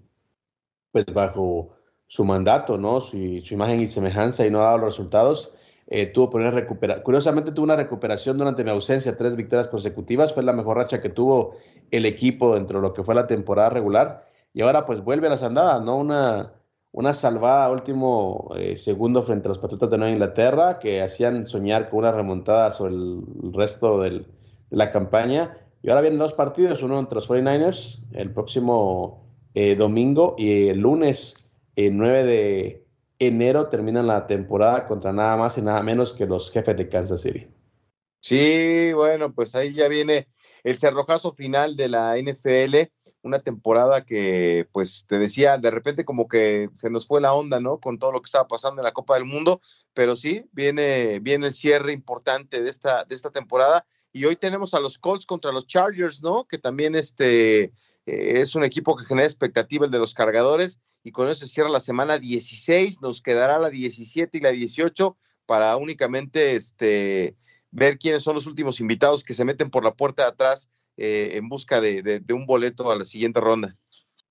pues 0.91 1.05
bajo 1.05 1.69
su 2.07 2.25
mandato, 2.25 2.77
¿no? 2.77 2.99
Su, 2.99 3.15
imagen 3.15 3.79
y 3.79 3.87
semejanza 3.87 4.45
y 4.45 4.49
no 4.49 4.59
ha 4.59 4.63
dado 4.65 4.79
los 4.79 4.97
resultados. 4.97 5.53
Eh, 5.87 6.07
tuvo 6.07 6.29
por 6.29 6.41
una 6.41 6.51
recuperación. 6.51 7.05
Curiosamente 7.05 7.53
tuvo 7.53 7.63
una 7.63 7.77
recuperación 7.77 8.37
durante 8.37 8.65
mi 8.65 8.71
ausencia, 8.71 9.15
tres 9.15 9.37
victorias 9.37 9.69
consecutivas, 9.69 10.33
fue 10.33 10.43
la 10.43 10.51
mejor 10.51 10.75
racha 10.75 10.99
que 10.99 11.07
tuvo 11.07 11.55
el 11.89 12.05
equipo 12.05 12.53
dentro 12.55 12.79
de 12.79 12.81
lo 12.81 12.93
que 12.93 13.05
fue 13.05 13.15
la 13.15 13.27
temporada 13.27 13.69
regular 13.69 14.27
y 14.53 14.61
ahora 14.61 14.85
pues 14.85 15.01
vuelve 15.01 15.27
a 15.27 15.29
las 15.29 15.43
andadas, 15.43 15.81
¿no? 15.85 15.95
Una, 15.95 16.51
una 16.91 17.13
salvada 17.13 17.71
último 17.71 18.51
eh, 18.57 18.75
segundo 18.75 19.23
frente 19.23 19.47
a 19.47 19.51
los 19.51 19.59
Patriotas 19.59 19.89
de 19.89 19.97
Nueva 19.99 20.11
Inglaterra 20.11 20.79
que 20.79 21.01
hacían 21.01 21.45
soñar 21.45 21.89
con 21.89 21.99
una 21.99 22.11
remontada 22.11 22.71
sobre 22.71 22.95
el, 22.95 23.23
resto 23.53 24.01
de 24.01 24.25
la 24.69 24.89
campaña 24.89 25.57
y 25.81 25.89
ahora 25.89 26.01
vienen 26.01 26.19
dos 26.19 26.33
partidos, 26.33 26.81
uno 26.81 26.99
entre 26.99 27.15
los 27.15 27.29
49ers 27.29 27.99
el 28.13 28.31
próximo 28.31 29.25
eh, 29.53 29.75
domingo 29.75 30.35
y 30.37 30.69
el 30.69 30.79
lunes 30.79 31.37
9 31.75 32.23
de 32.23 32.87
enero 33.19 33.67
terminan 33.69 34.07
la 34.07 34.25
temporada 34.25 34.87
contra 34.87 35.13
nada 35.13 35.37
más 35.37 35.57
y 35.57 35.61
nada 35.61 35.81
menos 35.81 36.13
que 36.13 36.25
los 36.25 36.51
jefes 36.51 36.75
de 36.77 36.89
Kansas 36.89 37.21
City. 37.21 37.47
Sí, 38.19 38.91
bueno, 38.93 39.33
pues 39.33 39.55
ahí 39.55 39.73
ya 39.73 39.87
viene 39.87 40.27
el 40.63 40.77
cerrojazo 40.77 41.33
final 41.33 41.75
de 41.77 41.87
la 41.87 42.17
NFL, 42.17 42.91
una 43.21 43.39
temporada 43.39 44.03
que, 44.03 44.67
pues 44.71 45.05
te 45.07 45.19
decía, 45.19 45.57
de 45.57 45.71
repente 45.71 46.05
como 46.05 46.27
que 46.27 46.69
se 46.73 46.89
nos 46.89 47.07
fue 47.07 47.21
la 47.21 47.33
onda, 47.33 47.59
¿no? 47.59 47.79
Con 47.79 47.99
todo 47.99 48.11
lo 48.11 48.21
que 48.21 48.27
estaba 48.27 48.47
pasando 48.47 48.81
en 48.81 48.85
la 48.85 48.93
Copa 48.93 49.15
del 49.15 49.25
Mundo, 49.25 49.61
pero 49.93 50.15
sí, 50.15 50.45
viene, 50.51 51.19
viene 51.19 51.47
el 51.47 51.53
cierre 51.53 51.91
importante 51.91 52.61
de 52.61 52.69
esta, 52.69 53.05
de 53.05 53.15
esta 53.15 53.29
temporada. 53.29 53.85
Y 54.17 54.25
hoy 54.25 54.35
tenemos 54.35 54.73
a 54.73 54.79
los 54.79 54.97
Colts 54.97 55.27
contra 55.27 55.51
los 55.51 55.67
Chargers, 55.67 56.23
¿no? 56.23 56.45
Que 56.45 56.57
también 56.57 56.95
este, 56.95 57.65
eh, 57.65 57.71
es 58.05 58.55
un 58.55 58.63
equipo 58.63 58.97
que 58.97 59.05
genera 59.05 59.27
expectativa, 59.27 59.85
el 59.85 59.91
de 59.91 59.99
los 59.99 60.15
cargadores 60.15 60.79
y 61.03 61.11
con 61.11 61.29
eso 61.29 61.45
se 61.45 61.53
cierra 61.53 61.69
la 61.69 61.79
semana 61.79 62.17
16, 62.17 63.01
nos 63.01 63.21
quedará 63.21 63.59
la 63.59 63.69
17 63.69 64.39
y 64.39 64.41
la 64.41 64.51
18 64.51 65.15
para 65.45 65.77
únicamente 65.77 66.55
este, 66.55 67.35
ver 67.69 67.99
quiénes 67.99 68.23
son 68.23 68.33
los 68.33 68.47
últimos 68.47 68.79
invitados 68.79 69.23
que 69.23 69.35
se 69.35 69.45
meten 69.45 69.69
por 69.69 69.83
la 69.83 69.93
puerta 69.93 70.23
de 70.23 70.29
atrás 70.29 70.67
eh, 70.97 71.33
en 71.35 71.47
busca 71.47 71.79
de, 71.79 72.23
un 72.33 72.47
boleto 72.47 72.91
a 72.91 72.95
la 72.95 73.05
siguiente 73.05 73.39
ronda. 73.39 73.77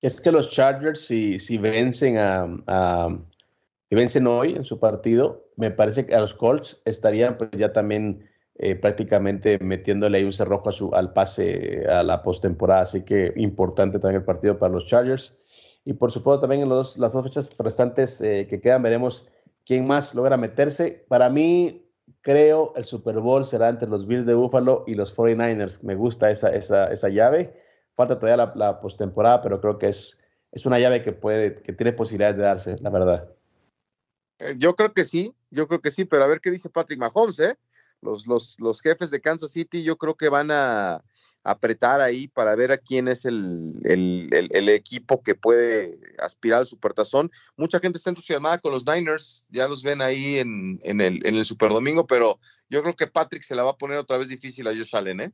Es 0.03 0.20
que 0.20 0.32
los 0.32 0.51
Chargers, 0.51 1.07
si, 1.07 1.39
si 1.39 1.59
vencen 1.59 2.18
a, 2.18 3.09
vencen 3.89 4.26
hoy 4.26 4.55
en 4.55 4.64
su 4.64 4.80
partido, 4.80 5.47
me 5.57 5.70
parece 5.70 6.07
que 6.07 6.14
a 6.14 6.20
los 6.20 6.34
Colts 6.34 6.82
estarían 6.84 7.39
pues, 7.39 7.51
ya 7.53 7.72
también 7.72 8.28
eh, 8.59 8.75
prácticamente 8.75 9.59
metiéndole 9.59 10.19
ahí 10.19 10.25
un 10.25 10.33
cerrojo 10.33 10.71
a 10.71 10.73
su, 10.73 10.95
al 10.95 11.13
pase 11.13 11.85
a 11.89 12.03
la 12.03 12.23
postemporada. 12.23 12.83
Así 12.83 13.03
que 13.03 13.33
importante 13.37 13.99
también 13.99 14.21
el 14.21 14.25
partido 14.25 14.59
para 14.59 14.73
los 14.73 14.87
Chargers. 14.87 15.37
Y 15.85 15.93
por 15.93 16.11
supuesto 16.11 16.41
también 16.41 16.63
en 16.63 16.69
las 16.71 16.97
dos 16.97 17.23
fechas 17.23 17.51
restantes 17.59 18.21
eh, 18.21 18.47
que 18.49 18.61
quedan 18.61 18.83
veremos 18.83 19.29
quién 19.67 19.87
más 19.87 20.15
logra 20.15 20.37
meterse. 20.37 21.05
Para 21.09 21.29
mí, 21.29 21.87
creo 22.23 22.73
el 22.77 22.85
Super 22.85 23.21
Bowl 23.21 23.45
será 23.45 23.69
entre 23.69 23.89
los 23.89 24.07
Bills 24.07 24.27
de 24.27 24.35
Buffalo 24.35 24.85
y 24.87 24.95
los 24.95 25.15
49ers. 25.15 25.83
Me 25.83 25.95
gusta 25.95 26.31
esa, 26.31 26.49
esa, 26.49 26.87
esa 26.87 27.09
llave. 27.09 27.55
Falta 27.95 28.19
todavía 28.19 28.53
la, 28.55 28.81
postemporada, 28.81 29.43
pero 29.43 29.61
creo 29.61 29.79
que 29.79 29.89
es, 29.89 30.19
es 30.51 30.65
una 30.67 30.79
llave 30.79 31.03
que, 31.03 31.13
puede, 31.13 31.63
que 31.63 31.73
tiene 31.73 31.93
posibilidades 31.93 32.37
de 32.37 32.43
darse, 32.43 32.77
la 32.81 32.91
verdad. 32.91 33.31
Eh, 34.39 34.55
yo 34.59 34.75
creo 34.75 34.93
que 34.93 35.05
sí, 35.05 35.35
yo 35.51 35.69
creo 35.69 35.81
que 35.81 35.91
sí, 35.91 36.05
pero 36.05 36.25
a 36.25 36.27
ver 36.27 36.41
qué 36.41 36.51
dice 36.51 36.69
Patrick 36.69 36.99
Mahomes, 36.99 37.39
¿eh? 37.39 37.57
Los, 38.03 38.27
los, 38.27 38.57
los 38.59 38.81
jefes 38.81 39.11
de 39.11 39.21
Kansas 39.21 39.53
City 39.53 39.83
yo 39.83 39.97
creo 39.97 40.15
que 40.15 40.29
van 40.29 40.51
a, 40.51 41.03
apretar 41.47 42.01
ahí 42.01 42.27
para 42.29 42.55
ver 42.57 42.73
a 42.73 42.79
quién 42.79 43.09
es 43.09 43.25
el, 43.25 43.79
equipo 44.69 45.23
que 45.23 45.35
puede 45.35 45.99
aspirar 46.19 46.61
al 46.61 46.67
supertazón. 46.67 47.31
Mucha 47.57 47.79
gente 47.79 47.99
está 47.99 48.11
entusiasmada 48.11 48.59
con 48.59 48.73
los 48.73 48.85
Niners, 48.87 49.47
ya 49.51 49.69
los 49.69 49.83
ven 49.83 50.03
ahí 50.03 50.39
en, 50.39 50.81
el, 50.83 51.01
en 51.25 51.37
el 51.37 51.45
Superdomingo, 51.45 52.07
pero 52.07 52.39
yo 52.69 52.83
creo 52.83 52.97
que 52.97 53.07
Patrick 53.07 53.43
se 53.43 53.55
la 53.55 53.63
va 53.63 53.71
a 53.71 53.77
poner 53.77 53.97
otra 53.97 54.19
vez 54.19 54.29
difícil 54.29 54.67
a 54.67 54.75
Josh 54.75 54.95
Allen, 54.95 55.21
¿eh? 55.21 55.33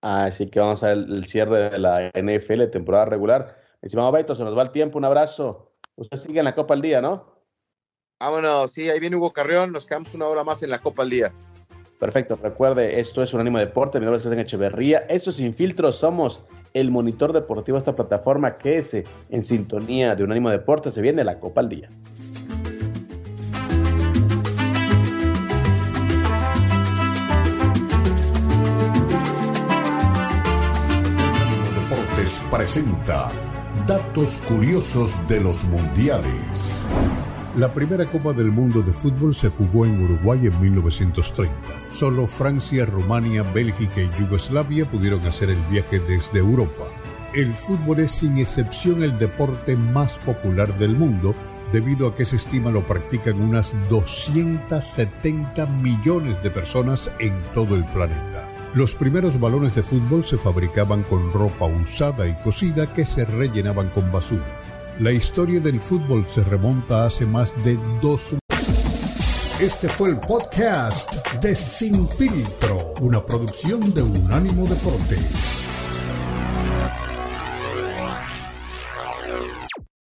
Así 0.00 0.50
que 0.50 0.58
vamos 0.58 0.82
a 0.82 0.88
ver 0.88 0.98
el 0.98 1.28
cierre 1.28 1.70
de 1.70 1.78
la 1.78 2.10
NFL, 2.14 2.70
temporada 2.72 3.04
regular. 3.04 3.62
Estimado 3.82 4.10
Beto, 4.10 4.34
se 4.34 4.42
nos 4.42 4.56
va 4.56 4.62
el 4.62 4.72
tiempo, 4.72 4.98
un 4.98 5.04
abrazo. 5.04 5.72
Usted 5.96 6.16
sigue 6.16 6.38
en 6.38 6.46
la 6.46 6.54
Copa 6.54 6.74
al 6.74 6.82
Día, 6.82 7.00
¿no? 7.00 7.44
Vámonos, 8.18 8.72
sí, 8.72 8.88
ahí 8.88 8.98
viene 8.98 9.16
Hugo 9.16 9.32
Carrión, 9.32 9.72
nos 9.72 9.86
quedamos 9.86 10.14
una 10.14 10.26
hora 10.26 10.44
más 10.44 10.62
en 10.62 10.70
la 10.70 10.80
Copa 10.80 11.02
al 11.02 11.10
Día. 11.10 11.32
Perfecto, 12.02 12.36
recuerde, 12.42 12.98
esto 12.98 13.22
es 13.22 13.32
un 13.32 13.38
ánimo 13.42 13.60
deporte, 13.60 14.00
mi 14.00 14.06
nombre 14.06 14.16
es 14.16 14.24
Cristian 14.24 14.44
Echeverría, 14.44 15.04
esto 15.08 15.30
es 15.30 15.36
Sin 15.36 15.54
Filtro, 15.54 15.92
somos 15.92 16.42
el 16.74 16.90
monitor 16.90 17.32
deportivo 17.32 17.76
de 17.76 17.78
esta 17.78 17.94
plataforma 17.94 18.58
que 18.58 18.78
es 18.78 18.92
en 19.30 19.44
sintonía 19.44 20.16
de 20.16 20.24
un 20.24 20.32
ánimo 20.32 20.50
deporte, 20.50 20.90
se 20.90 21.00
viene 21.00 21.22
la 21.22 21.38
Copa 21.38 21.60
al 21.60 21.68
Día. 21.68 21.88
Deportes 31.76 32.44
presenta 32.50 33.30
datos 33.86 34.42
curiosos 34.48 35.12
de 35.28 35.40
los 35.40 35.62
mundiales. 35.66 36.82
La 37.56 37.70
primera 37.70 38.10
Copa 38.10 38.32
del 38.32 38.50
Mundo 38.50 38.80
de 38.80 38.94
fútbol 38.94 39.34
se 39.34 39.50
jugó 39.50 39.84
en 39.84 40.02
Uruguay 40.02 40.46
en 40.46 40.58
1930. 40.58 41.52
Solo 41.90 42.26
Francia, 42.26 42.86
Rumania, 42.86 43.42
Bélgica 43.42 44.00
y 44.00 44.10
Yugoslavia 44.18 44.90
pudieron 44.90 45.20
hacer 45.26 45.50
el 45.50 45.58
viaje 45.70 46.00
desde 46.00 46.38
Europa. 46.38 46.84
El 47.34 47.52
fútbol 47.52 48.00
es 48.00 48.12
sin 48.12 48.38
excepción 48.38 49.02
el 49.02 49.18
deporte 49.18 49.76
más 49.76 50.18
popular 50.20 50.78
del 50.78 50.96
mundo 50.96 51.34
debido 51.72 52.06
a 52.06 52.14
que 52.14 52.24
se 52.24 52.36
estima 52.36 52.70
lo 52.70 52.86
practican 52.86 53.38
unas 53.38 53.76
270 53.90 55.66
millones 55.66 56.42
de 56.42 56.50
personas 56.50 57.10
en 57.18 57.34
todo 57.52 57.76
el 57.76 57.84
planeta. 57.84 58.48
Los 58.72 58.94
primeros 58.94 59.38
balones 59.38 59.74
de 59.74 59.82
fútbol 59.82 60.24
se 60.24 60.38
fabricaban 60.38 61.02
con 61.02 61.30
ropa 61.34 61.66
usada 61.66 62.26
y 62.26 62.34
cocida 62.42 62.90
que 62.94 63.04
se 63.04 63.26
rellenaban 63.26 63.90
con 63.90 64.10
basura. 64.10 64.61
La 65.02 65.10
historia 65.10 65.58
del 65.58 65.80
fútbol 65.80 66.24
se 66.28 66.44
remonta 66.44 67.06
hace 67.06 67.26
más 67.26 67.60
de 67.64 67.76
dos 68.00 68.36
Este 69.60 69.88
fue 69.88 70.10
el 70.10 70.20
podcast 70.20 71.26
de 71.38 71.56
Sin 71.56 72.08
Filtro, 72.08 72.94
una 73.00 73.26
producción 73.26 73.80
de 73.94 74.02
Unánimo 74.02 74.64
Deportes. 74.64 75.61